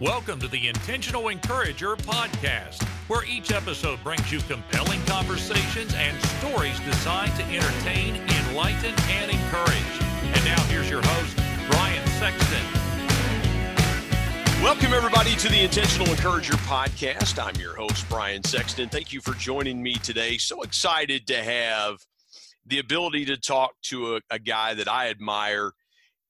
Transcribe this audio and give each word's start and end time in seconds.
Welcome 0.00 0.40
to 0.40 0.48
the 0.48 0.66
Intentional 0.66 1.28
Encourager 1.28 1.94
podcast, 1.94 2.82
where 3.06 3.22
each 3.26 3.52
episode 3.52 4.02
brings 4.02 4.32
you 4.32 4.38
compelling 4.40 4.98
conversations 5.04 5.92
and 5.94 6.18
stories 6.38 6.80
designed 6.80 7.36
to 7.36 7.42
entertain, 7.42 8.16
enlighten, 8.16 8.94
and 9.10 9.30
encourage. 9.30 10.00
And 10.22 10.42
now 10.46 10.58
here's 10.68 10.88
your 10.88 11.02
host, 11.04 11.36
Brian 11.70 12.06
Sexton. 12.12 12.64
Welcome, 14.62 14.94
everybody, 14.94 15.36
to 15.36 15.50
the 15.50 15.60
Intentional 15.64 16.08
Encourager 16.08 16.54
podcast. 16.54 17.38
I'm 17.38 17.60
your 17.60 17.76
host, 17.76 18.08
Brian 18.08 18.42
Sexton. 18.42 18.88
Thank 18.88 19.12
you 19.12 19.20
for 19.20 19.34
joining 19.34 19.82
me 19.82 19.96
today. 19.96 20.38
So 20.38 20.62
excited 20.62 21.26
to 21.26 21.42
have 21.42 21.98
the 22.64 22.78
ability 22.78 23.26
to 23.26 23.36
talk 23.36 23.72
to 23.82 24.16
a, 24.16 24.20
a 24.30 24.38
guy 24.38 24.72
that 24.72 24.88
I 24.88 25.10
admire 25.10 25.72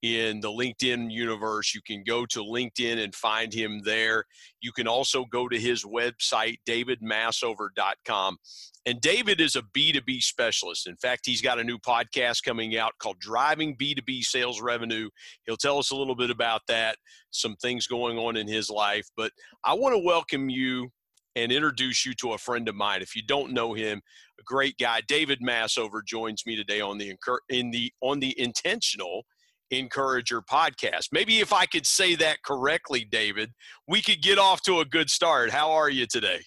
in 0.03 0.41
the 0.41 0.49
LinkedIn 0.49 1.11
universe. 1.11 1.75
You 1.75 1.83
can 1.87 2.03
go 2.05 2.25
to 2.27 2.41
LinkedIn 2.41 3.03
and 3.03 3.15
find 3.15 3.53
him 3.53 3.81
there. 3.85 4.25
You 4.61 4.73
can 4.73 4.89
also 4.89 5.25
go 5.27 5.49
to 5.49 5.59
his 5.59 5.85
website, 5.85 6.57
davidmasover.com. 6.69 8.39
And 8.87 9.01
David 9.01 9.41
is 9.41 9.57
a 9.57 9.63
B2B 9.63 10.23
specialist. 10.23 10.87
In 10.87 10.97
fact, 10.97 11.27
he's 11.27 11.43
got 11.43 11.61
a 11.61 11.65
new 11.65 11.79
podcast 11.79 12.43
coming 12.43 12.79
out 12.79 12.93
called 12.99 13.19
Driving 13.21 13.77
B2B 13.77 14.23
Sales 14.23 14.63
Revenue. 14.63 15.11
He'll 15.45 15.59
tell 15.59 15.79
us 15.79 15.91
a 15.91 15.97
little 15.97 16.15
bit 16.15 16.31
about 16.31 16.63
that, 16.69 16.97
some 17.31 17.57
things 17.57 17.87
going 17.87 18.17
on 18.17 18.37
in 18.37 18.49
his 18.49 18.71
life. 18.71 19.07
But 19.17 19.33
I 19.65 19.75
want 19.75 19.95
to 19.95 19.99
welcome 19.99 20.49
you 20.49 20.91
and 21.37 21.53
introduce 21.53 22.07
you 22.07 22.15
to 22.15 22.33
a 22.33 22.39
friend 22.39 22.69
of 22.69 22.75
mine. 22.75 23.03
If 23.03 23.15
you 23.15 23.23
don't 23.23 23.53
know 23.53 23.75
him, 23.75 24.01
a 24.39 24.43
great 24.45 24.77
guy, 24.79 25.03
David 25.07 25.41
Masover 25.41 26.05
joins 26.05 26.45
me 26.47 26.57
today 26.57 26.81
on 26.81 26.99
the 26.99 27.15
in 27.51 27.71
the 27.71 27.93
on 28.01 28.21
the 28.21 28.39
intentional 28.41 29.25
Encourager 29.71 30.43
podcast. 30.43 31.09
Maybe 31.13 31.41
if 31.41 31.53
I 31.53 31.67
could 31.67 31.87
say 31.87 32.15
that 32.17 32.43
correctly, 32.45 33.07
David, 33.11 33.53
we 33.87 34.03
could 34.03 34.23
get 34.23 34.39
off 34.39 34.63
to 34.63 34.81
a 34.81 34.85
good 34.85 35.11
start. 35.11 35.51
How 35.51 35.71
are 35.73 35.91
you 35.91 36.07
today? 36.07 36.41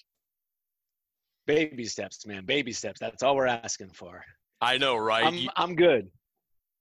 Baby 1.46 1.86
steps, 1.86 2.26
man. 2.26 2.46
Baby 2.46 2.72
steps. 2.72 3.00
That's 3.00 3.24
all 3.24 3.36
we're 3.36 3.48
asking 3.48 3.90
for. 3.90 4.24
I 4.62 4.78
know, 4.78 4.96
right? 4.96 5.26
I'm, 5.26 5.50
I'm 5.56 5.76
good. 5.76 6.10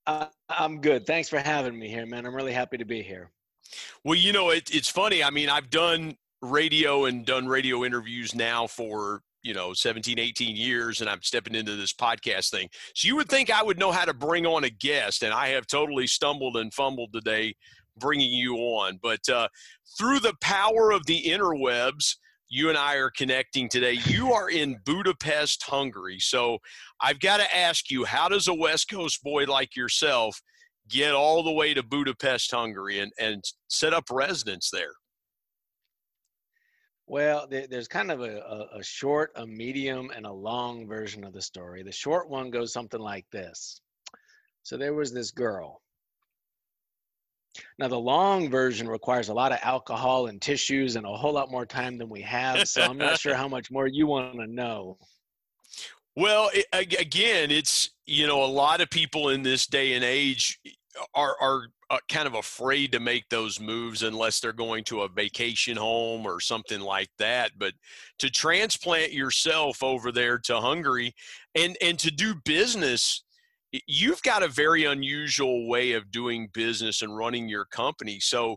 Uh, 0.06 0.26
I'm 0.48 0.80
good. 0.80 1.06
Thanks 1.06 1.28
for 1.28 1.38
having 1.38 1.78
me 1.78 1.88
here, 1.88 2.06
man. 2.06 2.26
I'm 2.26 2.34
really 2.34 2.52
happy 2.52 2.78
to 2.78 2.84
be 2.84 3.02
here. 3.02 3.30
Well, 4.04 4.16
you 4.16 4.32
know, 4.32 4.50
it, 4.50 4.74
it's 4.74 4.88
funny. 4.88 5.22
I 5.22 5.30
mean, 5.30 5.48
I've 5.48 5.70
done 5.70 6.16
radio 6.42 7.06
and 7.06 7.24
done 7.24 7.46
radio 7.46 7.84
interviews 7.84 8.34
now 8.34 8.66
for 8.66 9.22
you 9.42 9.54
know 9.54 9.72
17 9.72 10.18
18 10.18 10.56
years 10.56 11.00
and 11.00 11.10
i'm 11.10 11.22
stepping 11.22 11.54
into 11.54 11.76
this 11.76 11.92
podcast 11.92 12.50
thing. 12.50 12.68
So 12.94 13.08
you 13.08 13.16
would 13.16 13.28
think 13.28 13.50
i 13.50 13.62
would 13.62 13.78
know 13.78 13.92
how 13.92 14.04
to 14.04 14.14
bring 14.14 14.46
on 14.46 14.64
a 14.64 14.70
guest 14.70 15.22
and 15.22 15.32
i 15.32 15.48
have 15.48 15.66
totally 15.66 16.06
stumbled 16.06 16.56
and 16.56 16.72
fumbled 16.72 17.12
today 17.12 17.54
bringing 17.98 18.32
you 18.32 18.56
on. 18.56 18.98
But 19.02 19.28
uh, 19.28 19.48
through 19.98 20.20
the 20.20 20.34
power 20.40 20.92
of 20.92 21.04
the 21.06 21.22
interwebs 21.24 22.16
you 22.48 22.68
and 22.68 22.76
i 22.76 22.96
are 22.96 23.10
connecting 23.10 23.68
today. 23.68 23.98
You 24.06 24.32
are 24.32 24.50
in 24.50 24.78
budapest 24.84 25.62
hungary. 25.64 26.18
So 26.20 26.58
i've 27.00 27.20
got 27.20 27.38
to 27.38 27.56
ask 27.56 27.90
you 27.90 28.04
how 28.04 28.28
does 28.28 28.48
a 28.48 28.54
west 28.54 28.90
coast 28.90 29.22
boy 29.22 29.44
like 29.44 29.76
yourself 29.76 30.40
get 30.88 31.14
all 31.14 31.42
the 31.42 31.52
way 31.52 31.72
to 31.74 31.82
budapest 31.82 32.50
hungary 32.50 32.98
and, 32.98 33.12
and 33.18 33.42
set 33.68 33.94
up 33.94 34.04
residence 34.10 34.68
there 34.70 34.92
well, 37.12 37.46
there's 37.46 37.88
kind 37.88 38.10
of 38.10 38.22
a, 38.22 38.68
a, 38.74 38.82
short, 38.82 39.32
a 39.36 39.46
medium, 39.46 40.10
and 40.16 40.24
a 40.24 40.32
long 40.32 40.88
version 40.88 41.24
of 41.24 41.34
the 41.34 41.42
story. 41.42 41.82
The 41.82 41.92
short 41.92 42.30
one 42.30 42.48
goes 42.48 42.72
something 42.72 42.98
like 42.98 43.26
this. 43.30 43.82
So 44.62 44.78
there 44.78 44.94
was 44.94 45.12
this 45.12 45.30
girl. 45.30 45.82
Now, 47.78 47.88
the 47.88 47.98
long 47.98 48.48
version 48.48 48.88
requires 48.88 49.28
a 49.28 49.34
lot 49.34 49.52
of 49.52 49.58
alcohol 49.62 50.28
and 50.28 50.40
tissues 50.40 50.96
and 50.96 51.04
a 51.04 51.10
whole 51.10 51.34
lot 51.34 51.50
more 51.50 51.66
time 51.66 51.98
than 51.98 52.08
we 52.08 52.22
have. 52.22 52.66
So 52.66 52.80
I'm 52.80 52.96
not 52.96 53.20
sure 53.20 53.34
how 53.42 53.46
much 53.46 53.70
more 53.70 53.86
you 53.86 54.06
want 54.06 54.36
to 54.36 54.46
know. 54.46 54.96
Well, 56.16 56.48
it, 56.54 56.64
again, 56.72 57.50
it's, 57.50 57.90
you 58.06 58.26
know, 58.26 58.42
a 58.42 58.46
lot 58.46 58.80
of 58.80 58.88
people 58.88 59.28
in 59.28 59.42
this 59.42 59.66
day 59.66 59.92
and 59.92 60.02
age 60.02 60.58
are, 61.14 61.36
are 61.40 61.66
uh, 61.90 61.98
kind 62.08 62.26
of 62.26 62.34
afraid 62.34 62.92
to 62.92 63.00
make 63.00 63.28
those 63.28 63.60
moves 63.60 64.02
unless 64.02 64.40
they're 64.40 64.52
going 64.52 64.84
to 64.84 65.02
a 65.02 65.08
vacation 65.08 65.76
home 65.76 66.26
or 66.26 66.40
something 66.40 66.80
like 66.80 67.10
that. 67.18 67.52
But 67.58 67.74
to 68.18 68.30
transplant 68.30 69.12
yourself 69.12 69.82
over 69.82 70.12
there 70.12 70.38
to 70.38 70.60
Hungary 70.60 71.14
and 71.54 71.76
and 71.82 71.98
to 71.98 72.10
do 72.10 72.34
business, 72.44 73.24
you've 73.86 74.22
got 74.22 74.42
a 74.42 74.48
very 74.48 74.84
unusual 74.84 75.68
way 75.68 75.92
of 75.92 76.10
doing 76.10 76.48
business 76.52 77.02
and 77.02 77.16
running 77.16 77.48
your 77.48 77.66
company. 77.66 78.20
So 78.20 78.56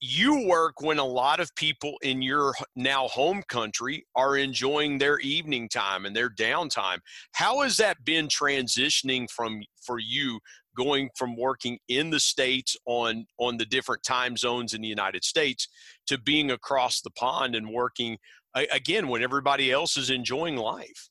you 0.00 0.46
work 0.46 0.82
when 0.82 0.98
a 0.98 1.04
lot 1.04 1.40
of 1.40 1.54
people 1.54 1.94
in 2.02 2.20
your 2.20 2.54
now 2.76 3.08
home 3.08 3.42
country 3.48 4.04
are 4.14 4.36
enjoying 4.36 4.98
their 4.98 5.18
evening 5.20 5.68
time 5.68 6.04
and 6.04 6.14
their 6.14 6.28
downtime. 6.28 6.98
How 7.32 7.62
has 7.62 7.78
that 7.78 8.04
been 8.04 8.28
transitioning 8.28 9.30
from 9.30 9.62
for 9.82 9.98
you 9.98 10.40
going 10.80 11.10
from 11.14 11.36
working 11.36 11.78
in 11.88 12.10
the 12.10 12.20
states 12.20 12.76
on 12.86 13.26
on 13.38 13.58
the 13.58 13.66
different 13.66 14.02
time 14.02 14.36
zones 14.36 14.72
in 14.72 14.80
the 14.80 14.88
United 14.88 15.24
States 15.24 15.68
to 16.06 16.18
being 16.18 16.50
across 16.50 17.00
the 17.02 17.10
pond 17.10 17.54
and 17.54 17.68
working 17.70 18.16
again 18.54 19.08
when 19.08 19.22
everybody 19.22 19.70
else 19.70 19.96
is 19.96 20.10
enjoying 20.10 20.56
life? 20.56 21.10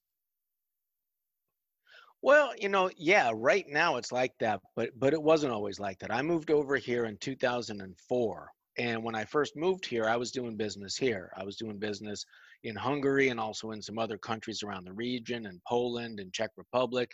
Well, 2.22 2.52
you 2.60 2.68
know, 2.68 2.90
yeah, 2.98 3.32
right 3.34 3.66
now 3.70 3.96
it's 3.98 4.12
like 4.12 4.34
that, 4.40 4.60
but 4.76 4.90
but 4.98 5.14
it 5.14 5.22
wasn't 5.22 5.54
always 5.54 5.80
like 5.80 6.00
that. 6.00 6.12
I 6.12 6.22
moved 6.22 6.52
over 6.52 6.76
here 6.76 7.06
in 7.06 7.18
2004 7.18 8.50
and 8.80 9.04
when 9.04 9.14
I 9.14 9.26
first 9.26 9.58
moved 9.58 9.86
here, 9.86 10.06
I 10.06 10.16
was 10.16 10.32
doing 10.32 10.56
business 10.56 10.96
here. 10.96 11.34
I 11.36 11.44
was 11.44 11.58
doing 11.58 11.78
business 11.78 12.26
in 12.64 12.76
Hungary 12.78 13.28
and 13.28 13.40
also 13.40 13.72
in 13.72 13.82
some 13.82 14.00
other 14.00 14.18
countries 14.18 14.64
around 14.64 14.86
the 14.86 14.94
region, 14.94 15.48
and 15.48 15.62
Poland 15.68 16.22
and 16.22 16.32
Czech 16.32 16.52
Republic. 16.56 17.12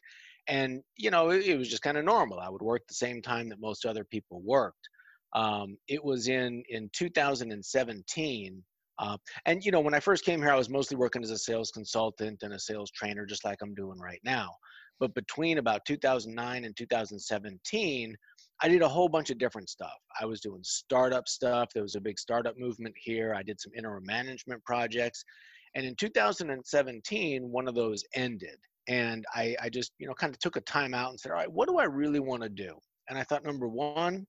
And, 0.47 0.81
you 0.97 1.11
know, 1.11 1.29
it, 1.29 1.45
it 1.45 1.57
was 1.57 1.69
just 1.69 1.81
kind 1.81 1.97
of 1.97 2.05
normal. 2.05 2.39
I 2.39 2.49
would 2.49 2.61
work 2.61 2.83
the 2.87 2.93
same 2.93 3.21
time 3.21 3.49
that 3.49 3.59
most 3.59 3.85
other 3.85 4.03
people 4.03 4.41
worked. 4.41 4.87
Um, 5.33 5.77
it 5.87 6.03
was 6.03 6.27
in, 6.27 6.63
in 6.69 6.89
2017. 6.93 8.63
Uh, 8.97 9.17
and, 9.45 9.63
you 9.65 9.71
know, 9.71 9.81
when 9.81 9.93
I 9.93 9.99
first 9.99 10.23
came 10.23 10.41
here, 10.41 10.51
I 10.51 10.57
was 10.57 10.69
mostly 10.69 10.97
working 10.97 11.23
as 11.23 11.31
a 11.31 11.37
sales 11.37 11.71
consultant 11.71 12.43
and 12.43 12.53
a 12.53 12.59
sales 12.59 12.91
trainer, 12.91 13.25
just 13.25 13.43
like 13.43 13.57
I'm 13.61 13.75
doing 13.75 13.99
right 13.99 14.21
now. 14.23 14.51
But 14.99 15.13
between 15.13 15.57
about 15.57 15.83
2009 15.85 16.63
and 16.63 16.77
2017, 16.77 18.15
I 18.61 18.69
did 18.69 18.81
a 18.81 18.87
whole 18.87 19.09
bunch 19.09 19.29
of 19.29 19.37
different 19.37 19.69
stuff. 19.69 19.97
I 20.19 20.25
was 20.25 20.39
doing 20.39 20.61
startup 20.63 21.27
stuff. 21.27 21.69
There 21.73 21.83
was 21.83 21.95
a 21.95 22.01
big 22.01 22.17
startup 22.17 22.57
movement 22.57 22.95
here. 22.97 23.33
I 23.33 23.43
did 23.43 23.59
some 23.59 23.73
interim 23.75 24.05
management 24.05 24.63
projects. 24.63 25.25
And 25.75 25.85
in 25.85 25.95
2017, 25.95 27.43
one 27.51 27.67
of 27.67 27.75
those 27.75 28.03
ended. 28.13 28.57
And 28.87 29.25
I, 29.33 29.55
I 29.61 29.69
just, 29.69 29.93
you 29.97 30.07
know, 30.07 30.13
kind 30.13 30.33
of 30.33 30.39
took 30.39 30.55
a 30.57 30.61
time 30.61 30.93
out 30.93 31.09
and 31.09 31.19
said, 31.19 31.31
all 31.31 31.37
right, 31.37 31.51
what 31.51 31.67
do 31.67 31.77
I 31.77 31.85
really 31.85 32.19
want 32.19 32.43
to 32.43 32.49
do? 32.49 32.75
And 33.09 33.17
I 33.17 33.23
thought, 33.23 33.43
number 33.43 33.67
one, 33.67 34.25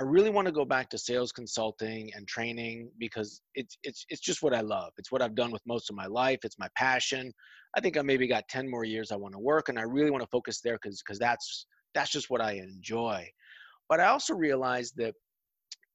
I 0.00 0.04
really 0.04 0.30
want 0.30 0.46
to 0.46 0.52
go 0.52 0.64
back 0.64 0.88
to 0.90 0.98
sales 0.98 1.32
consulting 1.32 2.12
and 2.14 2.26
training 2.28 2.90
because 2.98 3.40
it's 3.56 3.76
it's 3.82 4.06
it's 4.08 4.20
just 4.20 4.42
what 4.42 4.54
I 4.54 4.60
love. 4.60 4.92
It's 4.96 5.10
what 5.10 5.22
I've 5.22 5.34
done 5.34 5.50
with 5.50 5.62
most 5.66 5.90
of 5.90 5.96
my 5.96 6.06
life. 6.06 6.38
It's 6.44 6.58
my 6.58 6.68
passion. 6.76 7.32
I 7.76 7.80
think 7.80 7.96
I 7.96 8.02
maybe 8.02 8.28
got 8.28 8.48
10 8.48 8.70
more 8.70 8.84
years 8.84 9.10
I 9.10 9.16
want 9.16 9.34
to 9.34 9.40
work 9.40 9.68
and 9.68 9.78
I 9.78 9.82
really 9.82 10.12
want 10.12 10.22
to 10.22 10.28
focus 10.30 10.60
there 10.60 10.78
cuz 10.78 11.02
cuz 11.02 11.18
that's 11.18 11.66
that's 11.94 12.10
just 12.10 12.30
what 12.30 12.40
I 12.40 12.52
enjoy. 12.52 13.28
But 13.88 13.98
I 13.98 14.06
also 14.06 14.34
realized 14.34 14.94
that, 14.98 15.14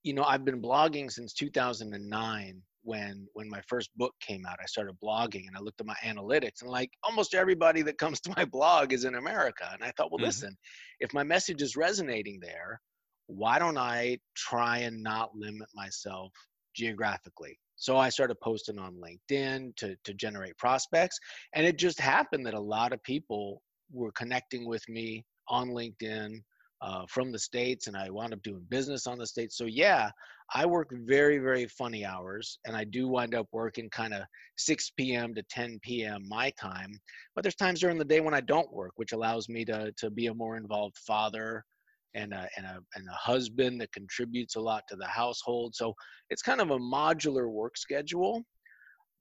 you 0.04 0.14
know, 0.14 0.24
I've 0.24 0.44
been 0.44 0.62
blogging 0.62 1.10
since 1.10 1.34
2009 1.34 2.62
when 2.84 3.28
when 3.34 3.50
my 3.50 3.62
first 3.68 3.90
book 3.96 4.14
came 4.20 4.46
out. 4.46 4.60
I 4.62 4.66
started 4.66 4.96
blogging 5.04 5.48
and 5.48 5.56
I 5.58 5.60
looked 5.60 5.82
at 5.82 5.88
my 5.88 5.96
analytics 6.04 6.62
and 6.62 6.70
like 6.70 6.92
almost 7.04 7.34
everybody 7.34 7.82
that 7.84 7.98
comes 7.98 8.20
to 8.22 8.34
my 8.36 8.46
blog 8.52 8.94
is 8.94 9.06
in 9.06 9.16
America. 9.16 9.70
And 9.74 9.84
I 9.84 9.92
thought, 9.92 10.12
well, 10.12 10.20
mm-hmm. 10.20 10.26
listen, 10.26 10.56
if 11.00 11.14
my 11.14 11.24
message 11.24 11.62
is 11.62 11.76
resonating 11.76 12.40
there, 12.42 12.80
why 13.28 13.58
don't 13.58 13.78
I 13.78 14.18
try 14.36 14.80
and 14.80 15.02
not 15.02 15.36
limit 15.36 15.68
myself 15.74 16.32
geographically? 16.76 17.58
So 17.76 17.98
I 17.98 18.10
started 18.10 18.40
posting 18.42 18.78
on 18.78 18.96
LinkedIn 18.96 19.76
to, 19.78 19.96
to 20.04 20.14
generate 20.14 20.58
prospects. 20.58 21.18
And 21.56 21.66
it 21.66 21.78
just 21.78 22.00
happened 22.00 22.46
that 22.46 22.54
a 22.54 22.60
lot 22.60 22.94
of 22.94 23.02
people 23.04 23.62
were 23.92 24.12
connecting 24.12 24.68
with 24.68 24.88
me 24.88 25.26
on 25.48 25.70
LinkedIn 25.70 26.40
uh, 26.84 27.06
from 27.08 27.32
the 27.32 27.40
states 27.40 27.88
and 27.88 27.96
i 27.96 28.10
wound 28.10 28.34
up 28.34 28.44
doing 28.44 28.66
business 28.70 29.08
on 29.08 29.18
the 29.18 29.26
states 29.26 29.58
so 29.58 29.66
yeah 29.66 30.10
i 30.54 30.66
work 30.66 30.90
very 31.06 31.38
very 31.38 31.66
funny 31.68 32.06
hours 32.06 32.60
and 32.66 32.76
i 32.76 32.84
do 32.84 33.08
wind 33.08 33.36
up 33.36 33.48
working 33.52 33.90
kind 33.90 34.14
of 34.14 34.22
6 34.58 34.92
p.m 34.98 35.34
to 35.34 35.44
10 35.50 35.80
p.m 35.82 36.22
my 36.28 36.52
time 36.52 36.92
but 37.36 37.44
there's 37.44 37.56
times 37.56 37.80
during 37.80 37.98
the 37.98 38.06
day 38.06 38.20
when 38.20 38.34
i 38.34 38.42
don't 38.42 38.72
work 38.74 38.94
which 38.96 39.14
allows 39.14 39.50
me 39.50 39.66
to 39.66 39.92
to 39.98 40.10
be 40.10 40.28
a 40.28 40.34
more 40.34 40.58
involved 40.58 40.98
father 40.98 41.64
and 42.16 42.32
a, 42.32 42.48
and 42.58 42.66
a, 42.68 42.78
and 42.96 43.08
a 43.08 43.14
husband 43.14 43.82
that 43.82 43.92
contributes 43.92 44.56
a 44.56 44.62
lot 44.62 44.84
to 44.88 44.96
the 44.96 45.08
household. 45.08 45.74
So 45.74 45.96
it's 46.30 46.44
kind 46.44 46.62
of 46.62 46.70
a 46.70 46.78
modular 46.78 47.50
work 47.50 47.76
schedule 47.76 48.44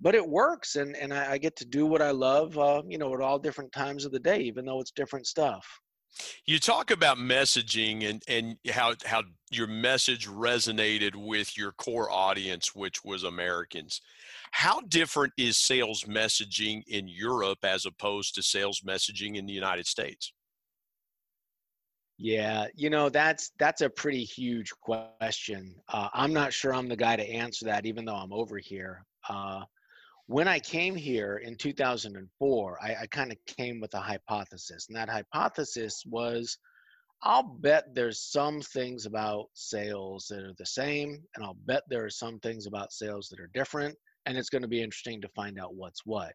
but 0.03 0.17
it 0.17 0.29
works 0.29 0.77
and, 0.77 0.97
and 0.97 1.15
I, 1.15 1.33
I 1.33 1.39
get 1.39 1.57
to 1.57 1.65
do 1.65 1.87
what 1.87 2.03
i 2.03 2.11
love 2.11 2.59
uh, 2.59 2.83
you 2.87 2.99
know 2.99 3.15
at 3.15 3.21
all 3.21 3.39
different 3.39 3.73
times 3.73 4.05
of 4.05 4.13
the 4.13 4.19
day 4.19 4.41
even 4.41 4.67
though 4.67 4.81
it's 4.81 4.91
different 4.91 5.27
stuff 5.27 5.67
You 6.47 6.59
talk 6.59 6.91
about 6.91 7.17
messaging 7.17 8.09
and, 8.09 8.23
and 8.29 8.57
how, 8.71 8.95
how 9.05 9.23
your 9.51 9.67
message 9.67 10.29
resonated 10.29 11.15
with 11.15 11.57
your 11.57 11.73
core 11.73 12.11
audience, 12.11 12.75
which 12.75 13.05
was 13.05 13.25
Americans. 13.25 14.01
How 14.53 14.81
different 14.83 15.33
is 15.39 15.59
sales 15.59 16.05
messaging 16.05 16.83
in 16.87 17.09
Europe 17.09 17.65
as 17.65 17.87
opposed 17.87 18.35
to 18.35 18.43
sales 18.43 18.83
messaging 18.87 19.37
in 19.37 19.47
the 19.47 19.53
United 19.53 19.87
States? 19.87 20.33
Yeah, 22.19 22.67
you 22.77 22.89
know 22.89 23.09
that's 23.09 23.51
that's 23.59 23.81
a 23.81 23.91
pretty 23.91 24.23
huge 24.23 24.71
question. 24.81 25.75
Uh, 25.89 26.09
I'm 26.13 26.33
not 26.33 26.53
sure 26.53 26.73
I'm 26.73 26.89
the 26.89 26.97
guy 26.97 27.17
to 27.17 27.29
answer 27.29 27.65
that, 27.65 27.85
even 27.85 28.05
though 28.05 28.15
I'm 28.15 28.33
over 28.33 28.59
here. 28.59 29.05
Uh, 29.29 29.65
when 30.27 30.49
I 30.49 30.59
came 30.59 30.95
here 30.95 31.39
in 31.39 31.57
2004, 31.57 32.79
I, 32.83 32.95
I 33.03 33.07
kind 33.07 33.33
of 33.33 33.39
came 33.47 33.81
with 33.81 33.95
a 33.95 34.01
hypothesis, 34.01 34.87
and 34.89 34.97
that 34.97 35.09
hypothesis 35.09 36.03
was 36.07 36.59
I'll 37.25 37.45
bet 37.45 37.95
there's 37.95 38.21
some 38.21 38.61
things 38.61 39.07
about 39.07 39.47
sales 39.55 40.27
that 40.29 40.41
are 40.41 40.55
the 40.59 40.67
same, 40.67 41.23
and 41.35 41.45
I'll 41.45 41.57
bet 41.67 41.83
there 41.89 42.05
are 42.05 42.11
some 42.11 42.41
things 42.41 42.67
about 42.67 42.93
sales 42.93 43.29
that 43.29 43.39
are 43.39 43.51
different, 43.55 43.97
and 44.27 44.37
it's 44.37 44.49
going 44.49 44.63
to 44.63 44.69
be 44.69 44.83
interesting 44.83 45.21
to 45.21 45.29
find 45.29 45.59
out 45.59 45.75
what's 45.75 46.05
what. 46.05 46.33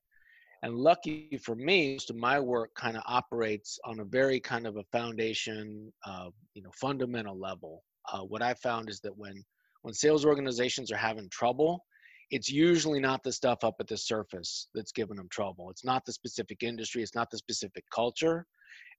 And 0.63 0.75
lucky 0.75 1.40
for 1.44 1.56
me, 1.56 1.94
most 1.94 2.10
of 2.10 2.16
my 2.16 2.40
work 2.40 2.74
kind 2.75 2.95
of 2.95 3.04
operates 3.06 3.78
on 3.86 4.00
a 4.00 4.06
very 4.06 4.40
kind 4.40 4.66
of 4.66 4.78
a 4.78 4.83
foundation, 4.92 5.92
uh, 6.06 6.30
you 6.54 6.63
know, 6.63 6.72
fundamental 6.80 7.38
level. 7.38 7.83
Uh, 8.12 8.22
what 8.22 8.42
I 8.42 8.54
found 8.56 8.90
is 8.90 9.00
that 9.01 9.16
when 9.18 9.44
when 9.81 9.94
sales 9.94 10.25
organizations 10.25 10.92
are 10.92 10.98
having 10.98 11.30
trouble, 11.30 11.83
it's 12.31 12.50
usually 12.50 13.00
not 13.00 13.24
the 13.24 13.31
stuff 13.31 13.63
up 13.63 13.75
at 13.79 13.88
the 13.88 13.97
surface 13.97 14.68
that's 14.74 14.91
giving 14.91 15.18
them 15.18 15.29
trouble. 15.29 15.69
It's 15.69 15.85
not 15.85 16.06
the 16.06 16.12
specific 16.12 16.63
industry. 16.63 17.01
It's 17.01 17.15
not 17.15 17.29
the 17.31 17.38
specific 17.38 17.85
culture. 17.94 18.45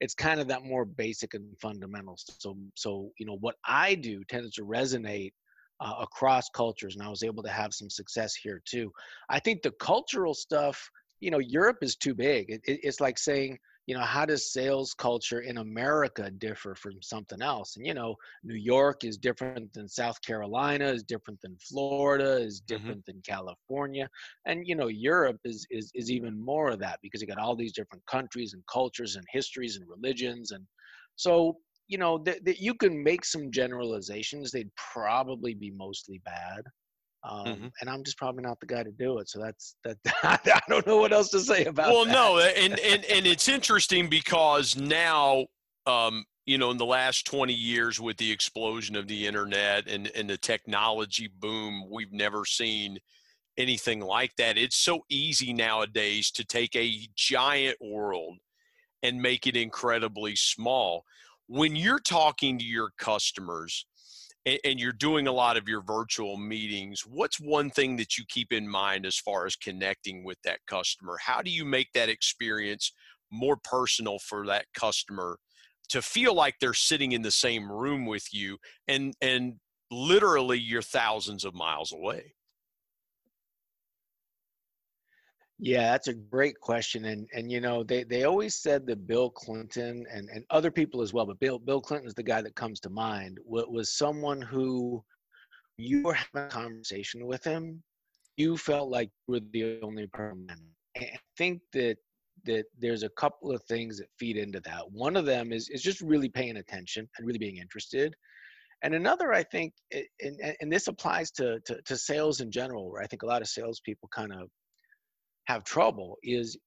It's 0.00 0.14
kind 0.14 0.40
of 0.40 0.48
that 0.48 0.64
more 0.64 0.84
basic 0.84 1.34
and 1.34 1.58
fundamental. 1.60 2.16
So, 2.16 2.56
so 2.74 3.10
you 3.18 3.26
know, 3.26 3.36
what 3.40 3.56
I 3.66 3.94
do 3.94 4.24
tends 4.24 4.54
to 4.54 4.62
resonate 4.62 5.32
uh, 5.80 5.94
across 6.00 6.48
cultures, 6.50 6.96
and 6.96 7.04
I 7.04 7.08
was 7.08 7.22
able 7.22 7.42
to 7.42 7.50
have 7.50 7.74
some 7.74 7.90
success 7.90 8.34
here 8.34 8.62
too. 8.64 8.90
I 9.28 9.38
think 9.40 9.62
the 9.62 9.72
cultural 9.72 10.34
stuff, 10.34 10.90
you 11.20 11.30
know, 11.30 11.38
Europe 11.38 11.78
is 11.82 11.96
too 11.96 12.14
big. 12.14 12.50
It, 12.50 12.60
it, 12.64 12.80
it's 12.82 13.00
like 13.00 13.18
saying, 13.18 13.58
you 13.88 13.94
know 13.94 14.04
how 14.04 14.26
does 14.26 14.52
sales 14.52 14.92
culture 14.92 15.40
in 15.40 15.56
america 15.56 16.30
differ 16.32 16.74
from 16.74 17.00
something 17.00 17.40
else 17.40 17.76
and 17.76 17.86
you 17.86 17.94
know 17.94 18.14
new 18.44 18.54
york 18.54 19.02
is 19.02 19.16
different 19.16 19.72
than 19.72 19.88
south 19.88 20.20
carolina 20.20 20.86
is 20.86 21.02
different 21.02 21.40
than 21.40 21.56
florida 21.56 22.36
is 22.36 22.60
mm-hmm. 22.60 22.74
different 22.74 23.00
mm-hmm. 23.00 23.12
than 23.12 23.22
california 23.26 24.06
and 24.44 24.66
you 24.66 24.76
know 24.76 24.88
europe 24.88 25.40
is, 25.44 25.66
is 25.70 25.90
is 25.94 26.10
even 26.10 26.38
more 26.38 26.68
of 26.68 26.78
that 26.78 26.98
because 27.02 27.22
you 27.22 27.26
got 27.26 27.38
all 27.38 27.56
these 27.56 27.72
different 27.72 28.04
countries 28.04 28.52
and 28.52 28.62
cultures 28.70 29.16
and 29.16 29.24
histories 29.32 29.76
and 29.76 29.88
religions 29.88 30.50
and 30.50 30.64
so 31.16 31.56
you 31.86 31.96
know 31.96 32.18
that 32.18 32.60
you 32.60 32.74
can 32.74 33.02
make 33.02 33.24
some 33.24 33.50
generalizations 33.50 34.50
they'd 34.50 34.70
probably 34.92 35.54
be 35.54 35.70
mostly 35.70 36.20
bad 36.26 36.62
um, 37.24 37.46
mm-hmm. 37.46 37.66
and 37.80 37.90
I'm 37.90 38.04
just 38.04 38.16
probably 38.16 38.42
not 38.42 38.60
the 38.60 38.66
guy 38.66 38.82
to 38.82 38.92
do 38.92 39.18
it. 39.18 39.28
So 39.28 39.40
that's 39.40 39.74
that. 39.84 39.98
I 40.22 40.60
don't 40.68 40.86
know 40.86 40.98
what 40.98 41.12
else 41.12 41.30
to 41.30 41.40
say 41.40 41.64
about. 41.64 41.90
It. 41.90 41.94
Well, 41.94 42.04
that. 42.04 42.12
no, 42.12 42.38
and 42.38 42.78
and 42.78 43.04
and 43.04 43.26
it's 43.26 43.48
interesting 43.48 44.08
because 44.08 44.76
now, 44.76 45.46
um, 45.86 46.24
you 46.46 46.58
know, 46.58 46.70
in 46.70 46.78
the 46.78 46.86
last 46.86 47.26
20 47.26 47.52
years, 47.52 48.00
with 48.00 48.16
the 48.18 48.30
explosion 48.30 48.94
of 48.94 49.08
the 49.08 49.26
internet 49.26 49.88
and 49.88 50.10
and 50.14 50.30
the 50.30 50.38
technology 50.38 51.28
boom, 51.40 51.84
we've 51.90 52.12
never 52.12 52.44
seen 52.44 52.98
anything 53.56 54.00
like 54.00 54.34
that. 54.36 54.56
It's 54.56 54.76
so 54.76 55.04
easy 55.10 55.52
nowadays 55.52 56.30
to 56.32 56.44
take 56.44 56.76
a 56.76 57.08
giant 57.16 57.76
world 57.80 58.38
and 59.02 59.20
make 59.20 59.46
it 59.48 59.56
incredibly 59.56 60.36
small. 60.36 61.04
When 61.48 61.74
you're 61.74 61.98
talking 61.98 62.58
to 62.58 62.64
your 62.64 62.90
customers 62.98 63.86
and, 64.48 64.58
and 64.64 64.80
you're 64.80 64.92
doing 64.92 65.26
a 65.26 65.32
lot 65.32 65.56
of 65.56 65.68
your 65.68 65.82
virtual 65.82 66.36
meetings, 66.36 67.02
what's 67.06 67.38
one 67.38 67.70
thing 67.70 67.96
that 67.96 68.16
you 68.16 68.24
keep 68.28 68.52
in 68.52 68.68
mind 68.68 69.04
as 69.04 69.18
far 69.18 69.46
as 69.46 69.56
connecting 69.56 70.24
with 70.24 70.38
that 70.44 70.60
customer? 70.66 71.18
How 71.20 71.42
do 71.42 71.50
you 71.50 71.64
make 71.64 71.92
that 71.92 72.08
experience 72.08 72.92
more 73.30 73.58
personal 73.62 74.18
for 74.18 74.46
that 74.46 74.66
customer 74.74 75.38
to 75.90 76.02
feel 76.02 76.34
like 76.34 76.54
they're 76.60 76.74
sitting 76.74 77.12
in 77.12 77.22
the 77.22 77.30
same 77.30 77.70
room 77.70 78.06
with 78.06 78.26
you 78.32 78.58
and 78.86 79.14
and 79.20 79.54
literally 79.90 80.58
you're 80.58 80.82
thousands 80.82 81.44
of 81.44 81.54
miles 81.54 81.92
away? 81.92 82.34
Yeah, 85.60 85.90
that's 85.90 86.06
a 86.08 86.14
great 86.14 86.58
question. 86.60 87.04
And 87.06 87.28
and 87.32 87.50
you 87.50 87.60
know, 87.60 87.82
they, 87.82 88.04
they 88.04 88.24
always 88.24 88.54
said 88.54 88.86
that 88.86 89.06
Bill 89.06 89.28
Clinton 89.30 90.06
and, 90.10 90.28
and 90.32 90.44
other 90.50 90.70
people 90.70 91.02
as 91.02 91.12
well, 91.12 91.26
but 91.26 91.40
Bill 91.40 91.58
Bill 91.58 91.80
Clinton 91.80 92.06
is 92.06 92.14
the 92.14 92.22
guy 92.22 92.42
that 92.42 92.54
comes 92.54 92.78
to 92.80 92.90
mind, 92.90 93.38
what 93.44 93.70
was 93.70 93.92
someone 93.92 94.40
who 94.40 95.02
you 95.78 96.02
were 96.04 96.14
having 96.14 96.46
a 96.46 96.48
conversation 96.48 97.26
with 97.26 97.42
him, 97.44 97.82
you 98.36 98.56
felt 98.56 98.90
like 98.90 99.10
you 99.26 99.34
were 99.34 99.40
the 99.52 99.80
only 99.82 100.06
person. 100.08 100.46
I 100.96 101.18
think 101.36 101.60
that 101.72 101.96
that 102.44 102.64
there's 102.78 103.02
a 103.02 103.08
couple 103.10 103.50
of 103.52 103.62
things 103.64 103.98
that 103.98 104.06
feed 104.18 104.36
into 104.36 104.60
that. 104.60 104.90
One 104.92 105.16
of 105.16 105.26
them 105.26 105.52
is 105.52 105.68
is 105.70 105.82
just 105.82 106.00
really 106.00 106.28
paying 106.28 106.58
attention 106.58 107.08
and 107.18 107.26
really 107.26 107.38
being 107.38 107.56
interested. 107.56 108.14
And 108.82 108.94
another, 108.94 109.32
I 109.32 109.42
think, 109.42 109.72
and, 110.22 110.54
and 110.60 110.72
this 110.72 110.86
applies 110.86 111.32
to, 111.32 111.58
to, 111.66 111.82
to 111.82 111.96
sales 111.96 112.40
in 112.40 112.52
general, 112.52 112.92
where 112.92 113.02
I 113.02 113.08
think 113.08 113.24
a 113.24 113.26
lot 113.26 113.42
of 113.42 113.48
salespeople 113.48 114.08
kind 114.14 114.32
of 114.32 114.48
have 115.48 115.64
trouble 115.64 116.18
is 116.22 116.58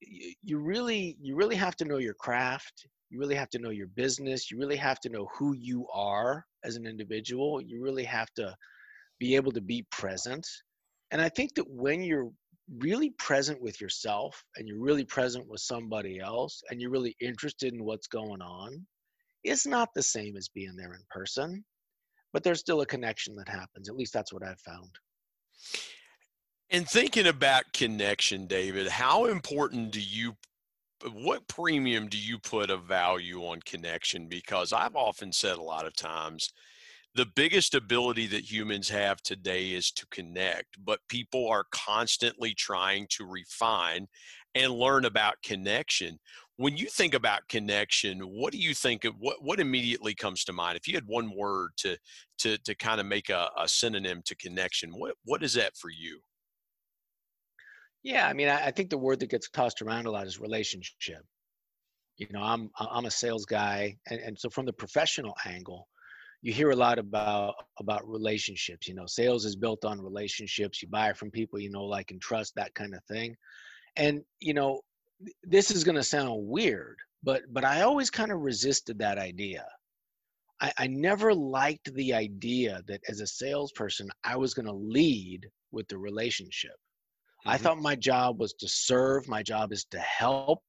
you 0.42 0.58
really 0.58 1.16
you 1.22 1.36
really 1.36 1.56
have 1.56 1.76
to 1.76 1.86
know 1.86 1.98
your 1.98 2.16
craft 2.16 2.88
you 3.12 3.20
really 3.20 3.36
have 3.36 3.50
to 3.50 3.60
know 3.60 3.70
your 3.70 3.86
business 3.96 4.50
you 4.50 4.58
really 4.58 4.76
have 4.76 5.00
to 5.00 5.10
know 5.10 5.28
who 5.38 5.54
you 5.54 5.86
are 5.94 6.44
as 6.66 6.76
an 6.76 6.88
individual 6.88 7.62
you 7.62 7.80
really 7.80 8.04
have 8.04 8.28
to 8.36 8.56
be 9.20 9.36
able 9.36 9.52
to 9.52 9.62
be 9.62 9.86
present. 9.92 10.48
And 11.12 11.22
i 11.22 11.30
think 11.30 11.54
that 11.54 11.70
when 11.70 12.02
you're 12.02 12.32
really 12.80 13.12
present 13.20 13.62
with 13.62 13.80
yourself 13.80 14.44
and 14.56 14.68
you're 14.68 14.82
really 14.82 15.06
present 15.06 15.48
with 15.48 15.62
somebody 15.62 16.20
else 16.20 16.64
and 16.72 16.82
you're 16.82 16.90
really 16.90 17.16
interested 17.22 17.74
in 17.74 17.84
what's 17.84 18.08
going 18.08 18.42
on 18.42 18.84
it's 19.44 19.68
not 19.68 19.90
the 19.94 20.02
same 20.02 20.36
as 20.38 20.50
being 20.50 20.76
there 20.76 20.94
in 20.94 21.04
person 21.12 21.64
but 22.34 22.44
there's 22.44 22.62
still 22.62 22.82
a 22.82 22.86
connection 22.86 23.36
that 23.36 23.50
happens 23.50 23.90
at 23.90 23.96
least 23.96 24.14
that's 24.14 24.34
what 24.34 24.44
i've 24.44 24.60
found 24.62 24.90
and 26.72 26.88
thinking 26.88 27.28
about 27.28 27.74
connection, 27.74 28.48
David, 28.48 28.88
how 28.88 29.26
important 29.26 29.92
do 29.92 30.00
you 30.00 30.36
what 31.14 31.48
premium 31.48 32.08
do 32.08 32.18
you 32.18 32.38
put 32.38 32.70
a 32.70 32.78
value 32.78 33.42
on 33.42 33.60
connection? 33.66 34.28
Because 34.28 34.72
I've 34.72 34.96
often 34.96 35.34
said 35.34 35.58
a 35.58 35.64
lot 35.64 35.88
of 35.88 35.96
times 35.96 36.54
the 37.16 37.26
biggest 37.26 37.76
ability 37.76 38.28
that 38.28 38.52
humans 38.52 38.88
have 38.90 39.22
today 39.22 39.72
is 39.72 39.92
to 39.92 40.06
connect, 40.12 40.78
but 40.86 41.00
people 41.10 41.50
are 41.50 41.66
constantly 41.72 42.54
trying 42.54 43.08
to 43.10 43.26
refine 43.26 44.08
and 44.56 44.72
learn 44.72 45.06
about 45.06 45.42
connection. 45.44 46.20
When 46.58 46.78
you 46.78 46.86
think 46.86 47.14
about 47.14 47.48
connection, 47.50 48.20
what 48.20 48.54
do 48.54 48.60
you 48.60 48.74
think 48.74 49.04
of 49.04 49.16
what, 49.18 49.44
what 49.44 49.60
immediately 49.60 50.14
comes 50.14 50.44
to 50.46 50.54
mind? 50.54 50.78
If 50.78 50.88
you 50.88 50.94
had 50.94 51.08
one 51.08 51.36
word 51.36 51.72
to 51.78 51.98
to 52.40 52.58
to 52.60 52.76
kind 52.76 53.02
of 53.02 53.08
make 53.08 53.30
a, 53.30 53.50
a 53.58 53.68
synonym 53.68 54.22
to 54.26 54.36
connection, 54.36 54.92
what 54.92 55.16
what 55.26 55.44
is 55.44 55.56
that 55.56 55.76
for 55.76 55.90
you? 55.90 56.22
Yeah, 58.04 58.28
I 58.28 58.34
mean, 58.34 58.50
I, 58.50 58.68
I 58.68 58.72
think 58.72 58.90
the 58.90 58.98
word 58.98 59.20
that 59.20 59.30
gets 59.30 59.50
tossed 59.50 59.82
around 59.82 60.06
a 60.06 60.12
lot 60.12 60.28
is 60.28 60.40
relationship. 60.40 61.24
You 62.18 62.28
know, 62.32 62.42
I'm 62.42 62.70
I'm 62.78 63.06
a 63.06 63.12
sales 63.12 63.46
guy, 63.46 63.98
and, 64.10 64.20
and 64.20 64.40
so 64.40 64.50
from 64.50 64.66
the 64.66 64.74
professional 64.74 65.36
angle, 65.46 65.88
you 66.42 66.54
hear 66.54 66.72
a 66.72 66.76
lot 66.76 67.00
about 67.00 67.56
about 67.80 68.08
relationships. 68.08 68.88
You 68.88 68.96
know, 68.96 69.06
sales 69.08 69.46
is 69.46 69.56
built 69.56 69.86
on 69.86 70.02
relationships. 70.02 70.82
You 70.82 70.88
buy 70.90 71.14
from 71.14 71.32
people 71.32 71.60
you 71.60 71.72
know, 71.72 71.86
like, 71.86 72.12
and 72.12 72.22
trust, 72.22 72.56
that 72.56 72.74
kind 72.76 72.94
of 72.96 73.04
thing. 73.06 73.36
And 73.96 74.24
you 74.40 74.54
know, 74.54 74.82
this 75.44 75.72
is 75.72 75.84
going 75.84 75.96
to 75.96 76.04
sound 76.04 76.48
weird, 76.48 76.98
but 77.24 77.44
but 77.52 77.66
I 77.66 77.82
always 77.82 78.10
kind 78.12 78.32
of 78.32 78.42
resisted 78.42 79.00
that 79.00 79.18
idea. 79.18 79.66
I, 80.62 80.74
I 80.78 80.88
never 80.88 81.34
liked 81.34 81.94
the 81.94 82.14
idea 82.14 82.82
that 82.88 83.02
as 83.10 83.20
a 83.22 83.28
salesperson, 83.28 84.10
I 84.24 84.38
was 84.38 84.54
going 84.54 84.68
to 84.68 84.74
lead 84.74 85.50
with 85.72 85.88
the 85.88 85.98
relationship. 85.98 86.76
I 87.46 87.56
mm-hmm. 87.56 87.64
thought 87.64 87.80
my 87.80 87.96
job 87.96 88.40
was 88.40 88.54
to 88.54 88.68
serve, 88.68 89.28
my 89.28 89.44
job 89.44 89.72
is 89.74 89.86
to 89.92 90.00
help, 90.00 90.62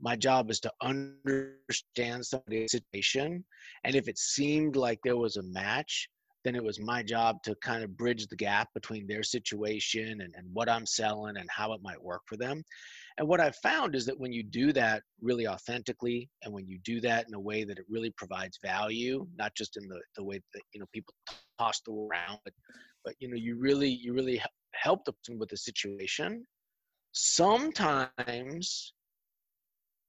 my 0.00 0.16
job 0.16 0.50
is 0.50 0.60
to 0.60 0.72
understand 0.82 2.24
somebody's 2.24 2.72
situation. 2.72 3.44
And 3.84 3.94
if 3.94 4.08
it 4.08 4.18
seemed 4.18 4.76
like 4.76 4.98
there 5.04 5.16
was 5.16 5.36
a 5.36 5.42
match, 5.42 6.08
then 6.44 6.54
it 6.54 6.64
was 6.64 6.80
my 6.80 7.02
job 7.02 7.36
to 7.44 7.54
kind 7.62 7.84
of 7.84 7.96
bridge 7.96 8.26
the 8.26 8.36
gap 8.36 8.68
between 8.74 9.06
their 9.06 9.22
situation 9.22 10.22
and, 10.22 10.34
and 10.34 10.46
what 10.54 10.70
I'm 10.70 10.86
selling 10.86 11.36
and 11.36 11.48
how 11.50 11.74
it 11.74 11.82
might 11.82 12.02
work 12.02 12.22
for 12.26 12.36
them. 12.36 12.62
And 13.18 13.28
what 13.28 13.40
I've 13.40 13.56
found 13.56 13.94
is 13.94 14.06
that 14.06 14.18
when 14.18 14.32
you 14.32 14.42
do 14.42 14.72
that 14.72 15.02
really 15.20 15.46
authentically 15.46 16.30
and 16.42 16.52
when 16.54 16.66
you 16.66 16.78
do 16.82 17.00
that 17.02 17.26
in 17.28 17.34
a 17.34 17.40
way 17.40 17.64
that 17.64 17.78
it 17.78 17.84
really 17.90 18.10
provides 18.16 18.58
value, 18.64 19.26
not 19.36 19.54
just 19.54 19.76
in 19.76 19.86
the, 19.86 20.00
the 20.16 20.24
way 20.24 20.40
that, 20.54 20.62
you 20.72 20.80
know, 20.80 20.86
people 20.94 21.12
toss 21.58 21.82
the 21.84 21.92
around, 21.92 22.38
but, 22.44 22.54
but, 23.04 23.14
you 23.18 23.28
know, 23.28 23.36
you 23.36 23.58
really, 23.58 23.90
you 23.90 24.14
really 24.14 24.40
help 24.80 25.04
the 25.04 25.12
person 25.12 25.38
with 25.38 25.50
the 25.50 25.56
situation, 25.56 26.46
sometimes 27.12 28.92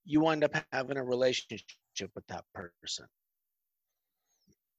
you 0.04 0.20
wind 0.20 0.44
up 0.44 0.54
having 0.72 0.96
a 0.96 1.04
relationship 1.04 2.10
with 2.14 2.26
that 2.28 2.44
person. 2.54 3.06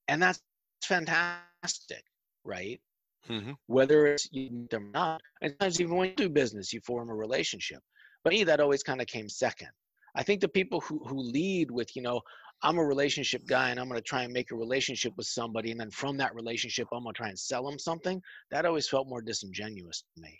And 0.08 0.22
that's 0.22 0.40
fantastic, 0.82 2.04
right? 2.44 2.80
Mm-hmm. 3.28 3.52
Whether 3.66 4.06
it's 4.06 4.28
you 4.32 4.50
meet 4.50 4.70
them 4.70 4.88
or 4.88 4.90
not, 4.92 5.20
and 5.40 5.52
sometimes 5.52 5.80
even 5.80 5.96
when 5.96 6.10
you 6.10 6.16
do 6.16 6.28
business, 6.28 6.72
you 6.72 6.80
form 6.80 7.08
a 7.08 7.14
relationship. 7.14 7.80
But 8.22 8.34
me, 8.34 8.44
that 8.44 8.60
always 8.60 8.82
kind 8.82 9.00
of 9.00 9.06
came 9.06 9.28
second. 9.28 9.70
I 10.14 10.22
think 10.22 10.40
the 10.40 10.48
people 10.48 10.80
who 10.80 10.98
who 11.06 11.18
lead 11.18 11.70
with, 11.70 11.96
you 11.96 12.02
know, 12.02 12.20
I'm 12.62 12.78
a 12.78 12.84
relationship 12.84 13.46
guy 13.46 13.70
and 13.70 13.78
I'm 13.78 13.88
going 13.88 14.00
to 14.00 14.02
try 14.02 14.22
and 14.22 14.32
make 14.32 14.50
a 14.50 14.56
relationship 14.56 15.12
with 15.16 15.26
somebody, 15.26 15.70
and 15.70 15.80
then 15.80 15.90
from 15.90 16.16
that 16.18 16.34
relationship, 16.34 16.88
I'm 16.92 17.02
going 17.02 17.14
to 17.14 17.18
try 17.18 17.28
and 17.28 17.38
sell 17.38 17.68
them 17.68 17.78
something. 17.78 18.22
That 18.50 18.64
always 18.64 18.88
felt 18.88 19.08
more 19.08 19.20
disingenuous 19.20 20.04
to 20.16 20.22
me. 20.22 20.38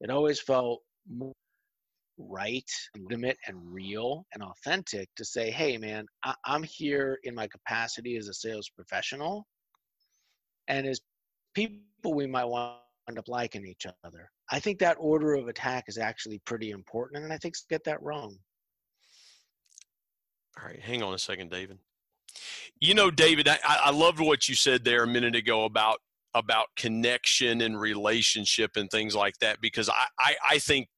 It 0.00 0.10
always 0.10 0.40
felt 0.40 0.82
more 1.08 1.32
right, 2.18 2.70
legitimate, 2.96 3.36
and 3.46 3.56
real 3.72 4.24
and 4.32 4.42
authentic 4.42 5.08
to 5.16 5.24
say, 5.24 5.50
hey, 5.50 5.76
man, 5.76 6.06
I- 6.24 6.34
I'm 6.44 6.62
here 6.62 7.18
in 7.24 7.34
my 7.34 7.46
capacity 7.46 8.16
as 8.16 8.28
a 8.28 8.34
sales 8.34 8.70
professional. 8.70 9.46
And 10.68 10.86
as 10.86 11.00
people, 11.54 12.14
we 12.14 12.26
might 12.26 12.44
wind 12.46 13.18
up 13.18 13.28
liking 13.28 13.66
each 13.66 13.86
other. 14.04 14.30
I 14.50 14.60
think 14.60 14.78
that 14.78 14.96
order 14.98 15.34
of 15.34 15.48
attack 15.48 15.84
is 15.88 15.98
actually 15.98 16.40
pretty 16.40 16.70
important. 16.70 17.24
And 17.24 17.32
I 17.32 17.38
think 17.38 17.54
get 17.68 17.84
that 17.84 18.02
wrong. 18.02 18.38
All 20.58 20.68
right, 20.68 20.80
hang 20.80 21.02
on 21.02 21.14
a 21.14 21.18
second, 21.18 21.50
David. 21.50 21.78
You 22.80 22.94
know, 22.94 23.10
David, 23.10 23.48
I, 23.48 23.58
I 23.64 23.90
loved 23.90 24.20
what 24.20 24.48
you 24.48 24.54
said 24.54 24.84
there 24.84 25.02
a 25.02 25.06
minute 25.06 25.34
ago 25.34 25.64
about 25.64 25.98
about 26.34 26.66
connection 26.76 27.62
and 27.62 27.80
relationship 27.80 28.72
and 28.76 28.90
things 28.90 29.14
like 29.14 29.38
that 29.40 29.58
because 29.62 29.88
I, 29.88 30.04
I, 30.20 30.34
I 30.50 30.58
think 30.58 30.88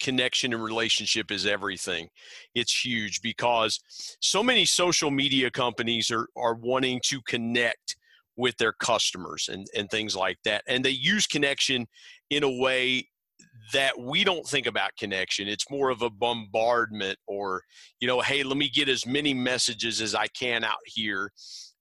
connection 0.00 0.52
and 0.52 0.62
relationship 0.62 1.30
is 1.30 1.46
everything. 1.46 2.08
It's 2.54 2.84
huge 2.84 3.22
because 3.22 3.80
so 4.20 4.42
many 4.42 4.66
social 4.66 5.10
media 5.10 5.50
companies 5.50 6.10
are, 6.10 6.28
are 6.36 6.54
wanting 6.54 7.00
to 7.06 7.22
connect 7.22 7.96
with 8.36 8.54
their 8.58 8.74
customers 8.74 9.48
and, 9.50 9.66
and 9.74 9.88
things 9.88 10.14
like 10.14 10.36
that. 10.44 10.62
And 10.68 10.84
they 10.84 10.90
use 10.90 11.26
connection 11.26 11.86
in 12.28 12.42
a 12.42 12.60
way 12.60 13.08
that 13.72 13.98
we 13.98 14.24
don't 14.24 14.46
think 14.46 14.66
about 14.66 14.90
connection. 14.98 15.48
It's 15.48 15.70
more 15.70 15.90
of 15.90 16.02
a 16.02 16.10
bombardment 16.10 17.18
or, 17.26 17.62
you 18.00 18.06
know, 18.06 18.20
hey, 18.20 18.42
let 18.42 18.56
me 18.56 18.68
get 18.68 18.88
as 18.88 19.06
many 19.06 19.34
messages 19.34 20.00
as 20.00 20.14
I 20.14 20.26
can 20.28 20.64
out 20.64 20.76
here 20.84 21.32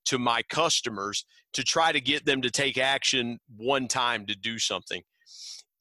to 0.06 0.20
my 0.20 0.42
customers 0.50 1.26
to 1.54 1.64
try 1.64 1.92
to 1.92 2.02
get 2.02 2.26
them 2.26 2.42
to 2.42 2.52
take 2.52 2.78
action 2.78 3.40
one 3.56 3.88
time 3.88 4.26
to 4.26 4.36
do 4.36 4.60
something 4.60 5.02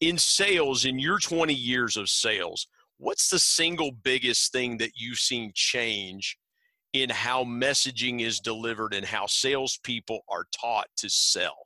in 0.03 0.19
sales, 0.19 0.85
in 0.85 0.99
your 0.99 1.21
20 1.21 1.55
years 1.55 1.97
of 1.97 2.09
sales, 2.09 2.67
what's 2.99 3.31
the 3.31 3.39
single 3.39 3.93
biggest 3.93 4.51
thing 4.51 4.77
that 4.79 4.91
you've 4.97 5.19
seen 5.19 5.53
change 5.55 6.37
in 6.93 7.09
how 7.09 7.45
messaging 7.45 8.21
is 8.21 8.41
delivered 8.41 8.95
and 8.95 9.07
how 9.07 9.27
salespeople 9.27 10.23
are 10.29 10.47
taught 10.61 10.89
to 10.97 11.09
sell? 11.09 11.57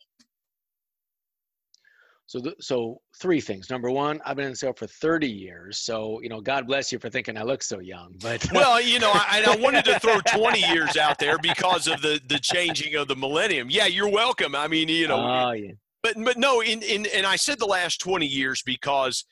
So, 2.28 2.40
th- 2.40 2.56
so 2.60 3.00
three 3.20 3.40
things. 3.40 3.70
Number 3.70 3.88
one, 3.90 4.20
I've 4.24 4.36
been 4.36 4.46
in 4.46 4.54
sales 4.56 4.74
for 4.78 4.88
30 4.88 5.30
years. 5.30 5.78
So, 5.78 6.20
you 6.22 6.28
know, 6.28 6.40
God 6.40 6.66
bless 6.66 6.90
you 6.90 6.98
for 6.98 7.08
thinking 7.08 7.38
I 7.38 7.42
look 7.42 7.62
so 7.62 7.78
young. 7.78 8.16
But 8.20 8.46
well, 8.52 8.80
you 8.80 8.98
know, 8.98 9.12
I, 9.14 9.44
I 9.46 9.56
wanted 9.56 9.84
to 9.84 10.00
throw 10.00 10.18
20 10.20 10.60
years 10.72 10.96
out 10.96 11.18
there 11.18 11.38
because 11.38 11.86
of 11.86 12.02
the 12.02 12.20
the 12.28 12.38
changing 12.40 12.96
of 12.96 13.06
the 13.06 13.16
millennium. 13.16 13.68
Yeah, 13.70 13.86
you're 13.86 14.10
welcome. 14.10 14.56
I 14.56 14.66
mean, 14.66 14.88
you 14.88 15.06
know, 15.06 15.20
oh, 15.20 15.52
yeah 15.52 15.72
but 16.06 16.24
but 16.24 16.36
no, 16.36 16.60
in, 16.60 16.82
in 16.82 17.06
and 17.14 17.26
I 17.26 17.36
said 17.36 17.58
the 17.58 17.66
last 17.66 18.00
20 18.00 18.26
years 18.26 18.62
because 18.64 19.24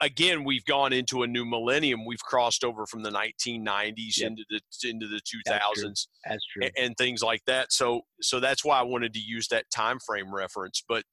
again 0.00 0.44
we've 0.44 0.64
gone 0.64 0.92
into 0.92 1.22
a 1.22 1.26
new 1.26 1.44
millennium. 1.44 2.04
We've 2.04 2.22
crossed 2.22 2.64
over 2.64 2.86
from 2.86 3.02
the 3.02 3.10
1990s 3.10 4.18
yep. 4.18 4.30
into 4.30 4.44
the 4.50 4.60
into 4.88 5.08
the 5.08 5.20
2000s. 5.20 5.46
That's 5.46 5.74
true. 5.74 5.94
That's 6.26 6.46
true. 6.52 6.62
And, 6.64 6.72
and, 6.76 6.96
things 6.96 7.22
like 7.22 7.42
that. 7.46 7.72
So 7.72 8.02
so 8.20 8.40
that's 8.40 8.64
why 8.64 8.78
I 8.78 8.82
wanted 8.82 9.14
to 9.14 9.20
use 9.20 9.48
that 9.48 9.64
time 9.74 9.98
frame 10.06 10.32
reference. 10.34 10.82
But 10.86 11.04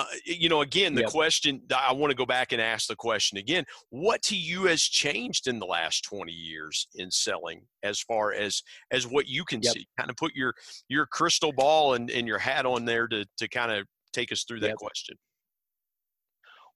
uh, 0.00 0.04
you 0.24 0.48
know, 0.48 0.62
again, 0.62 0.94
the 0.94 1.02
yep. 1.02 1.10
question 1.10 1.62
I 1.74 1.92
want 1.92 2.10
to 2.10 2.16
go 2.16 2.26
back 2.26 2.52
and 2.52 2.60
ask 2.60 2.88
the 2.88 2.96
question 2.96 3.38
again: 3.38 3.64
What 3.90 4.22
to 4.22 4.36
you 4.36 4.64
has 4.64 4.82
changed 4.82 5.46
in 5.46 5.58
the 5.58 5.66
last 5.66 6.04
20 6.04 6.32
years 6.32 6.86
in 6.94 7.10
selling, 7.10 7.62
as 7.82 8.00
far 8.00 8.32
as 8.32 8.62
as 8.90 9.06
what 9.06 9.28
you 9.28 9.44
can 9.44 9.60
yep. 9.62 9.74
see? 9.74 9.86
Kind 9.98 10.10
of 10.10 10.16
put 10.16 10.34
your 10.34 10.54
your 10.88 11.06
crystal 11.06 11.52
ball 11.52 11.94
and, 11.94 12.10
and 12.10 12.26
your 12.26 12.38
hat 12.38 12.66
on 12.66 12.84
there 12.84 13.08
to 13.08 13.24
to 13.38 13.48
kind 13.48 13.72
of 13.72 13.86
take 14.12 14.32
us 14.32 14.44
through 14.44 14.60
that 14.60 14.68
yep. 14.68 14.76
question. 14.76 15.16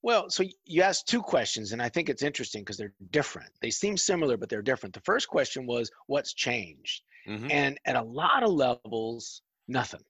Well, 0.02 0.28
so 0.28 0.44
you 0.66 0.82
asked 0.82 1.08
two 1.08 1.22
questions, 1.22 1.72
and 1.72 1.80
I 1.80 1.88
think 1.88 2.10
it's 2.10 2.22
interesting 2.22 2.60
because 2.60 2.76
they're 2.76 2.92
different. 3.10 3.48
They 3.62 3.70
seem 3.70 3.96
similar, 3.96 4.36
but 4.36 4.50
they're 4.50 4.60
different. 4.60 4.94
The 4.94 5.00
first 5.00 5.28
question 5.28 5.66
was, 5.66 5.90
What's 6.08 6.34
changed? 6.34 7.02
Mm-hmm. 7.26 7.50
And 7.50 7.78
at 7.86 7.96
a 7.96 8.02
lot 8.02 8.42
of 8.42 8.50
levels, 8.50 9.40
nothing. 9.66 10.02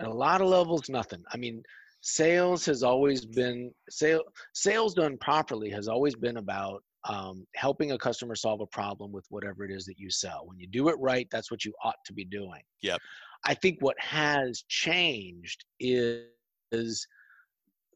At 0.00 0.06
a 0.06 0.12
lot 0.12 0.40
of 0.40 0.48
levels, 0.48 0.88
nothing. 0.88 1.24
I 1.32 1.38
mean, 1.38 1.62
sales 2.06 2.64
has 2.64 2.84
always 2.84 3.26
been 3.26 3.72
sale, 3.90 4.22
sales 4.54 4.94
done 4.94 5.18
properly 5.18 5.68
has 5.68 5.88
always 5.88 6.14
been 6.14 6.36
about 6.36 6.84
um, 7.08 7.44
helping 7.56 7.90
a 7.90 7.98
customer 7.98 8.36
solve 8.36 8.60
a 8.60 8.66
problem 8.66 9.10
with 9.10 9.26
whatever 9.28 9.64
it 9.64 9.72
is 9.72 9.84
that 9.86 9.98
you 9.98 10.08
sell. 10.08 10.42
When 10.44 10.56
you 10.56 10.68
do 10.68 10.88
it 10.88 10.94
right, 11.00 11.26
that's 11.32 11.50
what 11.50 11.64
you 11.64 11.74
ought 11.82 11.96
to 12.04 12.12
be 12.12 12.24
doing. 12.24 12.62
Yep. 12.82 13.00
I 13.44 13.54
think 13.54 13.78
what 13.80 13.96
has 13.98 14.62
changed 14.68 15.64
is 15.80 16.26
is 16.70 17.06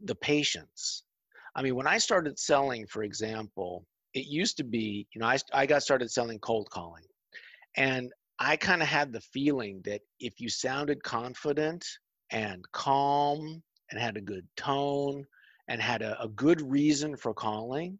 the 0.02 0.16
patience. 0.16 1.04
I 1.54 1.62
mean, 1.62 1.76
when 1.76 1.86
I 1.86 1.98
started 1.98 2.36
selling, 2.36 2.86
for 2.88 3.04
example, 3.04 3.86
it 4.14 4.26
used 4.26 4.56
to 4.56 4.64
be, 4.64 5.06
you 5.14 5.20
know, 5.20 5.26
I, 5.28 5.38
I 5.52 5.66
got 5.66 5.82
started 5.84 6.10
selling 6.10 6.38
cold 6.40 6.68
calling. 6.70 7.04
And 7.76 8.12
I 8.40 8.56
kind 8.56 8.82
of 8.82 8.88
had 8.88 9.12
the 9.12 9.20
feeling 9.20 9.82
that 9.84 10.00
if 10.18 10.40
you 10.40 10.48
sounded 10.48 11.02
confident 11.02 11.84
and 12.30 12.64
calm 12.72 13.62
and 13.90 14.00
had 14.00 14.16
a 14.16 14.20
good 14.20 14.46
tone 14.56 15.24
and 15.68 15.80
had 15.80 16.02
a, 16.02 16.20
a 16.22 16.28
good 16.28 16.60
reason 16.60 17.16
for 17.16 17.34
calling, 17.34 17.98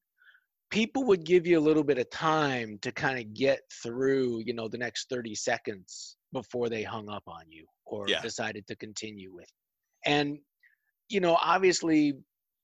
people 0.70 1.04
would 1.04 1.24
give 1.24 1.46
you 1.46 1.58
a 1.58 1.60
little 1.60 1.84
bit 1.84 1.98
of 1.98 2.08
time 2.10 2.78
to 2.82 2.92
kind 2.92 3.18
of 3.18 3.34
get 3.34 3.60
through, 3.82 4.42
you 4.44 4.54
know, 4.54 4.68
the 4.68 4.78
next 4.78 5.08
30 5.08 5.34
seconds 5.34 6.16
before 6.32 6.68
they 6.68 6.82
hung 6.82 7.08
up 7.08 7.24
on 7.26 7.42
you 7.48 7.66
or 7.84 8.08
yeah. 8.08 8.20
decided 8.20 8.66
to 8.66 8.76
continue 8.76 9.32
with. 9.32 9.50
And 10.06 10.38
you 11.10 11.20
know, 11.20 11.36
obviously 11.42 12.14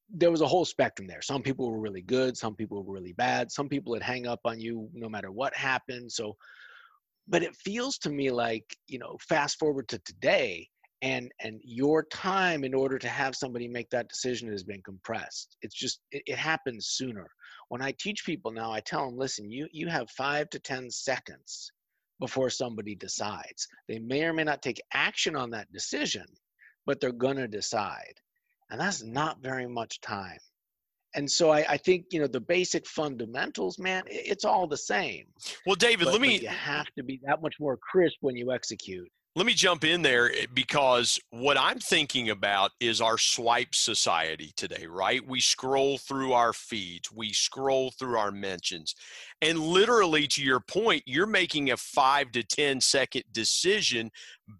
there 0.08 0.30
was 0.30 0.40
a 0.40 0.46
whole 0.46 0.64
spectrum 0.64 1.08
there. 1.08 1.20
Some 1.20 1.42
people 1.42 1.70
were 1.70 1.80
really 1.80 2.00
good, 2.00 2.36
some 2.36 2.54
people 2.54 2.82
were 2.82 2.94
really 2.94 3.12
bad, 3.12 3.50
some 3.50 3.68
people 3.68 3.90
would 3.90 4.02
hang 4.02 4.26
up 4.26 4.40
on 4.44 4.60
you 4.60 4.88
no 4.94 5.08
matter 5.08 5.32
what 5.32 5.54
happened. 5.54 6.10
So, 6.10 6.36
but 7.28 7.42
it 7.42 7.56
feels 7.56 7.98
to 7.98 8.10
me 8.10 8.30
like, 8.30 8.64
you 8.86 9.00
know, 9.00 9.18
fast 9.28 9.58
forward 9.58 9.88
to 9.88 9.98
today 9.98 10.68
and 11.02 11.30
and 11.40 11.60
your 11.62 12.04
time 12.04 12.64
in 12.64 12.74
order 12.74 12.98
to 12.98 13.08
have 13.08 13.36
somebody 13.36 13.68
make 13.68 13.90
that 13.90 14.08
decision 14.08 14.50
has 14.50 14.62
been 14.62 14.82
compressed. 14.82 15.56
It's 15.62 15.74
just 15.74 16.00
it, 16.10 16.22
it 16.26 16.38
happens 16.38 16.88
sooner. 16.88 17.28
When 17.68 17.82
I 17.82 17.92
teach 17.98 18.24
people 18.24 18.50
now, 18.50 18.72
I 18.72 18.80
tell 18.80 19.06
them, 19.06 19.18
listen, 19.18 19.50
you 19.50 19.68
you 19.72 19.88
have 19.88 20.10
5 20.10 20.50
to 20.50 20.58
10 20.58 20.90
seconds 20.90 21.70
before 22.20 22.48
somebody 22.48 22.94
decides. 22.94 23.68
They 23.88 23.98
may 23.98 24.24
or 24.24 24.32
may 24.32 24.44
not 24.44 24.62
take 24.62 24.80
action 24.94 25.36
on 25.36 25.50
that 25.50 25.70
decision, 25.72 26.26
but 26.86 27.00
they're 27.00 27.12
going 27.12 27.36
to 27.36 27.48
decide 27.48 28.14
and 28.70 28.80
that's 28.80 29.02
not 29.02 29.42
very 29.42 29.66
much 29.66 30.00
time 30.00 30.38
and 31.14 31.30
so 31.30 31.50
I, 31.50 31.64
I, 31.68 31.76
think 31.76 32.06
you 32.10 32.20
know 32.20 32.26
the 32.26 32.40
basic 32.40 32.86
fundamentals 32.86 33.78
man 33.78 34.02
it's 34.06 34.44
all 34.44 34.66
the 34.66 34.76
same 34.76 35.26
well 35.66 35.76
david 35.76 36.04
but, 36.04 36.12
let 36.12 36.20
me 36.20 36.40
you 36.40 36.48
have 36.48 36.86
to 36.96 37.02
be 37.02 37.20
that 37.24 37.42
much 37.42 37.56
more 37.60 37.76
crisp 37.76 38.16
when 38.20 38.36
you 38.36 38.52
execute 38.52 39.10
let 39.36 39.44
me 39.44 39.52
jump 39.52 39.84
in 39.84 40.00
there 40.00 40.32
eh, 40.32 40.46
because 40.54 41.20
what 41.28 41.58
I'm 41.58 41.78
thinking 41.78 42.30
about 42.30 42.70
is 42.80 43.02
our 43.02 43.18
swipe 43.18 43.74
society 43.74 44.50
today, 44.56 44.86
right? 44.88 45.20
We 45.28 45.40
scroll 45.40 45.98
through 45.98 46.32
our 46.32 46.54
feeds, 46.54 47.12
we 47.12 47.34
scroll 47.34 47.90
through 47.90 48.16
our 48.16 48.30
mentions. 48.32 48.94
And 49.42 49.58
literally, 49.58 50.26
to 50.28 50.42
your 50.42 50.60
point, 50.60 51.02
you're 51.04 51.26
making 51.26 51.70
a 51.70 51.76
five 51.76 52.32
to 52.32 52.42
ten 52.42 52.80
second 52.80 53.24
decision 53.30 54.10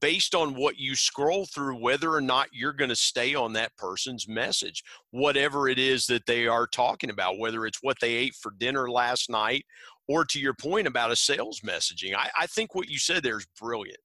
based 0.03 0.35
on 0.35 0.55
what 0.55 0.79
you 0.79 0.95
scroll 0.95 1.47
through, 1.47 1.81
whether 1.81 2.13
or 2.13 2.21
not 2.21 2.49
you're 2.53 2.75
going 2.75 2.91
to 2.91 2.97
stay 2.97 3.35
on 3.35 3.55
that 3.55 3.75
person's 3.79 4.29
message, 4.29 4.83
whatever 5.11 5.71
it 5.71 5.79
is 5.79 6.07
that 6.09 6.27
they 6.27 6.47
are 6.47 6.67
talking 6.67 7.09
about, 7.09 7.39
whether 7.39 7.65
it's 7.65 7.79
what 7.81 7.97
they 8.03 8.13
ate 8.13 8.35
for 8.35 8.53
dinner 8.59 8.91
last 8.91 9.31
night 9.31 9.65
or 10.07 10.27
to 10.27 10.39
your 10.39 10.55
point 10.55 10.87
about 10.87 11.11
a 11.11 11.17
sales 11.17 11.61
messaging. 11.61 12.15
I, 12.15 12.29
I 12.39 12.47
think 12.47 12.75
what 12.75 12.91
you 12.91 12.99
said 12.99 13.23
there 13.23 13.39
is 13.39 13.47
brilliant. 13.59 13.99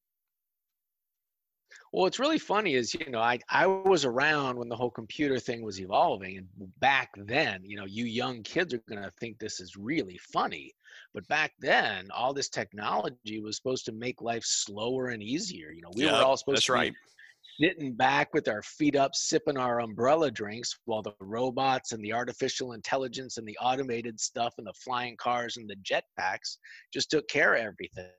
Well, 1.91 2.03
what's 2.03 2.19
really 2.19 2.39
funny 2.39 2.75
is, 2.75 2.93
you 2.93 3.09
know, 3.09 3.19
I, 3.19 3.39
I 3.49 3.65
was 3.65 4.05
around 4.05 4.57
when 4.57 4.69
the 4.69 4.75
whole 4.75 4.89
computer 4.89 5.39
thing 5.39 5.61
was 5.61 5.81
evolving. 5.81 6.37
And 6.37 6.47
back 6.79 7.09
then, 7.17 7.63
you 7.65 7.75
know, 7.75 7.85
you 7.85 8.05
young 8.05 8.43
kids 8.43 8.73
are 8.73 8.81
going 8.89 9.03
to 9.03 9.11
think 9.19 9.39
this 9.39 9.59
is 9.59 9.75
really 9.75 10.17
funny. 10.31 10.73
But 11.13 11.27
back 11.27 11.51
then, 11.59 12.07
all 12.15 12.33
this 12.33 12.47
technology 12.47 13.41
was 13.41 13.57
supposed 13.57 13.85
to 13.85 13.91
make 13.91 14.21
life 14.21 14.43
slower 14.45 15.09
and 15.09 15.21
easier. 15.21 15.71
You 15.71 15.81
know, 15.81 15.91
we 15.93 16.05
were 16.05 16.13
all 16.13 16.37
supposed 16.37 16.65
to 16.67 16.73
right. 16.73 16.93
be 16.93 17.67
sitting 17.67 17.93
back 17.93 18.33
with 18.33 18.47
our 18.47 18.61
feet 18.61 18.95
up, 18.95 19.13
sipping 19.13 19.57
our 19.57 19.81
umbrella 19.81 20.31
drinks 20.31 20.77
while 20.85 21.01
the 21.01 21.13
robots 21.19 21.91
and 21.91 22.01
the 22.03 22.13
artificial 22.13 22.71
intelligence 22.71 23.37
and 23.37 23.45
the 23.45 23.57
automated 23.61 24.17
stuff 24.17 24.53
and 24.57 24.65
the 24.65 24.73
flying 24.73 25.17
cars 25.17 25.57
and 25.57 25.69
the 25.69 25.75
jetpacks 25.83 26.57
just 26.93 27.11
took 27.11 27.27
care 27.27 27.55
of 27.55 27.61
everything. 27.61 28.11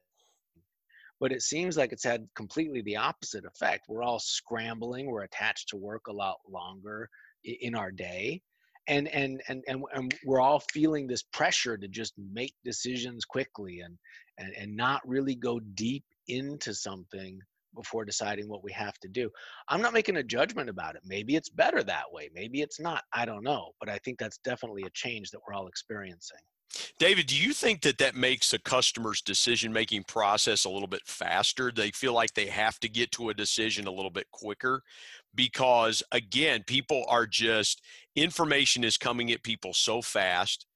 But 1.23 1.31
it 1.33 1.41
seems 1.41 1.77
like 1.77 1.93
it's 1.93 2.05
had 2.05 2.27
completely 2.35 2.83
the 2.83 2.97
opposite 2.97 3.45
effect 3.47 3.87
we're 3.89 4.03
all 4.03 4.19
scrambling 4.19 5.07
we're 5.07 5.23
attached 5.23 5.69
to 5.69 5.77
work 5.77 6.09
a 6.09 6.13
lot 6.13 6.37
longer 6.51 7.09
in 7.45 7.75
our 7.75 7.93
day 7.93 8.43
and 8.89 9.09
and 9.09 9.41
and 9.49 9.63
and, 9.69 9.85
and 9.95 10.15
we're 10.27 10.41
all 10.41 10.61
feeling 10.73 11.07
this 11.07 11.23
pressure 11.23 11.77
to 11.77 11.89
just 11.89 12.13
make 12.33 12.55
decisions 12.65 13.25
quickly 13.25 13.81
and, 13.81 13.97
and 14.39 14.53
and 14.59 14.77
not 14.77 15.01
really 15.07 15.37
go 15.37 15.61
deep 15.75 16.05
into 16.29 16.75
something 16.75 17.39
before 17.75 18.05
deciding 18.05 18.49
what 18.49 18.63
we 18.63 18.73
have 18.73 18.99
to 18.99 19.09
do. 19.09 19.31
I'm 19.69 19.81
not 19.81 19.95
making 19.95 20.17
a 20.19 20.23
judgment 20.23 20.69
about 20.69 20.95
it. 20.95 21.03
Maybe 21.07 21.37
it's 21.37 21.49
better 21.49 21.83
that 21.85 22.05
way. 22.13 22.29
Maybe 22.35 22.61
it's 22.61 22.79
not. 22.79 23.05
I 23.15 23.25
don't 23.25 23.43
know. 23.43 23.71
But 23.81 23.89
I 23.89 23.99
think 23.99 24.19
that's 24.19 24.39
definitely 24.39 24.83
a 24.83 24.91
change 24.91 25.31
that 25.31 25.41
we're 25.47 25.55
all 25.55 25.69
experiencing. 25.69 26.41
David, 26.99 27.27
do 27.27 27.37
you 27.37 27.53
think 27.53 27.83
that 27.83 27.99
that 27.99 28.15
makes 28.15 28.53
a 28.53 28.59
customer's 28.59 29.21
decision 29.21 29.73
making 29.73 30.05
process 30.05 30.65
a 30.65 30.71
little 30.71 30.89
bit 30.89 31.03
faster? 31.07 31.71
They 31.71 31.91
feel 31.91 32.13
like 32.13 32.35
they 32.35 32.47
have 32.47 32.79
to 32.81 32.89
get 32.89 33.13
to 33.13 33.29
a 33.29 33.35
decision 33.35 33.87
a 33.87 33.93
little 33.93 34.11
bit 34.11 34.31
quicker 34.31 34.83
because, 35.35 36.03
again, 36.13 36.65
people 36.67 37.05
are 37.09 37.27
just, 37.27 37.83
information 38.17 38.85
is 38.85 38.97
coming 38.97 39.33
at 39.33 39.43
people 39.43 39.73
so 39.75 40.03
fast 40.03 40.67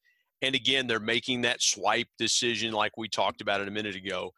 and 0.43 0.55
again 0.55 0.87
they're 0.87 1.00
making 1.00 1.43
that 1.43 1.62
swipe 1.62 2.09
decision 2.19 2.73
like 2.73 2.97
we 2.97 3.09
talked 3.09 3.41
about 3.41 3.61
it 3.61 3.69
a 3.69 3.71
minute 3.71 3.97
ago 3.97 4.33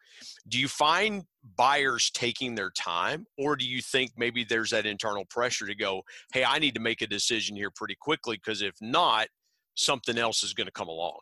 do 0.47 0.59
you 0.59 0.67
find 0.67 1.23
buyers 1.57 2.09
taking 2.11 2.55
their 2.55 2.71
time 2.71 3.25
or 3.37 3.55
do 3.55 3.65
you 3.67 3.81
think 3.81 4.11
maybe 4.17 4.43
there's 4.43 4.71
that 4.71 4.85
internal 4.85 5.25
pressure 5.25 5.65
to 5.65 5.75
go 5.75 6.01
hey 6.33 6.43
i 6.43 6.59
need 6.59 6.73
to 6.73 6.81
make 6.81 7.01
a 7.01 7.07
decision 7.07 7.55
here 7.55 7.71
pretty 7.71 7.95
quickly 7.99 8.37
because 8.37 8.61
if 8.61 8.75
not 8.81 9.27
something 9.75 10.17
else 10.17 10.43
is 10.43 10.53
going 10.53 10.67
to 10.67 10.73
come 10.73 10.89
along 10.89 11.19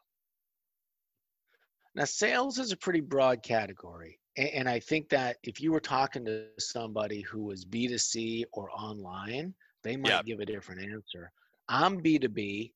now 1.97 2.05
sales 2.05 2.59
is 2.59 2.71
a 2.71 2.77
pretty 2.77 3.01
broad 3.01 3.43
category 3.43 4.17
and 4.37 4.69
i 4.69 4.79
think 4.79 5.09
that 5.09 5.37
if 5.43 5.59
you 5.59 5.71
were 5.71 5.79
talking 5.79 6.23
to 6.23 6.45
somebody 6.59 7.21
who 7.21 7.43
was 7.43 7.65
b2c 7.65 8.43
or 8.53 8.69
online 8.71 9.53
they 9.83 9.95
might 9.95 10.25
give 10.25 10.39
a 10.39 10.45
different 10.45 10.81
answer. 10.81 11.31
I'm 11.69 12.01
b2b 12.01 12.71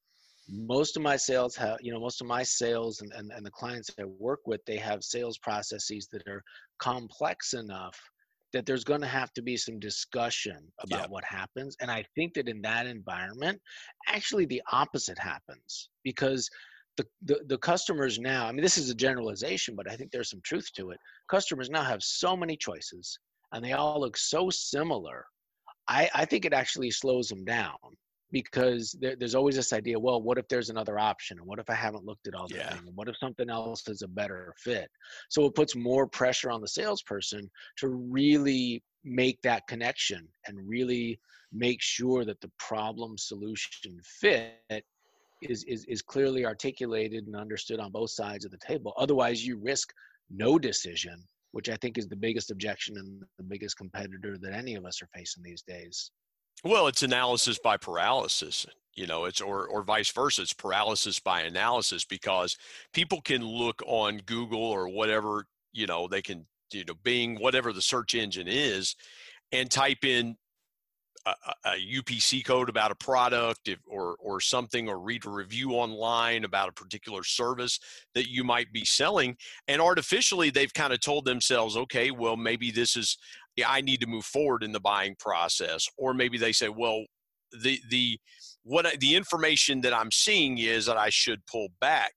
most 0.49 0.97
of 0.97 1.03
my 1.03 1.15
sales 1.15 1.55
have 1.55 1.77
you 1.81 1.93
know 1.93 1.99
most 1.99 2.19
of 2.19 2.27
my 2.27 2.43
sales 2.43 3.01
and, 3.01 3.11
and, 3.13 3.31
and 3.31 3.45
the 3.45 3.51
clients 3.51 3.89
i 3.99 4.03
work 4.03 4.39
with 4.45 4.59
they 4.65 4.77
have 4.77 5.03
sales 5.03 5.37
processes 5.37 6.07
that 6.11 6.27
are 6.27 6.43
complex 6.79 7.53
enough 7.53 7.97
that 8.51 8.65
there's 8.65 8.83
going 8.83 8.99
to 8.99 9.07
have 9.07 9.31
to 9.31 9.41
be 9.41 9.55
some 9.55 9.79
discussion 9.79 10.57
about 10.81 11.09
what 11.09 11.23
happens 11.23 11.77
and 11.79 11.89
i 11.89 12.03
think 12.15 12.33
that 12.33 12.49
in 12.49 12.61
that 12.61 12.85
environment 12.85 13.61
actually 14.07 14.45
the 14.45 14.61
opposite 14.71 15.17
happens 15.17 15.89
because 16.03 16.49
the, 17.21 17.33
the, 17.33 17.41
the 17.47 17.57
customers 17.57 18.19
now 18.19 18.47
i 18.47 18.51
mean 18.51 18.61
this 18.61 18.77
is 18.77 18.89
a 18.89 18.95
generalization 18.95 19.75
but 19.75 19.89
i 19.89 19.95
think 19.95 20.11
there's 20.11 20.29
some 20.29 20.41
truth 20.43 20.69
to 20.75 20.91
it. 20.91 20.99
Customers 21.29 21.69
now 21.69 21.83
have 21.83 22.03
so 22.03 22.35
many 22.35 22.55
choices 22.55 23.17
and 23.53 23.63
they 23.63 23.73
all 23.73 23.99
look 23.99 24.17
so 24.17 24.49
similar. 24.49 25.25
I, 25.87 26.09
I 26.13 26.25
think 26.25 26.45
it 26.45 26.53
actually 26.53 26.91
slows 26.91 27.27
them 27.27 27.43
down 27.43 27.75
because 28.31 28.95
there, 29.01 29.15
there's 29.17 29.35
always 29.35 29.55
this 29.55 29.73
idea 29.73 29.99
well 29.99 30.21
what 30.21 30.37
if 30.37 30.47
there's 30.47 30.69
another 30.69 30.97
option? 30.97 31.37
And 31.37 31.47
what 31.47 31.59
if 31.59 31.69
i 31.69 31.73
haven't 31.73 32.05
looked 32.05 32.27
at 32.27 32.35
all 32.35 32.47
the 32.47 32.55
yeah. 32.55 32.73
things 32.73 32.89
what 32.95 33.07
if 33.09 33.17
something 33.17 33.49
else 33.49 33.87
is 33.87 34.01
a 34.01 34.07
better 34.07 34.53
fit? 34.57 34.89
So 35.29 35.45
it 35.45 35.55
puts 35.55 35.75
more 35.75 36.07
pressure 36.07 36.51
on 36.51 36.61
the 36.61 36.67
salesperson 36.67 37.49
to 37.77 37.89
really 37.89 38.83
make 39.03 39.41
that 39.41 39.67
connection 39.67 40.27
and 40.47 40.57
really 40.67 41.19
make 41.51 41.81
sure 41.81 42.23
that 42.23 42.39
the 42.39 42.51
problem 42.59 43.17
solution 43.17 43.99
fit 44.03 44.85
is, 45.41 45.63
is, 45.65 45.85
is 45.85 46.01
clearly 46.01 46.45
articulated 46.45 47.25
and 47.27 47.35
understood 47.35 47.79
on 47.79 47.91
both 47.91 48.11
sides 48.11 48.45
of 48.45 48.51
the 48.51 48.57
table 48.57 48.93
otherwise 48.97 49.45
you 49.45 49.57
risk 49.57 49.93
no 50.29 50.57
decision 50.57 51.23
which 51.51 51.69
i 51.69 51.75
think 51.77 51.97
is 51.97 52.07
the 52.07 52.15
biggest 52.15 52.51
objection 52.51 52.97
and 52.97 53.23
the 53.37 53.43
biggest 53.43 53.77
competitor 53.77 54.37
that 54.37 54.53
any 54.53 54.75
of 54.75 54.85
us 54.85 55.01
are 55.01 55.09
facing 55.13 55.43
these 55.43 55.61
days 55.63 56.11
well, 56.63 56.87
it's 56.87 57.01
analysis 57.01 57.57
by 57.57 57.77
paralysis, 57.77 58.67
you 58.95 59.07
know, 59.07 59.25
it's 59.25 59.41
or 59.41 59.67
or 59.67 59.83
vice 59.83 60.11
versa. 60.11 60.43
It's 60.43 60.53
paralysis 60.53 61.19
by 61.19 61.41
analysis 61.41 62.05
because 62.05 62.55
people 62.93 63.21
can 63.21 63.43
look 63.43 63.81
on 63.87 64.21
Google 64.25 64.63
or 64.63 64.87
whatever, 64.87 65.45
you 65.73 65.87
know, 65.87 66.07
they 66.07 66.21
can, 66.21 66.45
you 66.71 66.85
know, 66.85 66.93
Bing, 67.03 67.37
whatever 67.37 67.73
the 67.73 67.81
search 67.81 68.13
engine 68.13 68.47
is, 68.47 68.95
and 69.51 69.71
type 69.71 70.05
in 70.05 70.37
a, 71.25 71.75
UPC 71.99 72.43
code 72.45 72.69
about 72.69 72.91
a 72.91 72.95
product 72.95 73.67
if, 73.67 73.79
or 73.87 74.15
or 74.19 74.39
something, 74.39 74.89
or 74.89 74.99
read 74.99 75.25
a 75.25 75.29
review 75.29 75.71
online 75.71 76.43
about 76.45 76.69
a 76.69 76.73
particular 76.73 77.23
service 77.23 77.79
that 78.15 78.29
you 78.29 78.43
might 78.43 78.71
be 78.71 78.85
selling, 78.85 79.35
and 79.67 79.81
artificially 79.81 80.49
they've 80.49 80.73
kind 80.73 80.93
of 80.93 80.99
told 80.99 81.25
themselves, 81.25 81.77
okay, 81.77 82.11
well 82.11 82.37
maybe 82.37 82.71
this 82.71 82.95
is 82.95 83.17
yeah, 83.55 83.69
I 83.69 83.81
need 83.81 84.01
to 84.01 84.07
move 84.07 84.25
forward 84.25 84.63
in 84.63 84.71
the 84.71 84.79
buying 84.79 85.15
process. 85.19 85.87
Or 85.97 86.13
maybe 86.13 86.37
they 86.37 86.51
say, 86.51 86.69
well, 86.69 87.03
the 87.61 87.79
the 87.89 88.17
what 88.63 88.99
the 88.99 89.15
information 89.15 89.81
that 89.81 89.93
I'm 89.93 90.11
seeing 90.11 90.57
is 90.59 90.85
that 90.85 90.97
I 90.97 91.09
should 91.09 91.45
pull 91.47 91.69
back. 91.79 92.13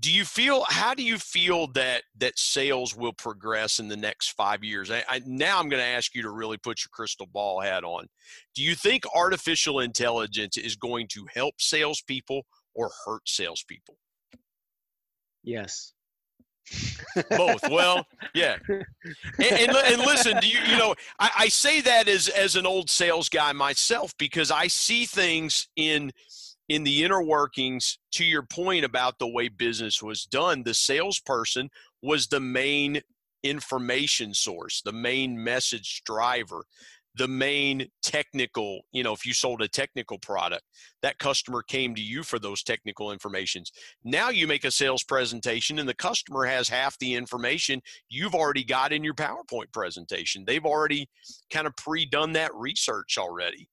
Do 0.00 0.12
you 0.12 0.24
feel? 0.24 0.64
How 0.68 0.92
do 0.94 1.02
you 1.02 1.18
feel 1.18 1.68
that 1.68 2.02
that 2.18 2.38
sales 2.38 2.96
will 2.96 3.12
progress 3.12 3.78
in 3.78 3.88
the 3.88 3.96
next 3.96 4.32
five 4.32 4.64
years? 4.64 4.90
I, 4.90 5.04
I, 5.08 5.20
now 5.24 5.60
I'm 5.60 5.68
going 5.68 5.82
to 5.82 5.88
ask 5.88 6.14
you 6.14 6.22
to 6.22 6.30
really 6.30 6.58
put 6.58 6.80
your 6.84 6.90
crystal 6.92 7.26
ball 7.32 7.60
hat 7.60 7.84
on. 7.84 8.06
Do 8.54 8.62
you 8.62 8.74
think 8.74 9.04
artificial 9.14 9.80
intelligence 9.80 10.56
is 10.56 10.74
going 10.74 11.06
to 11.12 11.26
help 11.32 11.54
salespeople 11.60 12.42
or 12.74 12.90
hurt 13.06 13.22
salespeople? 13.28 13.96
Yes. 15.44 15.92
Both. 17.30 17.68
Well, 17.70 18.06
yeah. 18.34 18.56
And, 18.68 18.84
and, 19.38 19.70
and 19.76 20.00
listen, 20.00 20.38
you, 20.42 20.58
you 20.66 20.78
know, 20.78 20.94
I, 21.20 21.30
I 21.40 21.48
say 21.48 21.82
that 21.82 22.08
as 22.08 22.28
as 22.28 22.56
an 22.56 22.66
old 22.66 22.88
sales 22.90 23.28
guy 23.28 23.52
myself 23.52 24.14
because 24.18 24.50
I 24.50 24.66
see 24.68 25.04
things 25.04 25.68
in 25.76 26.10
in 26.68 26.84
the 26.84 27.04
inner 27.04 27.22
workings. 27.22 27.98
To 28.12 28.24
your 28.24 28.42
point 28.42 28.84
about 28.84 29.18
the 29.18 29.28
way 29.28 29.48
business 29.48 30.02
was 30.02 30.24
done, 30.24 30.62
the 30.62 30.74
salesperson 30.74 31.70
was 32.02 32.26
the 32.26 32.40
main 32.40 33.00
information 33.42 34.34
source, 34.34 34.80
the 34.82 34.92
main 34.92 35.42
message 35.42 36.02
driver 36.06 36.64
the 37.16 37.28
main 37.28 37.88
technical 38.02 38.82
you 38.92 39.02
know 39.02 39.12
if 39.12 39.24
you 39.24 39.32
sold 39.32 39.62
a 39.62 39.68
technical 39.68 40.18
product 40.18 40.62
that 41.02 41.18
customer 41.18 41.62
came 41.62 41.94
to 41.94 42.02
you 42.02 42.22
for 42.22 42.38
those 42.38 42.62
technical 42.62 43.12
informations 43.12 43.70
now 44.02 44.30
you 44.30 44.46
make 44.46 44.64
a 44.64 44.70
sales 44.70 45.04
presentation 45.04 45.78
and 45.78 45.88
the 45.88 45.94
customer 45.94 46.44
has 46.44 46.68
half 46.68 46.98
the 46.98 47.14
information 47.14 47.80
you've 48.08 48.34
already 48.34 48.64
got 48.64 48.92
in 48.92 49.04
your 49.04 49.14
powerpoint 49.14 49.72
presentation 49.72 50.44
they've 50.46 50.66
already 50.66 51.08
kind 51.50 51.66
of 51.66 51.76
pre-done 51.76 52.32
that 52.32 52.54
research 52.54 53.16
already 53.18 53.68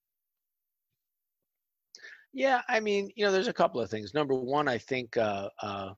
yeah 2.32 2.62
i 2.68 2.80
mean 2.80 3.10
you 3.16 3.24
know 3.24 3.32
there's 3.32 3.48
a 3.48 3.52
couple 3.52 3.80
of 3.80 3.90
things 3.90 4.14
number 4.14 4.34
one 4.34 4.68
i 4.68 4.78
think 4.78 5.16
uh, 5.16 5.48
uh, 5.62 5.90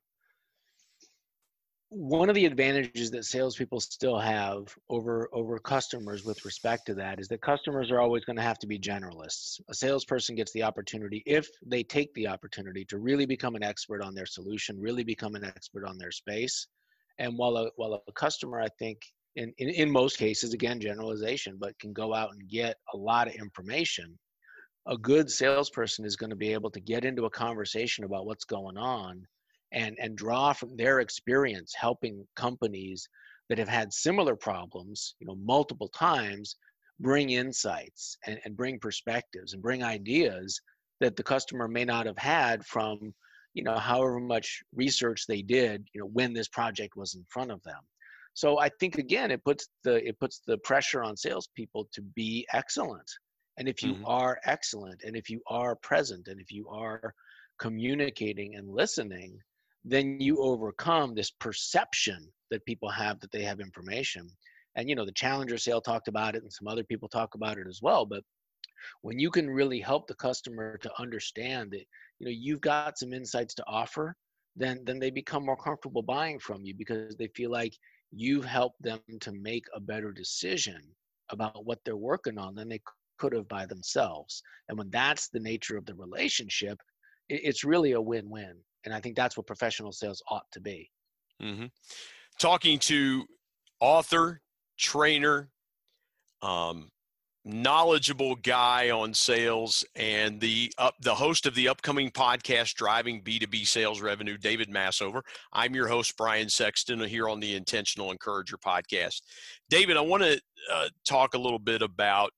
one 1.97 2.29
of 2.29 2.35
the 2.35 2.45
advantages 2.45 3.13
that 3.13 3.25
salespeople 3.25 3.79
still 3.79 4.19
have 4.19 4.67
over 4.91 5.29
over 5.33 5.61
customers 5.61 6.25
with 6.25 6.45
respect 6.45 6.87
to 6.87 6.95
that 6.95 7.21
is 7.21 7.29
that 7.29 7.41
customers 7.41 7.93
are 7.93 8.01
always 8.01 8.25
going 8.25 8.37
to 8.37 8.43
have 8.43 8.59
to 8.59 8.67
be 8.67 8.81
generalists. 8.81 9.61
A 9.69 9.75
salesperson 9.75 10.35
gets 10.35 10.53
the 10.53 10.65
opportunity, 10.65 11.23
if 11.25 11.49
they 11.65 11.85
take 11.85 12.13
the 12.15 12.27
opportunity, 12.27 12.85
to 12.87 12.99
really 12.99 13.27
become 13.27 13.55
an 13.55 13.63
expert 13.63 14.03
on 14.03 14.13
their 14.13 14.27
solution, 14.27 14.81
really 14.81 15.05
become 15.05 15.37
an 15.37 15.45
expert 15.45 15.87
on 15.87 15.97
their 15.97 16.11
space. 16.11 16.67
And 17.19 17.39
while 17.39 17.57
a 17.57 17.71
while 17.77 18.03
a 18.09 18.13
customer, 18.13 18.61
I 18.61 18.69
think, 18.77 18.99
in, 19.37 19.53
in, 19.59 19.69
in 19.69 19.89
most 19.89 20.19
cases, 20.19 20.53
again, 20.53 20.81
generalization, 20.81 21.59
but 21.61 21.79
can 21.79 21.93
go 21.93 22.13
out 22.13 22.31
and 22.33 22.49
get 22.49 22.77
a 22.93 22.97
lot 22.97 23.29
of 23.29 23.35
information, 23.35 24.19
a 24.87 24.99
good 24.99 25.31
salesperson 25.31 26.05
is 26.05 26.17
going 26.17 26.31
to 26.31 26.37
be 26.37 26.53
able 26.53 26.71
to 26.71 26.81
get 26.81 27.05
into 27.05 27.25
a 27.25 27.31
conversation 27.31 28.05
about 28.05 28.27
what's 28.27 28.45
going 28.45 28.77
on 28.77 29.27
and 29.73 29.97
and 29.99 30.17
draw 30.17 30.53
from 30.53 30.77
their 30.77 31.01
experience 31.01 31.75
helping 31.75 32.27
companies 32.37 33.09
that 33.49 33.59
have 33.59 33.69
had 33.69 33.93
similar 33.93 34.37
problems 34.37 35.15
you 35.19 35.27
know 35.27 35.37
multiple 35.37 35.89
times 35.89 36.57
bring 37.01 37.31
insights 37.31 38.17
and, 38.27 38.39
and 38.45 38.57
bring 38.57 38.79
perspectives 38.79 39.53
and 39.53 39.63
bring 39.63 39.83
ideas 39.83 40.61
that 41.01 41.17
the 41.17 41.23
customer 41.23 41.67
may 41.67 41.85
not 41.85 42.07
have 42.07 42.19
had 42.19 42.65
from 42.65 43.13
you 43.55 43.63
know 43.63 43.77
however 43.77 44.21
much 44.21 44.63
research 44.75 45.27
they 45.27 45.43
did 45.43 45.87
you 45.93 46.01
know 46.01 46.09
when 46.13 46.33
this 46.33 46.49
project 46.49 46.97
was 46.97 47.15
in 47.15 47.25
front 47.29 47.51
of 47.51 47.63
them. 47.63 47.81
So 48.35 48.59
i 48.59 48.69
think 48.81 48.99
again 48.99 49.31
it 49.31 49.45
puts 49.45 49.69
the 49.83 50.07
it 50.07 50.19
puts 50.21 50.41
the 50.47 50.59
pressure 50.59 51.03
on 51.03 51.17
salespeople 51.17 51.89
to 51.93 52.03
be 52.03 52.47
excellent 52.53 53.11
and 53.59 53.69
if 53.69 53.83
you 53.83 53.95
mm-hmm. 53.95 54.07
are 54.07 54.39
excellent 54.45 55.03
and 55.05 55.17
if 55.17 55.31
you 55.31 55.41
are 55.47 55.77
present 55.77 56.29
and 56.29 56.41
if 56.41 56.51
you 56.51 56.69
are 56.69 57.15
communicating 57.59 58.57
and 58.57 58.69
listening 58.69 59.39
then 59.85 60.19
you 60.19 60.39
overcome 60.39 61.15
this 61.15 61.31
perception 61.31 62.33
that 62.51 62.65
people 62.65 62.89
have 62.89 63.21
that 63.21 63.31
they 63.31 63.43
have 63.43 63.61
information. 63.61 64.29
And 64.77 64.89
you 64.89 64.95
know, 64.95 65.05
the 65.05 65.13
challenger 65.13 65.59
sale 65.59 65.81
talked 65.81 66.09
about 66.09 66.35
it, 66.35 66.43
and 66.43 66.53
some 66.53 66.69
other 66.69 66.85
people 66.85 67.09
talk 67.09 67.35
about 67.35 67.59
it 67.59 67.67
as 67.69 67.81
well. 67.83 68.07
But 68.07 68.25
when 69.03 69.19
you 69.19 69.31
can 69.31 69.49
really 69.49 69.81
help 69.81 70.07
the 70.07 70.15
customer 70.15 70.79
to 70.79 70.91
understand 70.99 71.71
that 71.73 71.85
you 72.19 72.27
know 72.27 72.31
you've 72.31 72.61
got 72.61 72.99
some 72.99 73.13
insights 73.13 73.55
to 73.55 73.65
offer, 73.67 74.17
then 74.57 74.81
then 74.85 74.99
they 74.99 75.11
become 75.11 75.45
more 75.45 75.57
comfortable 75.57 76.03
buying 76.03 76.39
from 76.39 76.65
you 76.65 76.75
because 76.75 77.17
they 77.17 77.29
feel 77.29 77.51
like 77.51 77.75
you've 78.11 78.45
helped 78.45 78.83
them 78.83 79.01
to 79.21 79.33
make 79.33 79.65
a 79.75 79.81
better 79.81 80.13
decision 80.13 80.81
about 81.31 81.65
what 81.65 81.79
they're 81.85 81.97
working 81.97 82.39
on 82.39 82.55
than 82.55 82.69
they 82.69 82.81
could 83.25 83.37
have 83.37 83.49
by 83.49 83.65
themselves. 83.65 84.43
And 84.69 84.77
when 84.77 84.91
that's 84.91 85.29
the 85.29 85.41
nature 85.41 85.79
of 85.79 85.87
the 85.87 85.95
relationship, 85.95 86.79
it's 87.31 87.65
really 87.65 87.93
a 87.93 88.01
win-win. 88.01 88.57
And 88.85 88.93
I 88.93 89.01
think 89.01 89.17
that's 89.17 89.37
what 89.37 89.47
professional 89.47 89.93
sales 89.93 90.23
ought 90.29 90.51
to 90.53 90.61
be. 90.61 90.91
Mm-hmm. 91.43 91.67
Talking 92.39 92.79
to 92.81 93.25
author, 93.81 94.43
trainer, 94.79 95.49
um, 96.43 96.91
knowledgeable 97.47 98.37
guy 98.37 98.91
on 98.91 99.13
sales 99.13 99.85
and 99.97 100.41
the 100.41 100.73
up 100.79 100.95
the 101.03 101.15
host 101.15 101.45
of 101.45 101.55
the 101.55 101.69
upcoming 101.69 102.11
podcast 102.11 102.73
driving 102.73 103.21
b2b 103.21 103.67
sales 103.67 104.01
revenue 104.01 104.39
david 104.39 104.71
masover 104.71 105.21
i'm 105.53 105.75
your 105.75 105.87
host 105.87 106.17
brian 106.17 106.49
sexton 106.49 106.99
here 107.01 107.29
on 107.29 107.41
the 107.41 107.55
intentional 107.55 108.11
encourager 108.11 108.57
podcast 108.57 109.21
david 109.69 109.95
i 109.99 110.01
want 110.01 110.23
to 110.23 110.41
uh, 110.73 110.89
talk 111.07 111.35
a 111.35 111.39
little 111.39 111.59
bit 111.59 111.83
about 111.83 112.33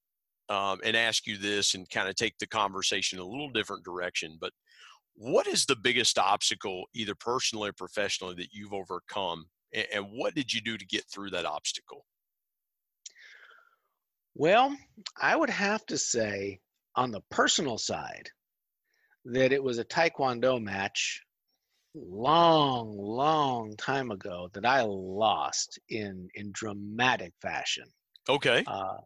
um, 0.49 0.81
and 0.85 0.97
ask 0.97 1.27
you 1.27 1.37
this 1.37 1.75
and 1.75 1.89
kind 1.91 2.09
of 2.09 2.15
take 2.15 2.39
the 2.39 2.47
conversation 2.47 3.19
a 3.19 3.25
little 3.25 3.51
different 3.51 3.85
direction 3.85 4.37
but 4.41 4.53
what 5.15 5.47
is 5.47 5.65
the 5.65 5.77
biggest 5.77 6.19
obstacle 6.19 6.85
either 6.95 7.15
personally 7.15 7.71
or 7.71 7.73
professionally 7.73 8.35
that 8.35 8.53
you've 8.53 8.75
overcome 8.75 9.47
and, 9.73 9.87
and 9.93 10.07
what 10.11 10.35
did 10.35 10.53
you 10.53 10.61
do 10.61 10.77
to 10.77 10.87
get 10.87 11.05
through 11.11 11.31
that 11.31 11.47
obstacle 11.47 12.05
well, 14.39 14.77
I 15.19 15.35
would 15.35 15.49
have 15.49 15.87
to 15.87 15.97
say 15.97 16.61
on 16.95 17.11
the 17.11 17.23
personal 17.31 17.79
side 17.79 18.29
that 19.25 19.51
it 19.51 19.63
was 19.63 19.79
a 19.79 19.85
Taekwondo 19.85 20.63
match 20.63 21.23
long, 21.95 22.99
long 22.99 23.75
time 23.79 24.11
ago 24.11 24.51
that 24.53 24.67
I 24.67 24.83
lost 24.83 25.79
in 25.89 26.29
in 26.35 26.51
dramatic 26.53 27.33
fashion. 27.41 27.87
Okay. 28.29 28.63
Uh, 28.67 28.99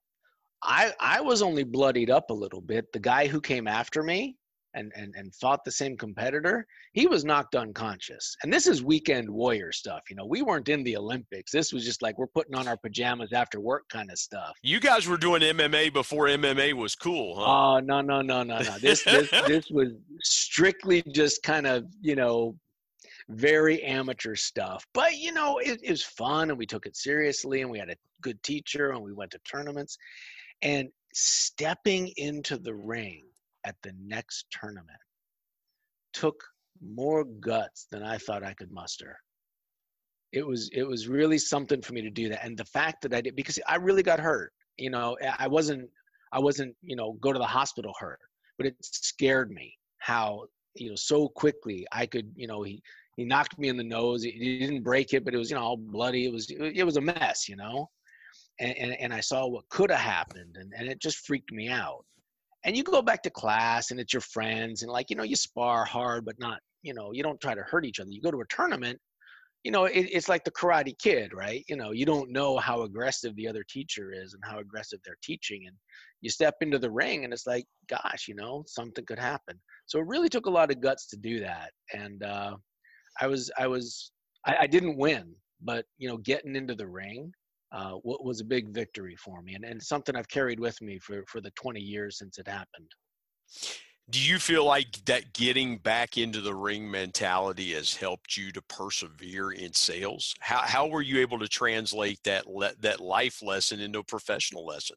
I 0.62 0.92
I 1.01 1.20
was 1.20 1.42
only 1.42 1.64
bloodied 1.64 2.11
up 2.11 2.31
a 2.31 2.35
little 2.35 2.61
bit. 2.61 2.92
The 2.92 3.01
guy 3.01 3.27
who 3.27 3.40
came 3.40 3.66
after 3.66 4.03
me, 4.03 4.37
and, 4.75 4.92
and, 4.94 5.14
and 5.16 5.35
fought 5.35 5.64
the 5.64 5.70
same 5.70 5.96
competitor, 5.96 6.66
he 6.92 7.07
was 7.07 7.25
knocked 7.25 7.55
unconscious. 7.55 8.37
And 8.42 8.53
this 8.53 8.66
is 8.66 8.83
weekend 8.83 9.29
warrior 9.29 9.73
stuff. 9.73 10.03
You 10.09 10.16
know, 10.16 10.27
we 10.27 10.42
weren't 10.42 10.68
in 10.68 10.83
the 10.85 10.96
Olympics. 10.96 11.51
This 11.51 11.73
was 11.73 11.85
just 11.85 12.03
like 12.03 12.18
we're 12.18 12.27
putting 12.29 12.55
on 12.55 12.68
our 12.68 12.77
pajamas 12.77 13.33
after 13.33 13.61
work 13.61 13.85
kind 13.90 14.11
of 14.11 14.18
stuff. 14.18 14.53
You 14.62 14.81
guys 14.81 15.07
were 15.07 15.16
doing 15.16 15.42
MMA 15.42 15.92
before 15.92 16.27
MMA 16.27 16.75
was 16.75 16.94
cool, 16.94 17.37
huh? 17.37 17.44
Oh, 17.46 17.81
no, 17.81 18.01
no, 18.01 18.23
no, 18.23 18.42
no, 18.42 18.59
no. 18.59 18.79
This, 18.79 19.03
this, 19.05 19.31
this 19.46 19.66
was 19.70 19.88
strictly 20.23 21.03
just 21.12 21.42
kind 21.42 21.66
of, 21.66 21.85
you 22.01 22.16
know, 22.16 22.57
very 23.29 23.83
amateur 23.83 24.35
stuff. 24.35 24.85
But, 24.94 25.18
you 25.18 25.33
know, 25.33 25.59
it, 25.59 25.81
it 25.83 25.90
was 25.90 26.03
fun 26.03 26.51
and 26.51 26.59
we 26.59 26.66
took 26.66 26.87
it 26.87 26.96
seriously 26.96 27.62
and 27.62 27.70
we 27.70 27.79
had 27.79 27.90
a 27.90 27.96
good 28.23 28.42
teacher 28.42 28.90
and 28.90 29.03
we 29.03 29.12
went 29.12 29.31
to 29.33 29.38
tournaments. 29.51 29.96
And 30.62 30.88
stepping 31.12 32.12
into 32.16 32.59
the 32.59 32.75
ring 32.75 33.25
at 33.64 33.77
the 33.83 33.92
next 34.01 34.46
tournament 34.51 34.99
took 36.12 36.42
more 36.83 37.25
guts 37.25 37.87
than 37.90 38.03
I 38.03 38.18
thought 38.18 38.42
I 38.42 38.55
could 38.55 38.70
muster. 38.70 39.16
It 40.33 40.46
was 40.46 40.70
it 40.73 40.85
was 40.85 41.09
really 41.09 41.38
something 41.38 41.83
for 41.83 41.92
me 41.92 42.03
to 42.03 42.11
do 42.11 42.29
that, 42.29 42.44
and 42.44 42.57
the 42.57 42.64
fact 42.64 43.03
that 43.03 43.12
I 43.12 43.20
did 43.20 43.35
because 43.35 43.59
I 43.66 43.77
really 43.77 44.03
got 44.03 44.20
hurt. 44.20 44.53
You 44.79 44.90
know, 44.90 45.16
I 45.38 45.49
wasn't 45.49 45.90
I 46.33 46.38
wasn't 46.38 46.77
you 46.83 46.94
know 46.94 47.14
go 47.14 47.33
to 47.33 47.38
the 47.38 47.44
hospital 47.44 47.92
hurt, 47.99 48.20
but 48.57 48.66
it 48.66 48.77
scared 48.81 49.51
me 49.51 49.77
how 49.99 50.44
you 50.77 50.90
know 50.90 50.96
so 50.96 51.29
quickly 51.29 51.85
I 51.92 52.07
could 52.07 52.33
you 52.37 52.46
know 52.46 52.62
he 52.62 52.81
he 53.16 53.25
knocked 53.25 53.59
me 53.59 53.68
in 53.68 53.77
the 53.77 53.85
nose. 53.85 54.23
He 54.23 54.59
didn't 54.61 54.83
break 54.83 55.12
it, 55.14 55.25
but 55.25 55.35
it 55.35 55.38
was 55.38 55.51
you 55.51 55.57
know 55.57 55.62
all 55.62 55.77
bloody. 55.77 56.27
It 56.27 56.33
was 56.33 56.49
it 56.49 56.85
was 56.85 56.96
a 56.96 57.01
mess, 57.01 57.49
you 57.49 57.57
know, 57.57 57.90
and 58.61 58.77
and, 58.77 58.92
and 59.01 59.12
I 59.12 59.20
saw 59.20 59.46
what 59.46 59.68
could 59.68 59.90
have 59.90 60.01
happened, 60.01 60.57
and 60.59 60.73
and 60.77 60.88
it 60.88 61.01
just 61.01 61.27
freaked 61.27 61.53
me 61.53 61.68
out. 61.68 62.05
And 62.64 62.77
you 62.77 62.83
go 62.83 63.01
back 63.01 63.23
to 63.23 63.31
class 63.31 63.90
and 63.90 63.99
it's 63.99 64.12
your 64.12 64.20
friends 64.20 64.83
and 64.83 64.92
like 64.92 65.09
you 65.09 65.16
know 65.16 65.23
you 65.23 65.37
spar 65.37 65.85
hard 65.85 66.27
but 66.27 66.38
not 66.38 66.61
you 66.83 66.92
know 66.92 67.11
you 67.12 67.23
don't 67.23 67.40
try 67.40 67.55
to 67.55 67.62
hurt 67.62 67.87
each 67.87 68.01
other. 68.01 68.11
You 68.11 68.20
go 68.20 68.31
to 68.31 68.42
a 68.42 68.46
tournament 68.49 68.99
you 69.64 69.70
know 69.70 69.85
it, 69.85 70.09
it's 70.12 70.29
like 70.29 70.44
the 70.44 70.51
karate 70.51 70.99
kid 70.99 71.33
right? 71.35 71.64
You 71.68 71.77
know 71.77 71.92
you 71.92 72.07
don't 72.07 72.31
know 72.31 72.59
how 72.59 72.83
aggressive 72.83 73.35
the 73.37 73.49
other 73.49 73.64
teacher 73.68 74.12
is 74.12 74.35
and 74.35 74.42
how 74.44 74.59
aggressive 74.59 75.01
they're 75.05 75.16
teaching 75.23 75.64
and 75.66 75.77
you 76.20 76.31
step 76.31 76.55
into 76.61 76.79
the 76.79 76.90
ring 76.90 77.25
and 77.25 77.33
it's 77.33 77.46
like 77.46 77.64
gosh 77.88 78.27
you 78.29 78.35
know 78.35 78.64
something 78.66 79.05
could 79.07 79.18
happen. 79.18 79.59
So 79.87 79.99
it 79.99 80.07
really 80.07 80.29
took 80.29 80.46
a 80.46 80.51
lot 80.51 80.70
of 80.70 80.81
guts 80.81 81.07
to 81.09 81.16
do 81.16 81.40
that 81.40 81.70
and 81.92 82.23
uh, 82.23 82.57
i 83.20 83.27
was 83.27 83.51
i 83.59 83.66
was 83.66 84.12
I, 84.46 84.57
I 84.61 84.66
didn't 84.66 84.96
win 84.96 85.35
but 85.62 85.85
you 85.99 86.09
know 86.09 86.16
getting 86.18 86.57
into 86.57 86.75
the 86.75 86.87
ring 86.87 87.33
uh, 87.72 87.96
was 88.02 88.40
a 88.40 88.44
big 88.44 88.68
victory 88.70 89.16
for 89.16 89.42
me 89.42 89.54
and, 89.54 89.64
and 89.64 89.83
something 89.83 90.16
I've 90.16 90.28
carried 90.28 90.59
with 90.59 90.80
me 90.80 90.98
for, 90.98 91.24
for 91.26 91.40
the 91.40 91.52
20 91.52 91.80
years 91.80 92.18
since 92.18 92.38
it 92.38 92.48
happened. 92.48 92.90
Do 94.09 94.20
you 94.20 94.40
feel 94.40 94.64
like 94.64 95.04
that 95.04 95.33
getting 95.35 95.78
back 95.78 96.18
into 96.18 96.40
the 96.40 96.54
ring 96.54 96.90
mentality 96.90 97.74
has 97.74 97.94
helped 97.94 98.37
you 98.37 98.50
to 98.52 98.62
persevere 98.62 99.52
in 99.52 99.72
sales? 99.72 100.35
How, 100.40 100.62
how 100.64 100.88
were 100.88 101.02
you 101.02 101.20
able 101.20 101.38
to 101.38 101.46
translate 101.46 102.18
that, 102.24 102.48
le- 102.48 102.74
that 102.80 103.00
life 103.00 103.40
lesson 103.40 103.78
into 103.78 104.00
a 104.00 104.04
professional 104.04 104.66
lesson? 104.66 104.96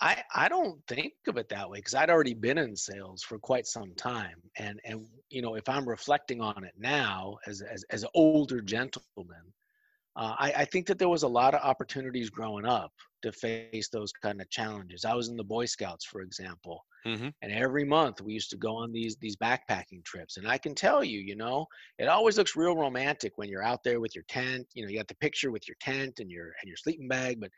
I, 0.00 0.24
I 0.34 0.48
don't 0.48 0.80
think 0.88 1.12
of 1.28 1.36
it 1.36 1.48
that 1.50 1.70
way 1.70 1.78
because 1.78 1.94
I'd 1.94 2.10
already 2.10 2.34
been 2.34 2.58
in 2.58 2.74
sales 2.74 3.22
for 3.22 3.38
quite 3.38 3.66
some 3.66 3.94
time. 3.94 4.36
And, 4.58 4.80
and 4.84 5.06
you 5.30 5.40
know, 5.40 5.54
if 5.54 5.68
I'm 5.68 5.88
reflecting 5.88 6.40
on 6.40 6.64
it 6.64 6.74
now 6.76 7.36
as, 7.46 7.62
as, 7.62 7.84
as 7.90 8.02
an 8.02 8.10
older 8.14 8.60
gentleman, 8.60 9.52
uh, 10.16 10.34
I, 10.38 10.52
I, 10.58 10.64
think 10.64 10.86
that 10.86 10.98
there 10.98 11.10
was 11.10 11.24
a 11.24 11.28
lot 11.28 11.54
of 11.54 11.60
opportunities 11.60 12.30
growing 12.30 12.64
up 12.64 12.90
to 13.22 13.30
face 13.32 13.90
those 13.90 14.12
kind 14.12 14.40
of 14.40 14.48
challenges. 14.48 15.04
I 15.04 15.14
was 15.14 15.28
in 15.28 15.36
the 15.36 15.44
Boy 15.44 15.66
Scouts, 15.66 16.06
for 16.06 16.22
example, 16.22 16.82
mm-hmm. 17.06 17.28
and 17.42 17.52
every 17.52 17.84
month 17.84 18.22
we 18.22 18.32
used 18.32 18.48
to 18.50 18.56
go 18.56 18.76
on 18.76 18.92
these 18.92 19.16
these 19.20 19.36
backpacking 19.36 20.02
trips. 20.04 20.38
And 20.38 20.48
I 20.48 20.56
can 20.56 20.74
tell 20.74 21.04
you, 21.04 21.20
you 21.20 21.36
know, 21.36 21.66
it 21.98 22.08
always 22.08 22.38
looks 22.38 22.56
real 22.56 22.76
romantic 22.76 23.32
when 23.36 23.50
you're 23.50 23.62
out 23.62 23.84
there 23.84 24.00
with 24.00 24.14
your 24.14 24.24
tent. 24.28 24.66
You 24.72 24.84
know, 24.84 24.88
you 24.90 24.96
got 24.96 25.08
the 25.08 25.16
picture 25.16 25.50
with 25.50 25.68
your 25.68 25.76
tent 25.80 26.18
and 26.18 26.30
your 26.30 26.46
and 26.62 26.68
your 26.68 26.78
sleeping 26.78 27.08
bag, 27.08 27.38
but 27.38 27.50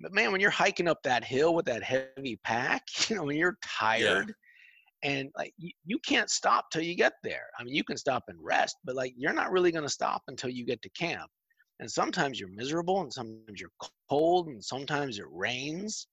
but 0.00 0.12
man, 0.12 0.32
when 0.32 0.40
you're 0.40 0.50
hiking 0.50 0.88
up 0.88 1.02
that 1.04 1.24
hill 1.24 1.54
with 1.54 1.64
that 1.66 1.82
heavy 1.82 2.38
pack, 2.44 2.82
you 3.08 3.16
know, 3.16 3.24
when 3.24 3.36
you're 3.36 3.58
tired. 3.64 4.28
Yeah 4.28 4.34
and 5.04 5.30
like 5.36 5.52
you, 5.58 5.72
you 5.84 5.98
can't 6.06 6.30
stop 6.30 6.70
till 6.70 6.80
you 6.80 6.94
get 6.94 7.14
there 7.24 7.46
i 7.58 7.64
mean 7.64 7.74
you 7.74 7.82
can 7.82 7.96
stop 7.96 8.22
and 8.28 8.38
rest 8.40 8.76
but 8.84 8.94
like 8.94 9.12
you're 9.16 9.32
not 9.32 9.50
really 9.50 9.72
going 9.72 9.82
to 9.82 9.90
stop 9.90 10.22
until 10.28 10.48
you 10.48 10.64
get 10.64 10.80
to 10.80 10.88
camp 10.90 11.28
and 11.82 11.90
sometimes 11.90 12.38
you're 12.38 12.48
miserable 12.48 13.00
and 13.00 13.12
sometimes 13.12 13.60
you're 13.60 13.90
cold 14.08 14.46
and 14.46 14.64
sometimes 14.64 15.18
it 15.18 15.24
rains 15.30 16.06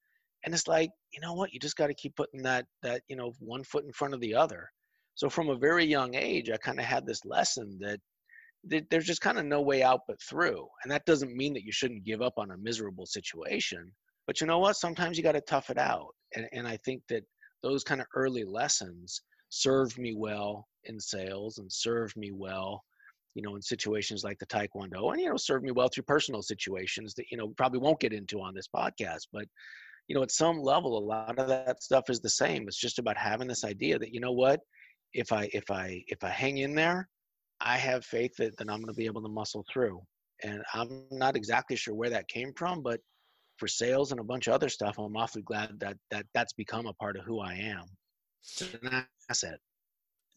and 0.44 0.54
it's 0.54 0.68
like 0.68 0.90
you 1.14 1.22
know 1.22 1.34
what? 1.34 1.54
You 1.54 1.60
just 1.60 1.76
got 1.76 1.88
to 1.88 1.94
keep 1.94 2.16
putting 2.16 2.42
that 2.42 2.66
that 2.82 3.04
you 3.08 3.16
know 3.16 3.34
one 3.40 3.64
foot 3.64 3.86
in 3.86 3.94
front 3.94 4.16
of 4.16 4.20
the 4.20 4.34
other. 4.34 4.68
So 5.14 5.30
from 5.30 5.50
a 5.50 5.56
very 5.56 5.86
young 5.86 6.16
age 6.16 6.50
i 6.50 6.58
kind 6.58 6.80
of 6.80 6.86
had 6.86 7.06
this 7.06 7.24
lesson 7.24 7.78
that, 7.82 8.00
that 8.70 8.90
there's 8.90 9.06
just 9.06 9.22
kind 9.22 9.38
of 9.38 9.46
no 9.46 9.62
way 9.62 9.84
out 9.84 10.02
but 10.08 10.18
through 10.28 10.66
and 10.84 10.92
that 10.92 11.06
doesn't 11.06 11.36
mean 11.36 11.54
that 11.54 11.64
you 11.64 11.72
shouldn't 11.72 12.06
give 12.06 12.22
up 12.22 12.34
on 12.38 12.52
a 12.52 12.58
miserable 12.58 13.06
situation 13.06 13.92
but 14.26 14.42
you 14.42 14.48
know 14.48 14.60
what? 14.60 14.76
Sometimes 14.76 15.18
you 15.18 15.24
got 15.24 15.34
to 15.34 15.42
tough 15.42 15.70
it 15.70 15.78
out 15.78 16.16
and, 16.36 16.48
and 16.52 16.68
i 16.68 16.78
think 16.78 17.04
that 17.10 17.24
those 17.62 17.84
kind 17.84 18.02
of 18.02 18.08
early 18.16 18.44
lessons 18.44 19.22
served 19.50 20.00
me 20.00 20.16
well 20.16 20.68
in 20.86 21.00
sales 21.00 21.60
and 21.60 21.72
served 21.72 22.16
me 22.18 22.32
well 22.32 22.84
you 23.36 23.42
know, 23.42 23.56
in 23.56 23.62
situations 23.62 24.24
like 24.24 24.40
the 24.40 24.46
Taekwondo, 24.46 25.12
and 25.12 25.22
you 25.22 25.30
know, 25.30 25.38
served 25.38 25.64
me 25.64 25.72
well 25.72 25.90
through 25.94 26.04
personal 26.04 26.42
situations 26.42 27.14
that 27.16 27.26
you 27.32 27.38
know 27.38 27.54
probably 27.58 27.80
won't 27.80 28.00
get 28.00 28.14
into 28.14 28.42
on 28.42 28.54
this 28.54 28.68
podcast. 28.74 29.28
But 29.32 29.46
you 30.08 30.16
know, 30.16 30.24
at 30.24 30.32
some 30.32 30.60
level, 30.60 30.98
a 30.98 31.00
lot 31.00 31.38
of 31.38 31.48
that 31.48 31.84
stuff 31.84 32.10
is 32.10 32.20
the 32.20 32.30
same. 32.30 32.68
It's 32.68 32.80
just 32.80 33.00
about 33.00 33.18
having 33.18 33.48
this 33.48 33.64
idea 33.64 34.00
that 34.00 34.14
you 34.14 34.20
know 34.20 34.32
what, 34.32 34.60
if 35.14 35.32
I 35.32 35.50
if 35.54 35.70
I 35.70 36.04
if 36.08 36.24
I 36.24 36.30
hang 36.30 36.58
in 36.58 36.76
there, 36.76 37.08
I 37.62 37.78
have 37.78 38.06
faith 38.06 38.36
that 38.38 38.58
that 38.58 38.70
I'm 38.70 38.78
going 38.78 38.88
to 38.88 38.94
be 38.94 39.06
able 39.06 39.22
to 39.22 39.30
muscle 39.30 39.66
through. 39.72 40.02
And 40.44 40.64
I'm 40.74 41.04
not 41.12 41.36
exactly 41.36 41.76
sure 41.76 41.94
where 41.94 42.10
that 42.10 42.30
came 42.30 42.54
from, 42.54 42.82
but 42.82 43.02
for 43.58 43.68
sales 43.68 44.12
and 44.12 44.22
a 44.22 44.24
bunch 44.24 44.48
of 44.48 44.54
other 44.54 44.70
stuff, 44.70 44.98
I'm 44.98 45.18
awfully 45.18 45.44
glad 45.44 45.80
that 45.80 45.98
that 46.12 46.26
that's 46.34 46.54
become 46.54 46.88
a 46.88 46.94
part 46.94 47.18
of 47.18 47.26
who 47.26 47.40
I 47.40 47.54
am. 47.54 47.86
It's 48.42 48.62
an 48.62 49.06
asset 49.30 49.60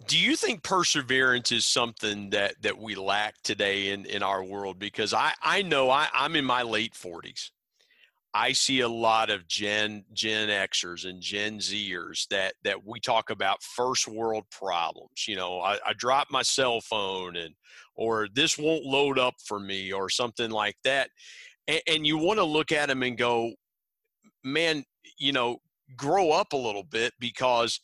do 0.09 0.18
you 0.18 0.37
think 0.37 0.62
perseverance 0.62 1.52
is 1.52 1.64
something 1.64 2.31
that 2.31 2.61
that 2.62 2.78
we 2.78 2.94
lack 2.94 3.40
today 3.42 3.90
in 3.90 4.05
in 4.07 4.22
our 4.22 4.42
world? 4.42 4.78
Because 4.78 5.14
i 5.14 5.33
i 5.42 5.62
know 5.62 5.90
i 5.90 6.09
i'm 6.12 6.37
in 6.37 6.44
my 6.44 6.62
late 6.62 6.94
40s 6.94 7.50
i 8.35 8.52
see 8.52 8.81
a 8.81 8.88
lot 8.88 9.31
of 9.31 9.46
gen 9.46 10.05
gen 10.12 10.48
xers 10.48 11.09
and 11.09 11.20
gen 11.20 11.59
zers 11.59 12.26
that 12.28 12.55
that 12.64 12.85
we 12.85 12.98
talk 12.98 13.31
about 13.31 13.62
first 13.62 14.09
world 14.09 14.44
problems 14.50 15.28
you 15.28 15.37
know 15.37 15.61
i, 15.61 15.78
I 15.87 15.92
drop 15.92 16.28
my 16.31 16.42
cell 16.42 16.81
phone 16.81 17.37
and 17.37 17.55
or 17.94 18.28
this 18.33 18.59
won't 18.59 18.85
load 18.85 19.18
up 19.18 19.35
for 19.44 19.59
me 19.59 19.92
or 19.92 20.09
something 20.09 20.50
like 20.50 20.76
that. 20.85 21.11
And, 21.68 21.81
and 21.87 22.07
you 22.07 22.18
want 22.18 22.38
to 22.38 22.44
look 22.44 22.72
at 22.72 22.88
them 22.88 23.02
and 23.02 23.16
go 23.16 23.52
man 24.44 24.85
you 25.18 25.33
know 25.33 25.59
grow 25.96 26.31
up 26.31 26.52
a 26.52 26.57
little 26.57 26.83
bit 26.83 27.12
because 27.20 27.81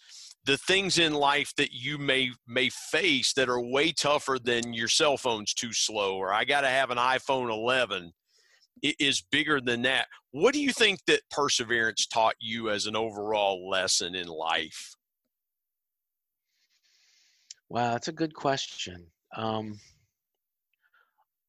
the 0.49 0.57
things 0.57 0.99
in 0.99 1.13
life 1.13 1.53
that 1.59 1.73
you 1.73 1.99
may 1.99 2.31
may 2.47 2.71
face 2.71 3.35
that 3.35 3.51
are 3.51 3.61
way 3.61 3.93
tougher 3.93 4.39
than 4.43 4.73
your 4.73 4.89
cell 4.89 5.19
phone's 5.19 5.53
too 5.53 5.75
slow 5.75 6.17
or 6.17 6.33
I 6.33 6.45
got 6.45 6.63
to 6.63 6.69
have 6.69 6.91
an 6.91 6.97
iPhone 6.97 7.51
11 7.51 8.13
is 8.83 9.23
bigger 9.31 9.61
than 9.61 9.83
that. 9.83 10.07
What 10.31 10.55
do 10.55 10.61
you 10.63 10.73
think 10.73 11.01
that 11.07 11.21
perseverance 11.31 12.07
taught 12.07 12.37
you 12.41 12.71
as 12.71 12.87
an 12.87 12.97
overall 12.97 13.69
lesson 13.69 14.15
in 14.15 14.27
life? 14.27 14.95
Wow, 17.69 17.93
that's 17.93 18.09
a 18.09 18.13
good 18.13 18.35
question. 18.35 19.07
Um, 19.37 19.79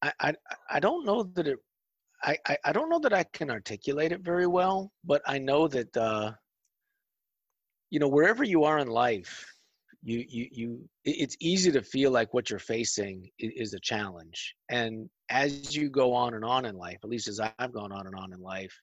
I, 0.02 0.12
I 0.20 0.34
I 0.72 0.80
don't 0.80 1.06
know 1.06 1.22
that 1.22 1.46
it. 1.46 1.58
I, 2.22 2.36
I, 2.46 2.56
I 2.66 2.72
don't 2.72 2.90
know 2.90 2.98
that 2.98 3.14
I 3.14 3.24
can 3.32 3.50
articulate 3.50 4.12
it 4.12 4.20
very 4.20 4.46
well, 4.46 4.92
but 5.04 5.22
I 5.26 5.38
know 5.38 5.68
that 5.68 5.96
uh, 5.96 6.32
you 7.90 7.98
know 7.98 8.08
wherever 8.08 8.44
you 8.44 8.64
are 8.64 8.78
in 8.78 8.88
life, 8.88 9.44
you 10.02 10.24
you 10.28 10.48
you 10.50 10.88
it's 11.04 11.36
easy 11.40 11.70
to 11.72 11.82
feel 11.82 12.10
like 12.10 12.32
what 12.32 12.50
you're 12.50 12.58
facing 12.58 13.28
is 13.38 13.74
a 13.74 13.80
challenge, 13.80 14.54
and 14.70 15.08
as 15.30 15.76
you 15.76 15.90
go 15.90 16.12
on 16.14 16.34
and 16.34 16.44
on 16.44 16.64
in 16.64 16.76
life, 16.76 16.98
at 17.02 17.10
least 17.10 17.28
as 17.28 17.40
I've 17.40 17.72
gone 17.72 17.92
on 17.92 18.06
and 18.06 18.14
on 18.16 18.32
in 18.32 18.40
life, 18.40 18.74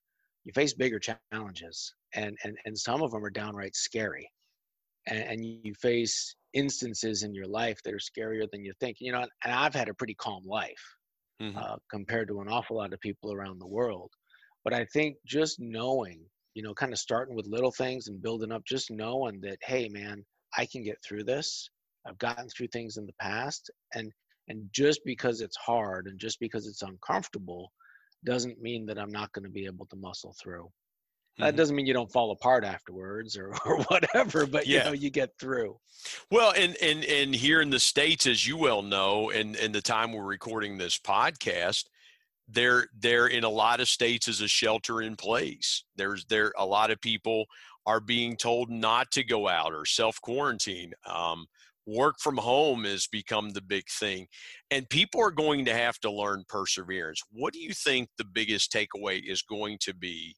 you 0.45 0.53
face 0.53 0.73
bigger 0.73 0.99
challenges, 0.99 1.93
and 2.13 2.37
and 2.43 2.57
and 2.65 2.77
some 2.77 3.01
of 3.01 3.11
them 3.11 3.25
are 3.25 3.29
downright 3.29 3.75
scary, 3.75 4.29
and, 5.07 5.19
and 5.19 5.45
you 5.45 5.73
face 5.75 6.35
instances 6.53 7.23
in 7.23 7.33
your 7.33 7.47
life 7.47 7.79
that 7.83 7.93
are 7.93 7.99
scarier 7.99 8.49
than 8.51 8.63
you 8.63 8.73
think. 8.79 8.97
You 8.99 9.11
know, 9.11 9.25
and 9.43 9.53
I've 9.53 9.75
had 9.75 9.89
a 9.89 9.93
pretty 9.93 10.15
calm 10.15 10.43
life 10.45 10.97
mm-hmm. 11.41 11.57
uh, 11.57 11.77
compared 11.89 12.27
to 12.29 12.41
an 12.41 12.47
awful 12.47 12.77
lot 12.77 12.93
of 12.93 12.99
people 12.99 13.33
around 13.33 13.59
the 13.59 13.67
world. 13.67 14.11
But 14.63 14.73
I 14.73 14.85
think 14.85 15.17
just 15.25 15.59
knowing, 15.59 16.21
you 16.57 16.63
know, 16.63 16.73
kind 16.73 16.91
of 16.91 16.97
starting 16.97 17.35
with 17.35 17.45
little 17.45 17.71
things 17.71 18.07
and 18.07 18.19
building 18.19 18.51
up, 18.51 18.65
just 18.65 18.89
knowing 18.89 19.39
that, 19.41 19.59
hey, 19.61 19.87
man, 19.89 20.25
I 20.57 20.65
can 20.65 20.81
get 20.81 20.97
through 21.05 21.23
this. 21.23 21.69
I've 22.07 22.17
gotten 22.17 22.49
through 22.49 22.69
things 22.69 22.97
in 22.97 23.05
the 23.05 23.13
past, 23.21 23.69
and 23.93 24.11
and 24.47 24.67
just 24.71 25.01
because 25.05 25.41
it's 25.41 25.55
hard 25.55 26.07
and 26.07 26.19
just 26.19 26.39
because 26.39 26.65
it's 26.65 26.81
uncomfortable 26.81 27.71
doesn't 28.25 28.59
mean 28.59 28.87
that 28.87 28.97
I'm 28.97 29.11
not 29.11 29.31
going 29.33 29.43
to 29.43 29.51
be 29.51 29.65
able 29.65 29.85
to 29.85 29.95
muscle 29.97 30.33
through. 30.41 30.67
That 31.37 31.49
mm-hmm. 31.49 31.57
doesn't 31.57 31.75
mean 31.75 31.85
you 31.85 31.93
don't 31.93 32.11
fall 32.11 32.31
apart 32.31 32.63
afterwards 32.63 33.37
or, 33.37 33.53
or 33.65 33.77
whatever, 33.83 34.47
but 34.47 34.65
yeah. 34.65 34.79
you 34.79 34.85
know 34.85 34.93
you 34.93 35.11
get 35.11 35.29
through. 35.39 35.77
Well, 36.31 36.53
and 36.57 36.75
and 36.81 37.05
and 37.05 37.35
here 37.35 37.61
in 37.61 37.69
the 37.69 37.79
states, 37.79 38.25
as 38.25 38.47
you 38.47 38.57
well 38.57 38.81
know, 38.81 39.29
and 39.29 39.55
and 39.57 39.75
the 39.75 39.81
time 39.81 40.11
we're 40.11 40.23
recording 40.23 40.79
this 40.79 40.97
podcast, 40.97 41.83
there 42.47 42.87
there 42.97 43.27
in 43.27 43.43
a 43.43 43.49
lot 43.49 43.79
of 43.79 43.89
states 43.89 44.27
is 44.27 44.41
a 44.41 44.47
shelter 44.47 45.01
in 45.01 45.15
place. 45.15 45.83
There's 45.95 46.25
there 46.25 46.53
a 46.57 46.65
lot 46.65 46.91
of 46.91 47.01
people 47.01 47.45
are 47.85 47.99
being 47.99 48.35
told 48.35 48.69
not 48.69 49.11
to 49.11 49.23
go 49.23 49.47
out 49.47 49.73
or 49.73 49.85
self 49.85 50.19
quarantine. 50.21 50.93
Um, 51.05 51.45
work 51.85 52.15
from 52.19 52.37
home 52.37 52.83
has 52.83 53.07
become 53.07 53.49
the 53.49 53.61
big 53.61 53.87
thing, 53.89 54.27
and 54.71 54.89
people 54.89 55.21
are 55.21 55.31
going 55.31 55.65
to 55.65 55.73
have 55.73 55.99
to 55.99 56.11
learn 56.11 56.43
perseverance. 56.47 57.21
What 57.31 57.53
do 57.53 57.59
you 57.59 57.73
think 57.73 58.09
the 58.17 58.25
biggest 58.25 58.71
takeaway 58.71 59.21
is 59.25 59.41
going 59.41 59.77
to 59.81 59.93
be? 59.93 60.35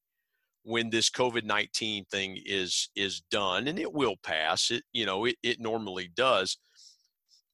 when 0.63 0.89
this 0.89 1.09
covid-19 1.09 2.05
thing 2.09 2.37
is 2.45 2.89
is 2.93 3.21
done 3.31 3.69
and 3.69 3.79
it 3.79 3.91
will 3.91 4.17
pass 4.23 4.71
it 4.71 4.83
you 4.91 5.05
know 5.05 5.23
it, 5.23 5.37
it 5.41 5.57
normally 5.59 6.11
does 6.17 6.57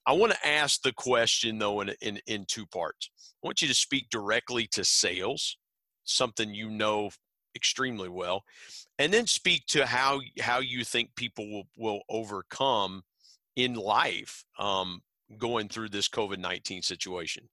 i 0.05 0.13
want 0.13 0.31
to 0.31 0.47
ask 0.47 0.81
the 0.81 0.93
question 0.93 1.57
though 1.57 1.81
in, 1.81 1.93
in 2.01 2.19
in 2.27 2.45
two 2.45 2.65
parts. 2.65 3.09
I 3.43 3.47
want 3.47 3.61
you 3.61 3.67
to 3.67 3.73
speak 3.73 4.09
directly 4.09 4.67
to 4.67 4.83
sales 4.83 5.57
something 6.05 6.53
you 6.53 6.69
know 6.69 7.09
extremely 7.55 8.09
well 8.09 8.43
and 8.99 9.13
then 9.13 9.27
speak 9.27 9.65
to 9.67 9.85
how 9.85 10.21
how 10.39 10.59
you 10.59 10.83
think 10.83 11.09
people 11.15 11.49
will 11.51 11.67
will 11.77 12.01
overcome 12.09 13.03
in 13.55 13.73
life 13.73 14.43
um, 14.59 15.01
going 15.37 15.69
through 15.69 15.89
this 15.89 16.07
covid-19 16.07 16.83
situation. 16.83 17.47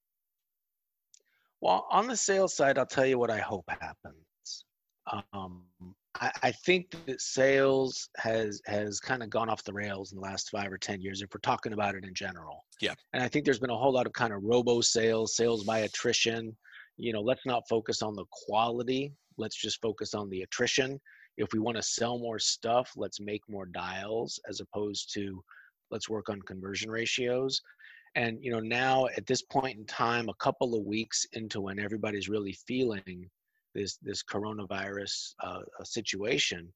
Well 1.61 1.87
on 1.91 2.07
the 2.07 2.17
sales 2.17 2.55
side 2.55 2.77
i'll 2.77 2.85
tell 2.85 3.05
you 3.05 3.17
what 3.17 3.31
i 3.31 3.39
hope 3.39 3.65
happens. 3.69 4.65
Um, 5.33 5.63
I, 6.19 6.31
I, 6.43 6.51
think 6.51 6.95
that 7.05 7.21
sales 7.21 8.09
has 8.17 8.61
has 8.65 8.99
kind 8.99 9.23
of 9.23 9.29
gone 9.29 9.49
off 9.49 9.63
the 9.63 9.73
rails 9.73 10.11
in 10.11 10.17
the 10.17 10.23
last 10.23 10.49
five 10.49 10.71
or 10.71 10.77
ten 10.77 11.01
years 11.01 11.21
if 11.21 11.29
we're 11.33 11.39
talking 11.39 11.73
about 11.73 11.95
it 11.95 12.03
in 12.03 12.13
general. 12.13 12.65
Yeah. 12.81 12.93
And 13.13 13.23
I 13.23 13.27
think 13.27 13.45
there's 13.45 13.59
been 13.59 13.69
a 13.69 13.77
whole 13.77 13.93
lot 13.93 14.05
of 14.05 14.13
kind 14.13 14.33
of 14.33 14.43
robo 14.43 14.81
sales, 14.81 15.35
sales 15.35 15.63
by 15.63 15.79
attrition. 15.79 16.55
You 16.97 17.13
know, 17.13 17.21
let's 17.21 17.45
not 17.45 17.67
focus 17.67 18.01
on 18.01 18.15
the 18.15 18.25
quality. 18.31 19.13
Let's 19.37 19.59
just 19.59 19.81
focus 19.81 20.13
on 20.13 20.29
the 20.29 20.43
attrition. 20.43 20.99
If 21.37 21.51
we 21.51 21.59
want 21.59 21.77
to 21.77 21.83
sell 21.83 22.19
more 22.19 22.37
stuff, 22.37 22.91
let's 22.95 23.19
make 23.19 23.41
more 23.49 23.65
dials 23.65 24.39
as 24.47 24.59
opposed 24.59 25.11
to 25.15 25.43
let's 25.89 26.09
work 26.09 26.29
on 26.29 26.41
conversion 26.43 26.91
ratios. 26.91 27.59
And 28.15 28.37
you 28.41 28.51
know, 28.51 28.59
now 28.59 29.07
at 29.17 29.25
this 29.25 29.41
point 29.41 29.77
in 29.77 29.85
time, 29.85 30.29
a 30.29 30.35
couple 30.35 30.75
of 30.75 30.85
weeks 30.85 31.25
into 31.33 31.61
when 31.61 31.79
everybody's 31.79 32.29
really 32.29 32.55
feeling 32.67 33.29
this 33.73 33.97
this 34.01 34.23
coronavirus 34.23 35.33
uh, 35.43 35.59
situation, 35.83 36.71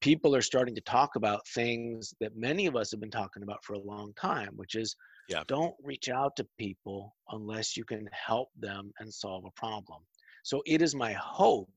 people 0.00 0.34
are 0.34 0.42
starting 0.42 0.74
to 0.74 0.80
talk 0.82 1.16
about 1.16 1.46
things 1.48 2.12
that 2.20 2.36
many 2.36 2.66
of 2.66 2.76
us 2.76 2.90
have 2.90 3.00
been 3.00 3.10
talking 3.10 3.42
about 3.42 3.64
for 3.64 3.74
a 3.74 3.80
long 3.80 4.12
time, 4.20 4.50
which 4.56 4.74
is 4.74 4.96
yeah. 5.28 5.42
don't 5.46 5.74
reach 5.82 6.08
out 6.08 6.36
to 6.36 6.46
people 6.58 7.14
unless 7.30 7.76
you 7.76 7.84
can 7.84 8.08
help 8.12 8.48
them 8.58 8.92
and 8.98 9.12
solve 9.12 9.44
a 9.44 9.60
problem. 9.60 10.00
So 10.42 10.62
it 10.66 10.82
is 10.82 10.94
my 10.94 11.12
hope 11.12 11.70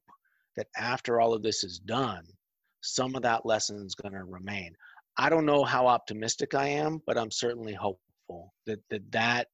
that 0.57 0.67
after 0.77 1.21
all 1.21 1.33
of 1.33 1.43
this 1.43 1.63
is 1.63 1.79
done, 1.79 2.23
some 2.81 3.15
of 3.15 3.21
that 3.21 3.45
lesson 3.45 3.83
is 3.85 3.95
going 3.95 4.13
to 4.13 4.23
remain. 4.23 4.73
I 5.17 5.29
don't 5.29 5.45
know 5.45 5.63
how 5.63 5.87
optimistic 5.87 6.55
I 6.55 6.67
am, 6.67 7.01
but 7.05 7.17
I'm 7.17 7.31
certainly 7.31 7.73
hopeful 7.73 8.53
that 8.65 8.79
that, 8.89 9.11
that 9.11 9.47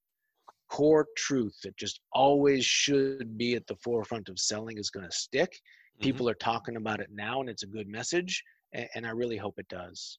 core 0.71 1.05
truth 1.17 1.55
that 1.63 1.77
just 1.77 1.99
always 2.13 2.65
should 2.65 3.37
be 3.37 3.55
at 3.55 3.67
the 3.67 3.75
forefront 3.83 4.29
of 4.29 4.39
selling 4.39 4.77
is 4.77 4.89
going 4.89 5.05
to 5.05 5.11
stick. 5.11 5.51
Mm-hmm. 5.51 6.03
People 6.03 6.29
are 6.29 6.35
talking 6.35 6.77
about 6.77 6.99
it 6.99 7.09
now, 7.13 7.41
and 7.41 7.49
it's 7.49 7.63
a 7.63 7.67
good 7.67 7.87
message, 7.87 8.41
and, 8.73 9.05
I 9.05 9.09
really 9.09 9.37
hope 9.37 9.59
it 9.59 9.67
does. 9.67 10.17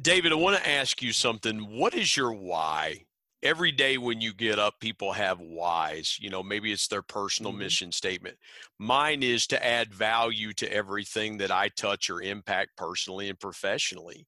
David, 0.00 0.32
I 0.32 0.36
want 0.36 0.56
to 0.56 0.68
ask 0.68 1.02
you 1.02 1.12
something. 1.12 1.76
What 1.76 1.92
is 1.92 2.16
your 2.16 2.32
why? 2.32 3.04
Every 3.42 3.72
day 3.72 3.98
when 3.98 4.20
you 4.20 4.32
get 4.32 4.58
up, 4.58 4.74
people 4.80 5.12
have 5.12 5.40
whys. 5.40 6.16
You 6.20 6.30
know, 6.30 6.42
maybe 6.42 6.70
it's 6.70 6.86
their 6.86 7.02
personal 7.02 7.50
mm-hmm. 7.50 7.60
mission 7.60 7.92
statement. 7.92 8.36
Mine 8.78 9.24
is 9.24 9.46
to 9.48 9.66
add 9.66 9.92
value 9.92 10.52
to 10.54 10.72
everything 10.72 11.38
that 11.38 11.50
I 11.50 11.68
touch 11.68 12.10
or 12.10 12.22
impact 12.22 12.76
personally 12.76 13.28
and 13.28 13.40
professionally 13.40 14.26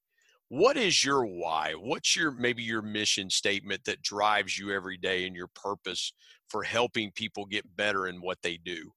what 0.53 0.77
is 0.77 1.03
your 1.03 1.25
why? 1.25 1.73
What's 1.73 2.15
your 2.15 2.29
maybe 2.29 2.61
your 2.61 2.83
mission 2.83 3.27
statement 3.31 3.83
that 3.85 4.03
drives 4.03 4.55
you 4.55 4.71
every 4.71 4.97
day 4.97 5.25
and 5.25 5.35
your 5.35 5.47
purpose 5.55 6.13
for 6.47 6.61
helping 6.61 7.11
people 7.15 7.45
get 7.47 7.75
better 7.75 8.05
in 8.05 8.21
what 8.21 8.37
they 8.43 8.57
do? 8.57 8.91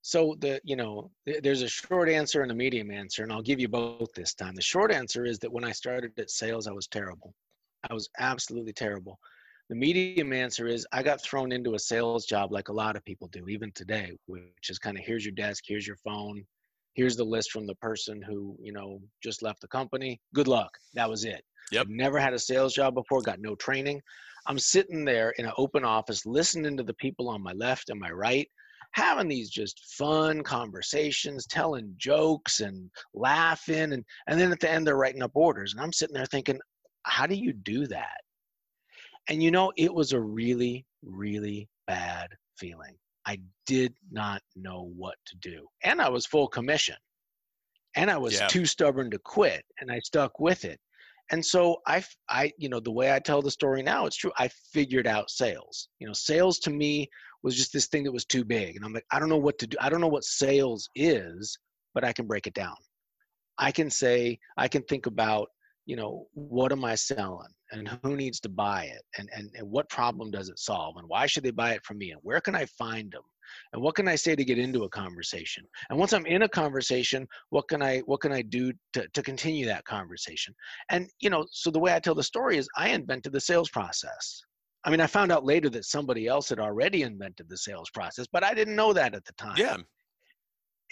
So 0.00 0.34
the 0.40 0.60
you 0.64 0.74
know 0.74 1.12
there's 1.44 1.62
a 1.62 1.68
short 1.68 2.08
answer 2.08 2.42
and 2.42 2.50
a 2.50 2.54
medium 2.54 2.90
answer 2.90 3.22
and 3.22 3.32
i'll 3.32 3.42
give 3.42 3.60
you 3.60 3.68
both 3.68 4.12
this 4.12 4.34
time. 4.34 4.56
The 4.56 4.60
short 4.60 4.90
answer 4.90 5.24
is 5.24 5.38
that 5.38 5.52
when 5.52 5.62
i 5.62 5.70
started 5.70 6.18
at 6.18 6.30
sales 6.30 6.66
i 6.66 6.72
was 6.72 6.88
terrible. 6.88 7.32
I 7.88 7.94
was 7.94 8.08
absolutely 8.18 8.72
terrible. 8.72 9.20
The 9.68 9.76
medium 9.76 10.32
answer 10.32 10.66
is 10.66 10.84
i 10.90 11.04
got 11.04 11.22
thrown 11.22 11.52
into 11.52 11.74
a 11.74 11.78
sales 11.78 12.26
job 12.26 12.50
like 12.50 12.70
a 12.70 12.72
lot 12.72 12.96
of 12.96 13.04
people 13.04 13.28
do 13.28 13.46
even 13.48 13.70
today 13.72 14.10
which 14.26 14.68
is 14.68 14.80
kind 14.80 14.98
of 14.98 15.04
here's 15.04 15.24
your 15.24 15.34
desk 15.34 15.62
here's 15.64 15.86
your 15.86 15.98
phone 16.04 16.44
here's 16.94 17.16
the 17.16 17.24
list 17.24 17.50
from 17.50 17.66
the 17.66 17.74
person 17.76 18.22
who 18.22 18.56
you 18.60 18.72
know 18.72 19.00
just 19.22 19.42
left 19.42 19.60
the 19.60 19.68
company. 19.68 20.20
Good 20.34 20.48
luck. 20.48 20.70
That 20.94 21.08
was 21.08 21.24
it. 21.24 21.42
Yep. 21.70 21.86
never 21.88 22.18
had 22.18 22.34
a 22.34 22.38
sales 22.38 22.74
job 22.74 22.94
before 22.94 23.22
got 23.22 23.40
no 23.40 23.54
training. 23.54 24.00
I'm 24.46 24.58
sitting 24.58 25.04
there 25.04 25.30
in 25.38 25.46
an 25.46 25.52
open 25.56 25.84
office 25.84 26.26
listening 26.26 26.76
to 26.76 26.82
the 26.82 26.94
people 26.94 27.28
on 27.28 27.42
my 27.42 27.52
left 27.52 27.90
and 27.90 28.00
my 28.00 28.10
right 28.10 28.48
having 28.92 29.28
these 29.28 29.48
just 29.48 29.80
fun 29.96 30.42
conversations 30.42 31.46
telling 31.46 31.94
jokes 31.96 32.60
and 32.60 32.90
laughing 33.14 33.94
and 33.94 34.04
and 34.26 34.38
then 34.38 34.52
at 34.52 34.60
the 34.60 34.70
end 34.70 34.86
they're 34.86 34.98
writing 34.98 35.22
up 35.22 35.30
orders 35.32 35.72
and 35.72 35.80
i'm 35.80 35.92
sitting 35.92 36.12
there 36.12 36.26
thinking 36.26 36.58
how 37.04 37.26
do 37.26 37.34
you 37.34 37.52
do 37.52 37.86
that? 37.88 38.20
And 39.28 39.42
you 39.42 39.50
know 39.50 39.72
it 39.76 39.92
was 39.92 40.12
a 40.12 40.20
really 40.20 40.84
really 41.04 41.68
bad 41.86 42.28
feeling 42.56 42.94
I 43.26 43.38
did 43.66 43.94
not 44.10 44.42
know 44.56 44.90
what 44.96 45.16
to 45.26 45.36
do. 45.36 45.66
And 45.84 46.00
I 46.00 46.08
was 46.08 46.26
full 46.26 46.48
commission. 46.48 46.96
And 47.94 48.10
I 48.10 48.16
was 48.16 48.38
yeah. 48.38 48.46
too 48.48 48.64
stubborn 48.64 49.10
to 49.10 49.18
quit 49.18 49.64
and 49.80 49.90
I 49.90 49.98
stuck 50.00 50.40
with 50.40 50.64
it. 50.64 50.80
And 51.30 51.44
so 51.44 51.76
I 51.86 52.02
I 52.28 52.52
you 52.58 52.68
know 52.68 52.80
the 52.80 52.90
way 52.90 53.14
I 53.14 53.18
tell 53.18 53.42
the 53.42 53.50
story 53.50 53.82
now 53.82 54.06
it's 54.06 54.16
true 54.16 54.32
I 54.38 54.48
figured 54.72 55.06
out 55.06 55.30
sales. 55.30 55.88
You 55.98 56.06
know 56.06 56.12
sales 56.12 56.58
to 56.60 56.70
me 56.70 57.08
was 57.42 57.56
just 57.56 57.72
this 57.72 57.86
thing 57.86 58.04
that 58.04 58.12
was 58.12 58.24
too 58.24 58.44
big 58.44 58.76
and 58.76 58.84
I'm 58.84 58.92
like 58.92 59.06
I 59.12 59.18
don't 59.18 59.28
know 59.28 59.38
what 59.38 59.58
to 59.58 59.66
do. 59.66 59.76
I 59.80 59.88
don't 59.88 60.00
know 60.00 60.08
what 60.08 60.24
sales 60.24 60.88
is, 60.94 61.56
but 61.94 62.04
I 62.04 62.12
can 62.12 62.26
break 62.26 62.46
it 62.46 62.54
down. 62.54 62.76
I 63.58 63.70
can 63.70 63.88
say 63.88 64.38
I 64.56 64.68
can 64.68 64.82
think 64.82 65.06
about 65.06 65.48
you 65.86 65.96
know 65.96 66.26
what 66.34 66.72
am 66.72 66.84
i 66.84 66.94
selling 66.94 67.48
and 67.72 67.88
who 68.02 68.16
needs 68.16 68.38
to 68.38 68.48
buy 68.48 68.84
it 68.84 69.02
and, 69.18 69.28
and 69.34 69.50
and 69.54 69.68
what 69.68 69.88
problem 69.88 70.30
does 70.30 70.48
it 70.48 70.58
solve 70.58 70.96
and 70.96 71.08
why 71.08 71.26
should 71.26 71.42
they 71.42 71.50
buy 71.50 71.72
it 71.72 71.84
from 71.84 71.98
me 71.98 72.12
and 72.12 72.20
where 72.22 72.40
can 72.40 72.54
i 72.54 72.64
find 72.66 73.12
them? 73.12 73.22
And 73.74 73.82
what 73.82 73.96
can 73.96 74.08
i 74.08 74.14
say 74.14 74.36
to 74.36 74.44
get 74.44 74.58
into 74.58 74.84
a 74.84 74.88
conversation? 74.88 75.64
And 75.90 75.98
once 75.98 76.12
i'm 76.12 76.26
in 76.26 76.42
a 76.42 76.48
conversation 76.48 77.26
what 77.50 77.68
can 77.68 77.82
i 77.82 77.98
what 78.00 78.20
can 78.20 78.32
i 78.32 78.42
do 78.42 78.72
to, 78.92 79.08
to 79.08 79.22
continue 79.22 79.66
that 79.66 79.84
conversation? 79.84 80.54
And 80.90 81.10
you 81.20 81.30
know 81.30 81.46
so 81.50 81.70
the 81.70 81.80
way 81.80 81.94
i 81.94 81.98
tell 81.98 82.14
the 82.14 82.22
story 82.22 82.56
is 82.58 82.68
i 82.76 82.88
invented 82.90 83.32
the 83.32 83.40
sales 83.40 83.70
process. 83.70 84.42
I 84.84 84.90
mean 84.90 85.00
i 85.00 85.06
found 85.06 85.32
out 85.32 85.44
later 85.44 85.68
that 85.70 85.84
somebody 85.84 86.26
else 86.26 86.48
had 86.48 86.60
already 86.60 87.02
invented 87.02 87.48
the 87.48 87.58
sales 87.58 87.90
process 87.90 88.26
but 88.32 88.44
i 88.44 88.54
didn't 88.54 88.76
know 88.76 88.92
that 88.92 89.14
at 89.14 89.24
the 89.24 89.32
time. 89.32 89.56
Yeah. 89.56 89.76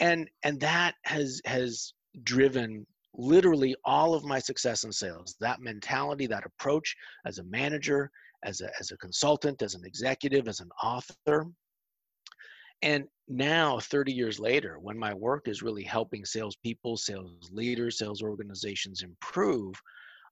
And 0.01 0.29
and 0.43 0.59
that 0.61 0.95
has 1.05 1.41
has 1.45 1.93
driven 2.25 2.87
literally 3.15 3.75
all 3.85 4.15
of 4.15 4.25
my 4.25 4.39
success 4.39 4.85
in 4.85 4.93
sales 4.93 5.37
that 5.41 5.61
mentality 5.61 6.27
that 6.27 6.47
approach 6.47 6.95
as 7.27 7.39
a 7.39 7.45
manager 7.45 8.11
as 8.45 8.61
a, 8.61 8.71
as 8.79 8.91
a 8.91 8.97
consultant 8.99 9.63
as 9.63 9.75
an 9.75 9.85
executive 9.85 10.49
as 10.49 10.61
an 10.61 10.71
author. 10.83 11.47
And 12.83 13.05
now 13.31 13.79
30 13.79 14.13
years 14.13 14.41
later 14.41 14.79
when 14.81 14.99
my 14.99 15.15
work 15.15 15.47
is 15.47 15.63
really 15.63 15.85
helping 15.85 16.25
salespeople 16.25 16.97
sales 16.97 17.49
leaders 17.53 17.99
sales 17.99 18.23
organizations 18.23 19.03
improve 19.03 19.73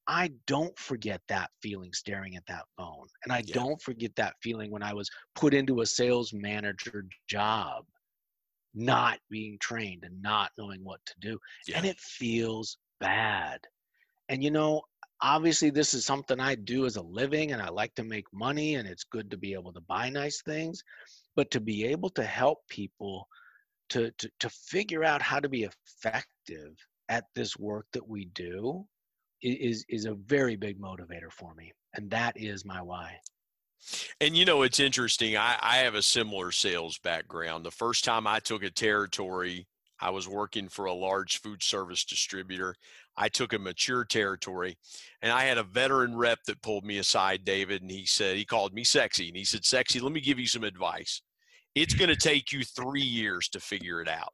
i 0.08 0.28
don't 0.48 0.76
forget 0.76 1.20
that 1.28 1.48
feeling 1.62 1.92
staring 1.92 2.34
at 2.34 2.44
that 2.48 2.64
phone. 2.76 3.06
And 3.22 3.32
i 3.32 3.42
yeah. 3.46 3.54
don't 3.54 3.80
forget 3.80 4.10
that 4.16 4.34
feeling 4.42 4.72
when 4.72 4.82
i 4.82 4.92
was 4.92 5.08
put 5.36 5.54
into 5.54 5.80
a 5.80 5.86
sales 5.86 6.32
manager 6.32 7.04
job 7.28 7.84
not 8.74 9.18
being 9.30 9.58
trained 9.58 10.04
and 10.04 10.20
not 10.22 10.50
knowing 10.58 10.84
what 10.84 11.00
to 11.06 11.14
do. 11.20 11.38
Yeah. 11.66 11.78
And 11.78 11.86
it 11.86 11.98
feels 11.98 12.78
bad. 13.00 13.60
And 14.28 14.42
you 14.42 14.50
know, 14.50 14.82
obviously 15.20 15.70
this 15.70 15.94
is 15.94 16.04
something 16.04 16.38
I 16.38 16.54
do 16.54 16.86
as 16.86 16.96
a 16.96 17.02
living 17.02 17.52
and 17.52 17.62
I 17.62 17.68
like 17.70 17.94
to 17.96 18.04
make 18.04 18.26
money 18.32 18.76
and 18.76 18.88
it's 18.88 19.04
good 19.04 19.30
to 19.30 19.36
be 19.36 19.54
able 19.54 19.72
to 19.72 19.80
buy 19.82 20.10
nice 20.10 20.42
things, 20.42 20.82
but 21.34 21.50
to 21.50 21.60
be 21.60 21.84
able 21.84 22.10
to 22.10 22.24
help 22.24 22.58
people 22.68 23.26
to 23.88 24.10
to 24.18 24.30
to 24.40 24.50
figure 24.50 25.04
out 25.04 25.22
how 25.22 25.40
to 25.40 25.48
be 25.48 25.64
effective 25.64 26.76
at 27.08 27.24
this 27.34 27.56
work 27.56 27.86
that 27.92 28.06
we 28.06 28.26
do 28.26 28.86
is 29.42 29.84
is 29.88 30.04
a 30.04 30.14
very 30.14 30.56
big 30.56 30.80
motivator 30.80 31.30
for 31.30 31.54
me 31.54 31.72
and 31.94 32.10
that 32.10 32.36
is 32.36 32.64
my 32.64 32.82
why 32.82 33.16
and 34.20 34.36
you 34.36 34.44
know, 34.44 34.62
it's 34.62 34.80
interesting. 34.80 35.36
I, 35.36 35.56
I 35.60 35.76
have 35.78 35.94
a 35.94 36.02
similar 36.02 36.52
sales 36.52 36.98
background. 36.98 37.64
The 37.64 37.70
first 37.70 38.04
time 38.04 38.26
I 38.26 38.38
took 38.38 38.62
a 38.62 38.70
territory, 38.70 39.66
I 40.00 40.10
was 40.10 40.28
working 40.28 40.68
for 40.68 40.84
a 40.84 40.92
large 40.92 41.40
food 41.40 41.62
service 41.62 42.04
distributor. 42.04 42.74
I 43.16 43.28
took 43.28 43.52
a 43.52 43.58
mature 43.58 44.04
territory 44.04 44.76
and 45.22 45.32
I 45.32 45.44
had 45.44 45.58
a 45.58 45.64
veteran 45.64 46.16
rep 46.16 46.38
that 46.46 46.62
pulled 46.62 46.84
me 46.84 46.98
aside, 46.98 47.44
David, 47.44 47.82
and 47.82 47.90
he 47.90 48.06
said, 48.06 48.36
he 48.36 48.44
called 48.44 48.72
me 48.72 48.84
sexy. 48.84 49.28
And 49.28 49.36
he 49.36 49.44
said, 49.44 49.64
Sexy, 49.64 49.98
let 49.98 50.12
me 50.12 50.20
give 50.20 50.38
you 50.38 50.46
some 50.46 50.64
advice. 50.64 51.22
It's 51.74 51.94
going 51.94 52.10
to 52.14 52.16
take 52.16 52.52
you 52.52 52.62
three 52.64 53.02
years 53.02 53.48
to 53.48 53.60
figure 53.60 54.00
it 54.00 54.08
out 54.08 54.32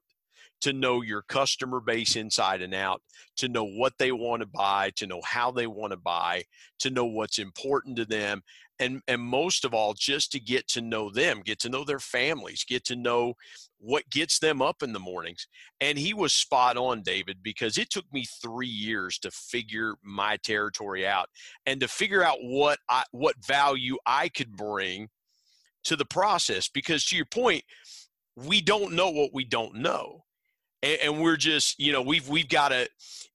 to 0.64 0.72
know 0.72 1.02
your 1.02 1.20
customer 1.20 1.78
base 1.78 2.16
inside 2.16 2.62
and 2.62 2.72
out, 2.72 3.02
to 3.36 3.48
know 3.48 3.66
what 3.66 3.92
they 3.98 4.12
want 4.12 4.40
to 4.40 4.46
buy, 4.46 4.90
to 4.96 5.06
know 5.06 5.20
how 5.22 5.50
they 5.50 5.66
want 5.66 5.90
to 5.90 5.96
buy, 5.98 6.42
to 6.78 6.88
know 6.88 7.04
what's 7.04 7.38
important 7.38 7.96
to 7.96 8.06
them, 8.06 8.42
and 8.80 9.00
and 9.08 9.22
most 9.22 9.64
of 9.64 9.74
all 9.74 9.94
just 9.94 10.32
to 10.32 10.40
get 10.40 10.66
to 10.68 10.80
know 10.80 11.10
them, 11.10 11.42
get 11.44 11.58
to 11.60 11.68
know 11.68 11.84
their 11.84 12.00
families, 12.00 12.64
get 12.64 12.84
to 12.86 12.96
know 12.96 13.34
what 13.78 14.08
gets 14.10 14.38
them 14.38 14.62
up 14.62 14.82
in 14.82 14.92
the 14.92 14.98
mornings. 14.98 15.46
And 15.80 15.98
he 15.98 16.14
was 16.14 16.32
spot 16.32 16.76
on, 16.76 17.02
David, 17.02 17.38
because 17.42 17.78
it 17.78 17.90
took 17.90 18.10
me 18.12 18.24
3 18.42 18.66
years 18.66 19.18
to 19.18 19.30
figure 19.30 19.94
my 20.02 20.38
territory 20.38 21.06
out 21.06 21.28
and 21.66 21.80
to 21.80 21.88
figure 21.88 22.22
out 22.22 22.38
what 22.40 22.78
I 22.88 23.04
what 23.12 23.36
value 23.46 23.98
I 24.06 24.28
could 24.28 24.56
bring 24.56 25.08
to 25.84 25.96
the 25.96 26.06
process 26.06 26.68
because 26.68 27.04
to 27.04 27.16
your 27.16 27.26
point 27.26 27.62
we 28.36 28.60
don't 28.60 28.94
know 28.94 29.10
what 29.10 29.30
we 29.32 29.44
don't 29.44 29.74
know 29.76 30.23
and, 30.84 31.00
and 31.02 31.22
we're 31.22 31.36
just 31.36 31.80
you 31.80 31.92
know 31.92 32.02
we've 32.02 32.28
we've 32.28 32.48
got 32.48 32.72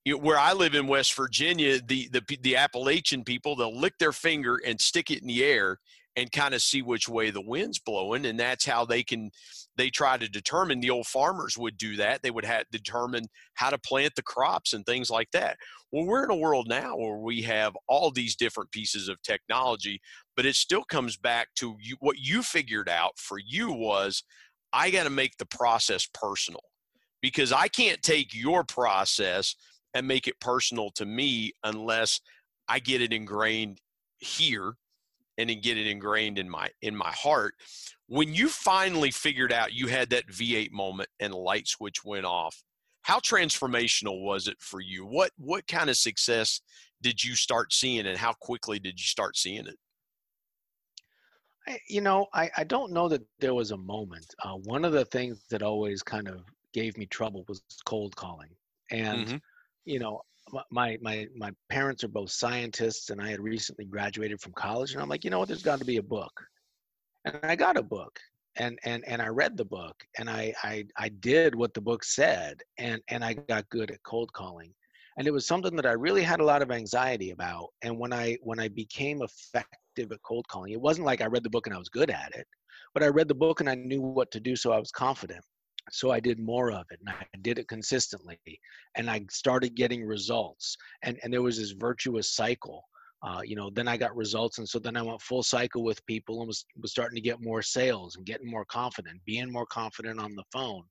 know, 0.06 0.18
where 0.18 0.40
I 0.40 0.54
live 0.54 0.76
in 0.76 0.88
West 0.88 1.16
Virginia, 1.16 1.82
the 1.82 2.08
the 2.12 2.22
the 2.42 2.56
Appalachian 2.56 3.24
people 3.24 3.56
they'll 3.56 3.78
lick 3.78 3.98
their 4.00 4.14
finger 4.14 4.60
and 4.66 4.80
stick 4.80 5.12
it 5.12 5.22
in 5.22 5.28
the 5.28 5.44
air 5.44 5.80
and 6.16 6.32
kind 6.32 6.54
of 6.54 6.62
see 6.62 6.82
which 6.82 7.08
way 7.08 7.30
the 7.30 7.42
wind's 7.42 7.80
blowing, 7.80 8.26
and 8.26 8.40
that's 8.40 8.66
how 8.66 8.86
they 8.86 9.04
can 9.04 9.32
they 9.78 9.90
try 9.90 10.18
to 10.18 10.28
determine. 10.28 10.80
The 10.80 10.90
old 10.90 11.08
farmers 11.08 11.58
would 11.58 11.78
do 11.78 11.96
that; 11.98 12.22
they 12.22 12.32
would 12.32 12.46
have 12.46 12.66
determine 12.72 13.26
how 13.56 13.70
to 13.70 13.78
plant 13.78 14.14
the 14.16 14.24
crops 14.24 14.74
and 14.74 14.86
things 14.86 15.10
like 15.10 15.32
that. 15.32 15.58
Well, 15.92 16.06
we're 16.06 16.26
in 16.26 16.32
a 16.32 16.36
world 16.36 16.68
now 16.70 16.96
where 16.96 17.18
we 17.18 17.42
have 17.44 17.76
all 17.88 18.12
these 18.12 18.36
different 18.36 18.72
pieces 18.72 19.10
of 19.10 19.22
technology, 19.24 20.02
but 20.36 20.46
it 20.46 20.56
still 20.56 20.84
comes 20.84 21.18
back 21.18 21.48
to 21.56 21.76
you, 21.82 21.96
what 22.00 22.18
you 22.20 22.44
figured 22.44 22.90
out 22.90 23.18
for 23.18 23.40
you 23.44 23.72
was 23.72 24.24
I 24.72 24.92
got 24.92 25.06
to 25.06 25.10
make 25.10 25.38
the 25.38 25.48
process 25.48 26.08
personal 26.14 26.62
because 27.22 27.52
I 27.52 27.68
can't 27.68 28.02
take 28.02 28.34
your 28.34 28.64
process 28.64 29.56
and 29.94 30.08
make 30.08 30.28
it 30.28 30.40
personal 30.40 30.92
to 30.92 31.06
me 31.06 31.54
unless 31.64 32.22
I 32.68 32.80
get 32.80 33.02
it 33.02 33.14
ingrained 33.14 33.82
here 34.20 34.74
and 35.38 35.50
then 35.50 35.62
get 35.62 35.78
it 35.78 35.88
ingrained 35.88 36.38
in 36.38 36.50
my 36.50 36.70
in 36.82 36.96
my 36.96 37.12
heart. 37.12 37.56
When 38.08 38.34
you 38.34 38.50
finally 38.50 39.12
figured 39.12 39.54
out 39.54 39.74
you 39.74 39.88
had 39.88 40.10
that 40.10 40.28
V8 40.28 40.72
moment 40.72 41.10
and 41.20 41.34
light 41.34 41.68
switch 41.68 42.04
went 42.04 42.26
off, 42.26 42.62
how 43.02 43.20
transformational 43.20 44.24
was 44.24 44.48
it 44.48 44.58
for 44.60 44.82
you? 44.82 45.06
What 45.06 45.32
what 45.38 45.68
kind 45.68 45.90
of 45.90 45.98
success 45.98 46.62
did 47.02 47.24
you 47.24 47.36
start 47.36 47.74
seeing 47.74 48.06
and 48.06 48.18
how 48.18 48.34
quickly 48.34 48.80
did 48.80 49.00
you 49.00 49.06
start 49.06 49.38
seeing 49.38 49.66
it? 49.66 49.78
you 51.88 52.02
know, 52.02 52.28
I, 52.34 52.50
I 52.58 52.64
don't 52.64 52.92
know 52.92 53.08
that 53.10 53.22
there 53.40 53.54
was 53.54 53.72
a 53.72 53.78
moment. 53.78 54.26
Uh, 54.44 54.56
one 54.64 54.86
of 54.86 54.92
the 54.92 55.06
things 55.06 55.44
that 55.50 55.62
always 55.62 56.02
kind 56.02 56.28
of 56.28 56.42
gave 56.74 56.98
me 56.98 57.06
trouble 57.06 57.46
was 57.48 57.62
cold 57.86 58.16
calling. 58.16 58.50
And 58.92 59.28
mm-hmm. 59.28 59.38
you 59.86 60.00
know, 60.00 60.22
my 60.72 60.98
my 61.02 61.28
my 61.36 61.52
parents 61.70 62.04
are 62.04 62.10
both 62.10 62.32
scientists, 62.32 63.10
and 63.10 63.22
I 63.22 63.30
had 63.30 63.40
recently 63.40 63.86
graduated 63.86 64.42
from 64.42 64.54
college, 64.54 64.94
and 64.94 65.02
I'm 65.02 65.10
like, 65.10 65.24
you 65.24 65.30
know 65.30 65.40
what? 65.40 65.48
There's 65.48 65.64
got 65.64 65.80
to 65.80 65.86
be 65.86 65.98
a 65.98 66.04
book, 66.04 66.32
and 67.26 67.40
I 67.44 67.56
got 67.56 67.78
a 67.78 67.84
book, 67.84 68.20
and 68.56 68.80
and 68.84 69.08
and 69.08 69.22
I 69.22 69.28
read 69.28 69.58
the 69.58 69.66
book, 69.66 69.96
and 70.18 70.30
I 70.30 70.54
I 70.64 70.86
I 70.98 71.10
did 71.10 71.56
what 71.56 71.74
the 71.74 71.82
book 71.82 72.04
said, 72.04 72.62
and 72.78 73.02
and 73.10 73.24
I 73.24 73.34
got 73.34 73.70
good 73.70 73.92
at 73.92 74.04
cold 74.04 74.32
calling, 74.34 74.74
and 75.18 75.28
it 75.28 75.32
was 75.32 75.46
something 75.46 75.76
that 75.76 75.86
I 75.86 75.92
really 75.92 76.24
had 76.24 76.40
a 76.40 76.46
lot 76.46 76.62
of 76.62 76.72
anxiety 76.72 77.32
about. 77.32 77.70
And 77.84 77.98
when 78.00 78.14
I 78.14 78.38
when 78.42 78.60
I 78.60 78.70
became 78.70 79.22
effective 79.22 80.12
at 80.12 80.22
cold 80.24 80.48
calling, 80.48 80.74
it 80.74 80.82
wasn't 80.82 81.06
like 81.06 81.22
I 81.22 81.28
read 81.28 81.44
the 81.44 81.50
book 81.50 81.68
and 81.68 81.76
I 81.76 81.80
was 81.80 81.90
good 81.90 82.10
at 82.10 82.34
it, 82.36 82.48
but 82.94 83.04
I 83.04 83.08
read 83.08 83.28
the 83.28 83.36
book 83.36 83.60
and 83.60 83.70
I 83.70 83.76
knew 83.76 84.02
what 84.02 84.32
to 84.32 84.40
do, 84.40 84.56
so 84.56 84.72
I 84.72 84.80
was 84.80 84.92
confident 84.92 85.44
so 85.92 86.12
i 86.12 86.20
did 86.20 86.40
more 86.40 86.72
of 86.72 86.86
it 86.92 87.00
and 87.00 87.10
i 87.10 87.26
did 87.42 87.60
it 87.60 87.68
consistently 87.68 88.40
and 88.96 89.10
i 89.10 89.24
started 89.30 89.76
getting 89.76 90.06
results 90.06 90.78
and 91.04 91.20
and 91.24 91.34
there 91.34 91.42
was 91.42 91.58
this 91.58 91.72
virtuous 91.72 92.34
cycle 92.36 92.84
uh, 93.22 93.42
you 93.44 93.56
know 93.56 93.70
then 93.74 93.88
i 93.88 93.98
got 93.98 94.16
results 94.16 94.60
and 94.60 94.68
so 94.68 94.80
then 94.80 94.96
i 94.96 95.02
went 95.02 95.22
full 95.22 95.44
cycle 95.44 95.84
with 95.84 96.06
people 96.06 96.40
and 96.40 96.48
was, 96.48 96.66
was 96.82 96.92
starting 96.92 97.16
to 97.16 97.22
get 97.22 97.42
more 97.44 97.62
sales 97.62 98.16
and 98.16 98.26
getting 98.26 98.50
more 98.50 98.66
confident 98.66 99.20
being 99.26 99.52
more 99.52 99.66
confident 99.66 100.20
on 100.20 100.36
the 100.36 100.44
phone 100.52 100.84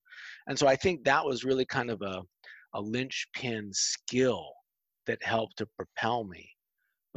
and 0.46 0.58
so 0.58 0.66
i 0.66 0.76
think 0.76 1.02
that 1.04 1.24
was 1.24 1.44
really 1.44 1.64
kind 1.64 1.90
of 1.90 2.00
a, 2.02 2.22
a 2.74 2.80
linchpin 2.80 3.70
skill 3.72 4.46
that 5.06 5.22
helped 5.22 5.56
to 5.56 5.66
propel 5.76 6.24
me 6.24 6.48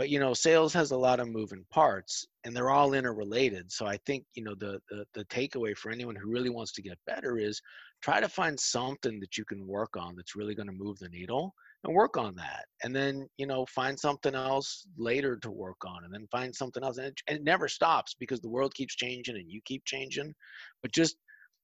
but 0.01 0.09
you 0.09 0.19
know 0.19 0.33
sales 0.33 0.73
has 0.73 0.89
a 0.89 0.97
lot 0.97 1.19
of 1.19 1.29
moving 1.29 1.63
parts 1.69 2.25
and 2.43 2.55
they're 2.55 2.71
all 2.71 2.93
interrelated 2.93 3.71
so 3.71 3.85
i 3.85 3.95
think 3.97 4.25
you 4.33 4.43
know 4.43 4.55
the, 4.55 4.81
the 4.89 5.05
the 5.13 5.23
takeaway 5.25 5.77
for 5.77 5.91
anyone 5.91 6.15
who 6.15 6.27
really 6.27 6.49
wants 6.49 6.71
to 6.71 6.81
get 6.81 6.97
better 7.05 7.37
is 7.37 7.61
try 8.01 8.19
to 8.19 8.27
find 8.27 8.59
something 8.59 9.19
that 9.19 9.37
you 9.37 9.45
can 9.45 9.67
work 9.67 9.95
on 9.95 10.15
that's 10.15 10.35
really 10.35 10.55
going 10.55 10.65
to 10.65 10.73
move 10.73 10.97
the 10.97 11.09
needle 11.09 11.53
and 11.83 11.93
work 11.93 12.17
on 12.17 12.33
that 12.33 12.65
and 12.83 12.95
then 12.95 13.27
you 13.37 13.45
know 13.45 13.63
find 13.67 13.99
something 13.99 14.33
else 14.33 14.87
later 14.97 15.37
to 15.37 15.51
work 15.51 15.85
on 15.85 16.03
and 16.03 16.11
then 16.11 16.25
find 16.31 16.55
something 16.55 16.83
else 16.83 16.97
and 16.97 17.05
it, 17.05 17.21
and 17.27 17.37
it 17.37 17.43
never 17.43 17.67
stops 17.67 18.15
because 18.19 18.41
the 18.41 18.49
world 18.49 18.73
keeps 18.73 18.95
changing 18.95 19.35
and 19.35 19.51
you 19.51 19.61
keep 19.65 19.85
changing 19.85 20.33
but 20.81 20.91
just 20.91 21.15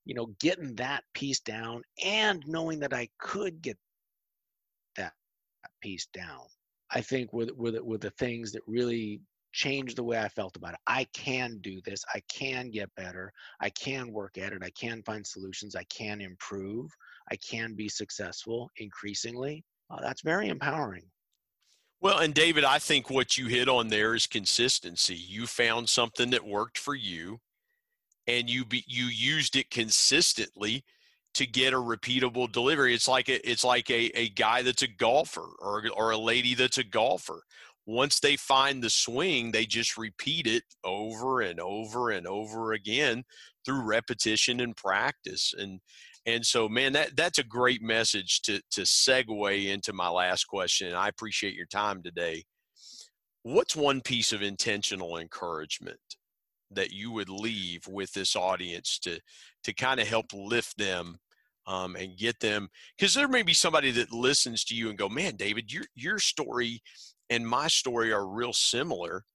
you 0.05 0.13
know 0.13 0.27
getting 0.39 0.75
that 0.75 1.03
piece 1.15 1.39
down 1.39 1.81
and 2.05 2.43
knowing 2.45 2.79
that 2.79 2.93
i 2.93 3.09
could 3.17 3.63
get 3.63 3.79
that 4.95 5.13
piece 5.81 6.05
down 6.13 6.45
I 6.91 7.01
think 7.01 7.33
were, 7.33 7.47
were, 7.55 7.71
the, 7.71 7.83
were 7.83 7.97
the 7.97 8.11
things 8.11 8.51
that 8.53 8.61
really 8.67 9.21
changed 9.53 9.97
the 9.97 10.03
way 10.03 10.19
I 10.19 10.29
felt 10.29 10.55
about 10.55 10.73
it. 10.73 10.79
I 10.87 11.05
can 11.13 11.57
do 11.61 11.81
this. 11.83 12.03
I 12.13 12.21
can 12.31 12.69
get 12.69 12.93
better. 12.95 13.31
I 13.59 13.69
can 13.71 14.11
work 14.11 14.37
at 14.37 14.53
it. 14.53 14.61
I 14.63 14.69
can 14.71 15.01
find 15.03 15.25
solutions. 15.25 15.75
I 15.75 15.83
can 15.85 16.21
improve. 16.21 16.91
I 17.31 17.37
can 17.37 17.73
be 17.73 17.89
successful 17.89 18.69
increasingly. 18.77 19.63
Uh, 19.89 19.99
that's 20.01 20.21
very 20.21 20.49
empowering. 20.49 21.03
Well, 21.99 22.19
and 22.19 22.33
David, 22.33 22.63
I 22.63 22.77
think 22.77 23.09
what 23.09 23.37
you 23.37 23.47
hit 23.47 23.67
on 23.67 23.87
there 23.87 24.13
is 24.13 24.27
consistency. 24.27 25.15
You 25.15 25.47
found 25.47 25.89
something 25.89 26.29
that 26.29 26.45
worked 26.45 26.77
for 26.77 26.93
you, 26.93 27.39
and 28.27 28.49
you 28.49 28.63
be, 28.63 28.83
you 28.87 29.05
used 29.05 29.55
it 29.55 29.71
consistently 29.71 30.83
to 31.35 31.45
get 31.45 31.73
a 31.73 31.77
repeatable 31.77 32.51
delivery. 32.51 32.93
It's 32.93 33.07
like 33.07 33.29
a, 33.29 33.49
it's 33.49 33.63
like 33.63 33.89
a, 33.89 34.11
a 34.17 34.29
guy 34.29 34.61
that's 34.63 34.81
a 34.83 34.87
golfer 34.87 35.49
or 35.59 35.83
or 35.95 36.11
a 36.11 36.17
lady 36.17 36.55
that's 36.55 36.77
a 36.79 36.83
golfer. 36.83 37.43
once 37.85 38.19
they 38.19 38.35
find 38.35 38.83
the 38.83 38.89
swing, 38.89 39.51
they 39.51 39.65
just 39.65 39.97
repeat 39.97 40.45
it 40.45 40.63
over 40.83 41.41
and 41.41 41.59
over 41.59 42.09
and 42.11 42.27
over 42.27 42.73
again 42.73 43.23
through 43.65 43.81
repetition 43.81 44.59
and 44.59 44.75
practice. 44.75 45.53
And 45.57 45.79
and 46.25 46.45
so, 46.45 46.67
man, 46.67 46.93
that 46.93 47.15
that's 47.15 47.39
a 47.39 47.43
great 47.43 47.81
message 47.81 48.41
to 48.43 48.61
to 48.71 48.81
segue 48.81 49.67
into 49.67 49.93
my 49.93 50.09
last 50.09 50.45
question. 50.45 50.93
I 50.93 51.07
appreciate 51.07 51.55
your 51.55 51.65
time 51.67 52.03
today. 52.03 52.43
What's 53.43 53.75
one 53.77 54.01
piece 54.01 54.33
of 54.33 54.41
intentional 54.41 55.17
encouragement 55.17 55.99
that 56.71 56.91
you 56.91 57.11
would 57.11 57.29
leave 57.29 57.87
with 57.87 58.11
this 58.13 58.35
audience 58.35 58.99
to 58.99 59.19
to 59.63 59.73
kind 59.73 59.99
of 59.99 60.07
help 60.07 60.25
lift 60.33 60.77
them 60.77 61.17
um, 61.65 61.95
and 61.95 62.17
get 62.17 62.39
them 62.39 62.69
because 62.97 63.13
there 63.13 63.27
may 63.27 63.41
be 63.41 63.53
somebody 63.53 63.91
that 63.91 64.11
listens 64.11 64.63
to 64.63 64.75
you 64.75 64.89
and 64.89 64.97
go 64.97 65.09
man 65.09 65.35
david 65.35 65.71
your 65.71 65.83
your 65.95 66.19
story 66.19 66.81
and 67.29 67.47
my 67.47 67.67
story 67.67 68.11
are 68.11 68.27
real 68.27 68.53
similar. 68.53 69.25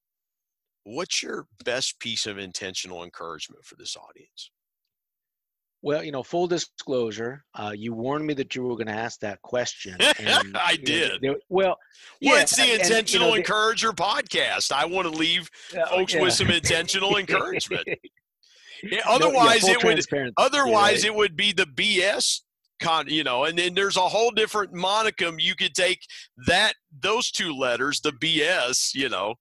What's 0.84 1.22
your 1.22 1.46
best 1.64 2.00
piece 2.00 2.26
of 2.26 2.38
intentional 2.38 3.04
encouragement 3.04 3.64
for 3.64 3.76
this 3.76 3.96
audience 3.96 4.50
well, 5.82 6.02
you 6.02 6.12
know, 6.12 6.22
full 6.22 6.46
disclosure, 6.46 7.44
uh, 7.54 7.72
you 7.74 7.92
warned 7.92 8.24
me 8.24 8.34
that 8.34 8.54
you 8.54 8.62
were 8.62 8.76
going 8.76 8.86
to 8.86 8.92
ask 8.92 9.18
that 9.20 9.42
question. 9.42 9.96
And, 10.22 10.56
I 10.56 10.76
did. 10.76 11.20
Know, 11.20 11.36
well, 11.48 11.76
yeah, 12.20 12.32
well, 12.32 12.42
it's 12.42 12.54
the 12.54 12.74
Intentional 12.74 13.02
and, 13.02 13.12
you 13.12 13.18
know, 13.18 13.34
Encourager 13.34 13.92
podcast. 13.92 14.70
I 14.70 14.84
want 14.84 15.10
to 15.10 15.18
leave 15.18 15.50
uh, 15.76 15.84
folks 15.86 16.14
yeah. 16.14 16.22
with 16.22 16.32
some 16.34 16.50
intentional 16.50 17.16
encouragement. 17.16 17.86
Yeah, 18.84 18.98
otherwise, 19.06 19.62
no, 19.62 19.68
yeah, 19.68 19.76
it 19.78 20.10
would. 20.10 20.32
Otherwise, 20.36 21.02
right? 21.02 21.04
it 21.04 21.14
would 21.14 21.36
be 21.36 21.52
the 21.52 21.66
BS 21.66 22.40
con. 22.80 23.08
You 23.08 23.22
know, 23.22 23.44
and 23.44 23.56
then 23.56 23.74
there's 23.74 23.96
a 23.96 24.00
whole 24.00 24.32
different 24.32 24.74
monicum 24.74 25.36
you 25.38 25.54
could 25.54 25.72
take 25.72 26.00
that 26.48 26.72
those 27.00 27.30
two 27.30 27.54
letters, 27.54 28.00
the 28.00 28.10
BS. 28.10 28.92
You 28.92 29.08
know. 29.08 29.36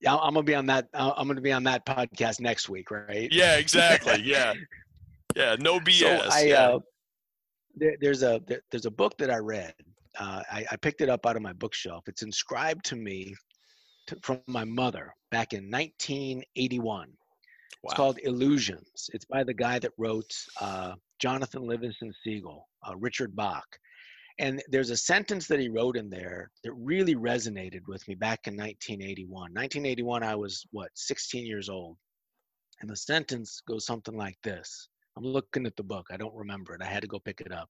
Yeah, 0.00 0.16
I'm 0.16 0.34
gonna 0.34 0.42
be 0.42 0.54
on 0.54 0.66
that. 0.66 0.88
Uh, 0.94 1.12
I'm 1.16 1.28
gonna 1.28 1.42
be 1.42 1.52
on 1.52 1.64
that 1.64 1.84
podcast 1.84 2.40
next 2.40 2.68
week, 2.68 2.90
right? 2.90 3.28
Yeah, 3.30 3.56
exactly. 3.56 4.22
Yeah, 4.24 4.54
yeah. 5.36 5.56
No 5.58 5.80
BS. 5.80 6.00
So 6.00 6.28
I, 6.30 6.40
yeah. 6.42 6.68
Uh, 6.68 6.78
there, 7.74 7.96
there's 8.00 8.22
a 8.22 8.40
there, 8.46 8.60
there's 8.70 8.86
a 8.86 8.90
book 8.90 9.16
that 9.18 9.30
I 9.30 9.38
read. 9.38 9.74
Uh, 10.18 10.42
I, 10.50 10.66
I, 10.70 10.76
picked 10.76 11.00
it 11.00 11.08
up 11.08 11.24
out 11.24 11.36
of 11.36 11.42
my 11.42 11.54
bookshelf. 11.54 12.04
It's 12.06 12.22
inscribed 12.22 12.84
to 12.86 12.96
me 12.96 13.34
to, 14.08 14.18
from 14.22 14.40
my 14.46 14.64
mother 14.64 15.14
back 15.30 15.54
in 15.54 15.70
1981. 15.70 17.08
Wow. 17.08 17.14
It's 17.84 17.94
called 17.94 18.18
Illusions. 18.22 19.08
It's 19.14 19.24
by 19.24 19.42
the 19.42 19.54
guy 19.54 19.78
that 19.78 19.92
wrote 19.96 20.30
uh, 20.60 20.94
Jonathan 21.18 21.66
Livingston 21.66 22.12
Seagull, 22.22 22.68
uh, 22.86 22.94
Richard 22.96 23.34
Bach. 23.34 23.64
And 24.38 24.62
there's 24.68 24.90
a 24.90 24.96
sentence 24.96 25.46
that 25.48 25.60
he 25.60 25.68
wrote 25.68 25.96
in 25.96 26.10
there 26.10 26.50
that 26.62 26.72
really 26.74 27.14
resonated 27.14 27.80
with 27.86 28.06
me 28.06 28.14
back 28.14 28.40
in 28.46 28.54
1981. 28.54 29.30
1981, 29.30 30.22
I 30.22 30.34
was, 30.34 30.64
what, 30.72 30.90
16 30.94 31.46
years 31.46 31.68
old. 31.70 31.96
And 32.80 32.90
the 32.90 32.96
sentence 32.96 33.62
goes 33.66 33.86
something 33.86 34.16
like 34.16 34.36
this 34.42 34.88
I'm 35.16 35.24
looking 35.24 35.66
at 35.66 35.76
the 35.76 35.82
book. 35.82 36.06
I 36.10 36.16
don't 36.16 36.34
remember 36.34 36.74
it. 36.74 36.82
I 36.82 36.86
had 36.86 37.02
to 37.02 37.08
go 37.08 37.18
pick 37.18 37.40
it 37.40 37.52
up. 37.52 37.68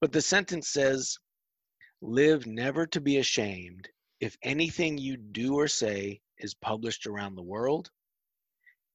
But 0.00 0.12
the 0.12 0.22
sentence 0.22 0.68
says, 0.68 1.16
Live 2.02 2.46
never 2.46 2.86
to 2.86 3.00
be 3.00 3.18
ashamed 3.18 3.88
if 4.20 4.36
anything 4.42 4.96
you 4.96 5.16
do 5.16 5.54
or 5.54 5.68
say 5.68 6.20
is 6.38 6.54
published 6.54 7.06
around 7.06 7.34
the 7.34 7.42
world 7.42 7.90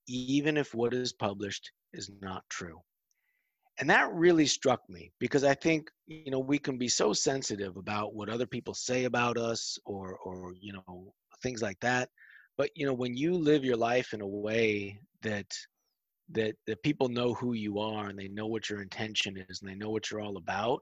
even 0.07 0.57
if 0.57 0.73
what 0.73 0.93
is 0.93 1.13
published 1.13 1.71
is 1.93 2.11
not 2.21 2.43
true. 2.49 2.79
And 3.79 3.89
that 3.89 4.11
really 4.13 4.45
struck 4.45 4.81
me 4.89 5.11
because 5.19 5.43
I 5.43 5.53
think, 5.53 5.89
you 6.07 6.31
know, 6.31 6.39
we 6.39 6.57
can 6.57 6.77
be 6.77 6.87
so 6.87 7.11
sensitive 7.11 7.75
about 7.75 8.13
what 8.13 8.29
other 8.29 8.45
people 8.45 8.73
say 8.73 9.03
about 9.03 9.37
us 9.37 9.77
or, 9.85 10.17
or, 10.23 10.53
you 10.61 10.73
know, 10.73 11.13
things 11.43 11.61
like 11.61 11.79
that. 11.81 12.09
But, 12.57 12.69
you 12.75 12.85
know, 12.85 12.93
when 12.93 13.17
you 13.17 13.33
live 13.33 13.65
your 13.65 13.75
life 13.75 14.13
in 14.13 14.21
a 14.21 14.27
way 14.27 14.99
that, 15.23 15.47
that, 16.31 16.55
that 16.67 16.83
people 16.83 17.09
know 17.09 17.33
who 17.33 17.53
you 17.53 17.79
are 17.79 18.07
and 18.07 18.17
they 18.17 18.27
know 18.27 18.47
what 18.47 18.69
your 18.69 18.81
intention 18.81 19.37
is 19.49 19.61
and 19.61 19.69
they 19.69 19.75
know 19.75 19.89
what 19.89 20.09
you're 20.09 20.21
all 20.21 20.37
about, 20.37 20.81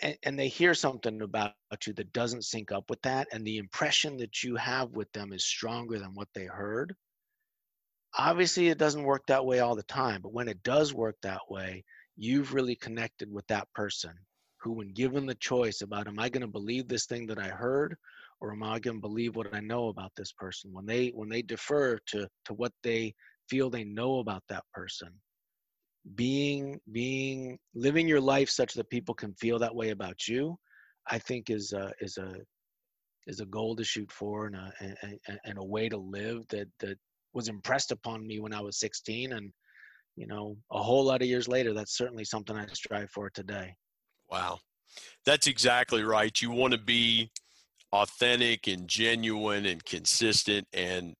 and, 0.00 0.16
and 0.22 0.38
they 0.38 0.48
hear 0.48 0.74
something 0.74 1.20
about 1.22 1.52
you 1.86 1.92
that 1.94 2.12
doesn't 2.12 2.44
sync 2.44 2.72
up 2.72 2.88
with 2.88 3.02
that, 3.02 3.28
and 3.32 3.44
the 3.44 3.58
impression 3.58 4.16
that 4.18 4.42
you 4.42 4.56
have 4.56 4.90
with 4.90 5.10
them 5.12 5.32
is 5.32 5.44
stronger 5.44 5.98
than 5.98 6.14
what 6.14 6.28
they 6.34 6.46
heard, 6.46 6.94
obviously 8.18 8.68
it 8.68 8.78
doesn't 8.78 9.04
work 9.04 9.26
that 9.26 9.44
way 9.44 9.60
all 9.60 9.74
the 9.74 9.82
time 9.84 10.20
but 10.20 10.32
when 10.34 10.48
it 10.48 10.62
does 10.62 10.92
work 10.92 11.16
that 11.22 11.40
way 11.48 11.82
you've 12.16 12.52
really 12.52 12.74
connected 12.76 13.32
with 13.32 13.46
that 13.46 13.66
person 13.74 14.12
who 14.60 14.72
when 14.72 14.92
given 14.92 15.24
the 15.24 15.34
choice 15.36 15.80
about 15.80 16.06
am 16.06 16.18
i 16.18 16.28
going 16.28 16.42
to 16.42 16.46
believe 16.46 16.86
this 16.86 17.06
thing 17.06 17.26
that 17.26 17.38
i 17.38 17.48
heard 17.48 17.96
or 18.40 18.52
am 18.52 18.62
i 18.62 18.78
going 18.78 18.96
to 18.96 19.00
believe 19.00 19.34
what 19.34 19.54
i 19.54 19.60
know 19.60 19.88
about 19.88 20.12
this 20.16 20.32
person? 20.32 20.72
When 20.72 20.84
they 20.84 21.08
when 21.08 21.28
they 21.28 21.42
defer 21.42 21.98
to 22.06 22.28
to 22.46 22.54
what 22.54 22.72
they 22.82 23.14
feel 23.52 23.68
they 23.68 23.84
know 23.84 24.12
about 24.18 24.42
that 24.48 24.64
person 24.78 25.10
being 26.14 26.80
being 26.90 27.58
living 27.86 28.08
your 28.08 28.24
life 28.34 28.50
such 28.50 28.74
that 28.74 28.90
people 28.90 29.14
can 29.14 29.32
feel 29.34 29.58
that 29.58 29.74
way 29.80 29.90
about 29.90 30.18
you 30.26 30.44
i 31.16 31.18
think 31.18 31.50
is 31.50 31.72
a 31.72 31.92
is 32.00 32.16
a 32.18 32.30
is 33.26 33.40
a 33.40 33.46
goal 33.46 33.76
to 33.76 33.84
shoot 33.84 34.10
for 34.10 34.46
and 34.46 34.56
a 34.56 34.72
and, 35.44 35.58
a 35.58 35.64
way 35.74 35.88
to 35.88 35.96
live 35.96 36.38
that 36.48 36.68
that 36.80 36.98
was 37.32 37.48
impressed 37.48 37.90
upon 37.90 38.26
me 38.26 38.40
when 38.40 38.52
I 38.52 38.60
was 38.60 38.78
16. 38.78 39.32
And, 39.32 39.52
you 40.16 40.26
know, 40.26 40.56
a 40.70 40.82
whole 40.82 41.04
lot 41.04 41.22
of 41.22 41.28
years 41.28 41.48
later, 41.48 41.72
that's 41.72 41.96
certainly 41.96 42.24
something 42.24 42.56
I 42.56 42.66
strive 42.72 43.10
for 43.10 43.30
today. 43.30 43.74
Wow. 44.30 44.58
That's 45.24 45.46
exactly 45.46 46.02
right. 46.02 46.40
You 46.40 46.50
want 46.50 46.72
to 46.72 46.78
be 46.78 47.30
authentic 47.92 48.66
and 48.66 48.88
genuine 48.88 49.66
and 49.66 49.84
consistent 49.84 50.66
and 50.72 51.14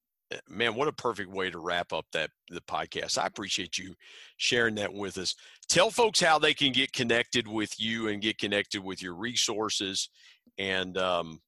man 0.49 0.75
what 0.75 0.89
a 0.89 0.93
perfect 0.93 1.31
way 1.31 1.51
to 1.51 1.59
wrap 1.59 1.93
up 1.93 2.07
that 2.13 2.31
the 2.51 2.61
podcast 2.63 3.19
i 3.19 3.27
appreciate 3.27 3.79
you 3.79 3.95
sharing 4.37 4.75
that 4.75 4.93
with 4.93 5.19
us 5.19 5.35
tell 5.69 5.91
folks 5.91 6.21
how 6.21 6.39
they 6.39 6.55
can 6.55 6.73
get 6.73 6.93
connected 6.93 7.47
with 7.47 7.79
you 7.79 8.09
and 8.09 8.23
get 8.23 8.39
connected 8.39 8.83
with 8.83 9.03
your 9.03 9.15
resources 9.15 10.11
and 10.59 10.99
um, 10.99 11.41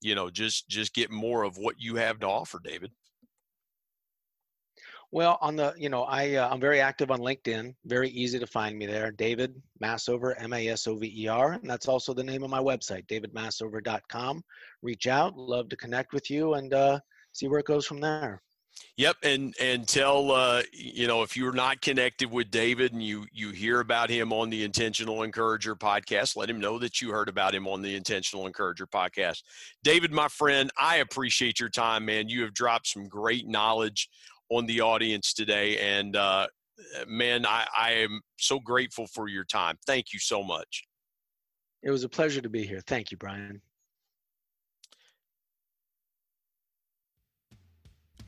you 0.00 0.14
know 0.14 0.30
just 0.30 0.68
just 0.68 0.94
get 0.94 1.10
more 1.10 1.44
of 1.44 1.56
what 1.56 1.76
you 1.78 1.96
have 1.96 2.18
to 2.18 2.26
offer 2.26 2.60
david 2.62 2.90
well, 5.14 5.38
on 5.40 5.54
the, 5.54 5.72
you 5.78 5.90
know, 5.90 6.02
I 6.02 6.34
uh, 6.34 6.48
I'm 6.50 6.58
very 6.58 6.80
active 6.80 7.12
on 7.12 7.20
LinkedIn. 7.20 7.72
Very 7.84 8.10
easy 8.10 8.40
to 8.40 8.48
find 8.48 8.76
me 8.76 8.84
there. 8.84 9.12
David 9.12 9.54
Masover, 9.80 10.34
M-A-S-O-V-E-R, 10.38 11.52
and 11.52 11.70
that's 11.70 11.86
also 11.86 12.12
the 12.12 12.24
name 12.24 12.42
of 12.42 12.50
my 12.50 12.58
website, 12.58 13.06
davidmasover.com. 13.06 14.42
Reach 14.82 15.06
out, 15.06 15.36
love 15.36 15.68
to 15.68 15.76
connect 15.76 16.14
with 16.14 16.28
you, 16.30 16.54
and 16.54 16.74
uh, 16.74 16.98
see 17.34 17.48
where 17.48 17.60
it 17.60 17.66
goes 17.66 17.86
from 17.86 18.00
there. 18.00 18.40
Yep, 18.96 19.16
and 19.22 19.54
and 19.60 19.86
tell 19.86 20.32
uh, 20.32 20.62
you 20.72 21.06
know 21.06 21.22
if 21.22 21.36
you're 21.36 21.52
not 21.52 21.80
connected 21.80 22.30
with 22.30 22.50
David 22.50 22.92
and 22.92 23.02
you 23.02 23.26
you 23.32 23.50
hear 23.50 23.80
about 23.80 24.10
him 24.10 24.32
on 24.32 24.50
the 24.50 24.64
Intentional 24.64 25.22
Encourager 25.22 25.76
podcast, 25.76 26.36
let 26.36 26.50
him 26.50 26.58
know 26.58 26.78
that 26.78 27.00
you 27.00 27.10
heard 27.10 27.28
about 27.28 27.54
him 27.54 27.68
on 27.68 27.82
the 27.82 27.94
Intentional 27.94 28.46
Encourager 28.46 28.86
podcast. 28.86 29.42
David, 29.84 30.10
my 30.10 30.26
friend, 30.26 30.70
I 30.76 30.96
appreciate 30.96 31.60
your 31.60 31.68
time, 31.68 32.04
man. 32.06 32.28
You 32.28 32.42
have 32.42 32.54
dropped 32.54 32.88
some 32.88 33.06
great 33.06 33.46
knowledge 33.46 34.08
on 34.50 34.66
the 34.66 34.80
audience 34.80 35.32
today. 35.32 35.78
And 35.78 36.16
uh, 36.16 36.46
man, 37.06 37.46
I, 37.46 37.66
I 37.76 37.92
am 37.92 38.20
so 38.38 38.58
grateful 38.58 39.06
for 39.06 39.28
your 39.28 39.44
time. 39.44 39.76
Thank 39.86 40.12
you 40.12 40.18
so 40.18 40.42
much. 40.42 40.84
It 41.82 41.90
was 41.90 42.04
a 42.04 42.08
pleasure 42.08 42.40
to 42.40 42.48
be 42.48 42.66
here. 42.66 42.80
Thank 42.86 43.10
you, 43.10 43.16
Brian. 43.16 43.60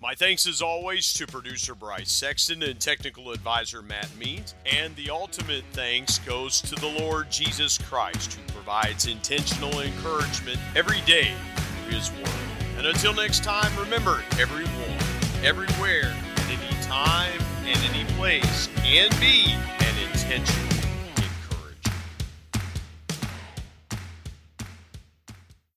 My 0.03 0.15
thanks 0.15 0.47
as 0.47 0.61
always 0.61 1.11
to 1.15 1.27
producer 1.27 1.75
Bryce 1.75 2.13
Sexton 2.13 2.63
and 2.63 2.79
technical 2.79 3.33
advisor 3.33 3.81
Matt 3.81 4.15
Means. 4.19 4.55
And 4.67 4.95
the 4.95 5.09
ultimate 5.09 5.65
thanks 5.73 6.19
goes 6.19 6.61
to 6.61 6.75
the 6.75 6.87
Lord 6.87 7.31
Jesus 7.31 7.79
Christ, 7.79 8.35
who 8.35 8.53
provides 8.53 9.07
intentional 9.07 9.81
encouragement 9.81 10.59
every 10.75 11.01
day 11.03 11.33
through 11.57 11.95
his 11.95 12.13
word. 12.13 12.29
And 12.77 12.87
until 12.87 13.15
next 13.15 13.43
time, 13.43 13.75
remember 13.79 14.23
everyone 14.39 14.99
everywhere, 15.43 16.15
at 16.37 16.51
any 16.51 16.83
time, 16.83 17.41
and 17.65 17.79
any 17.95 18.05
place 18.13 18.69
can 18.77 19.09
be 19.19 19.55
an 19.81 20.11
intention. 20.13 20.76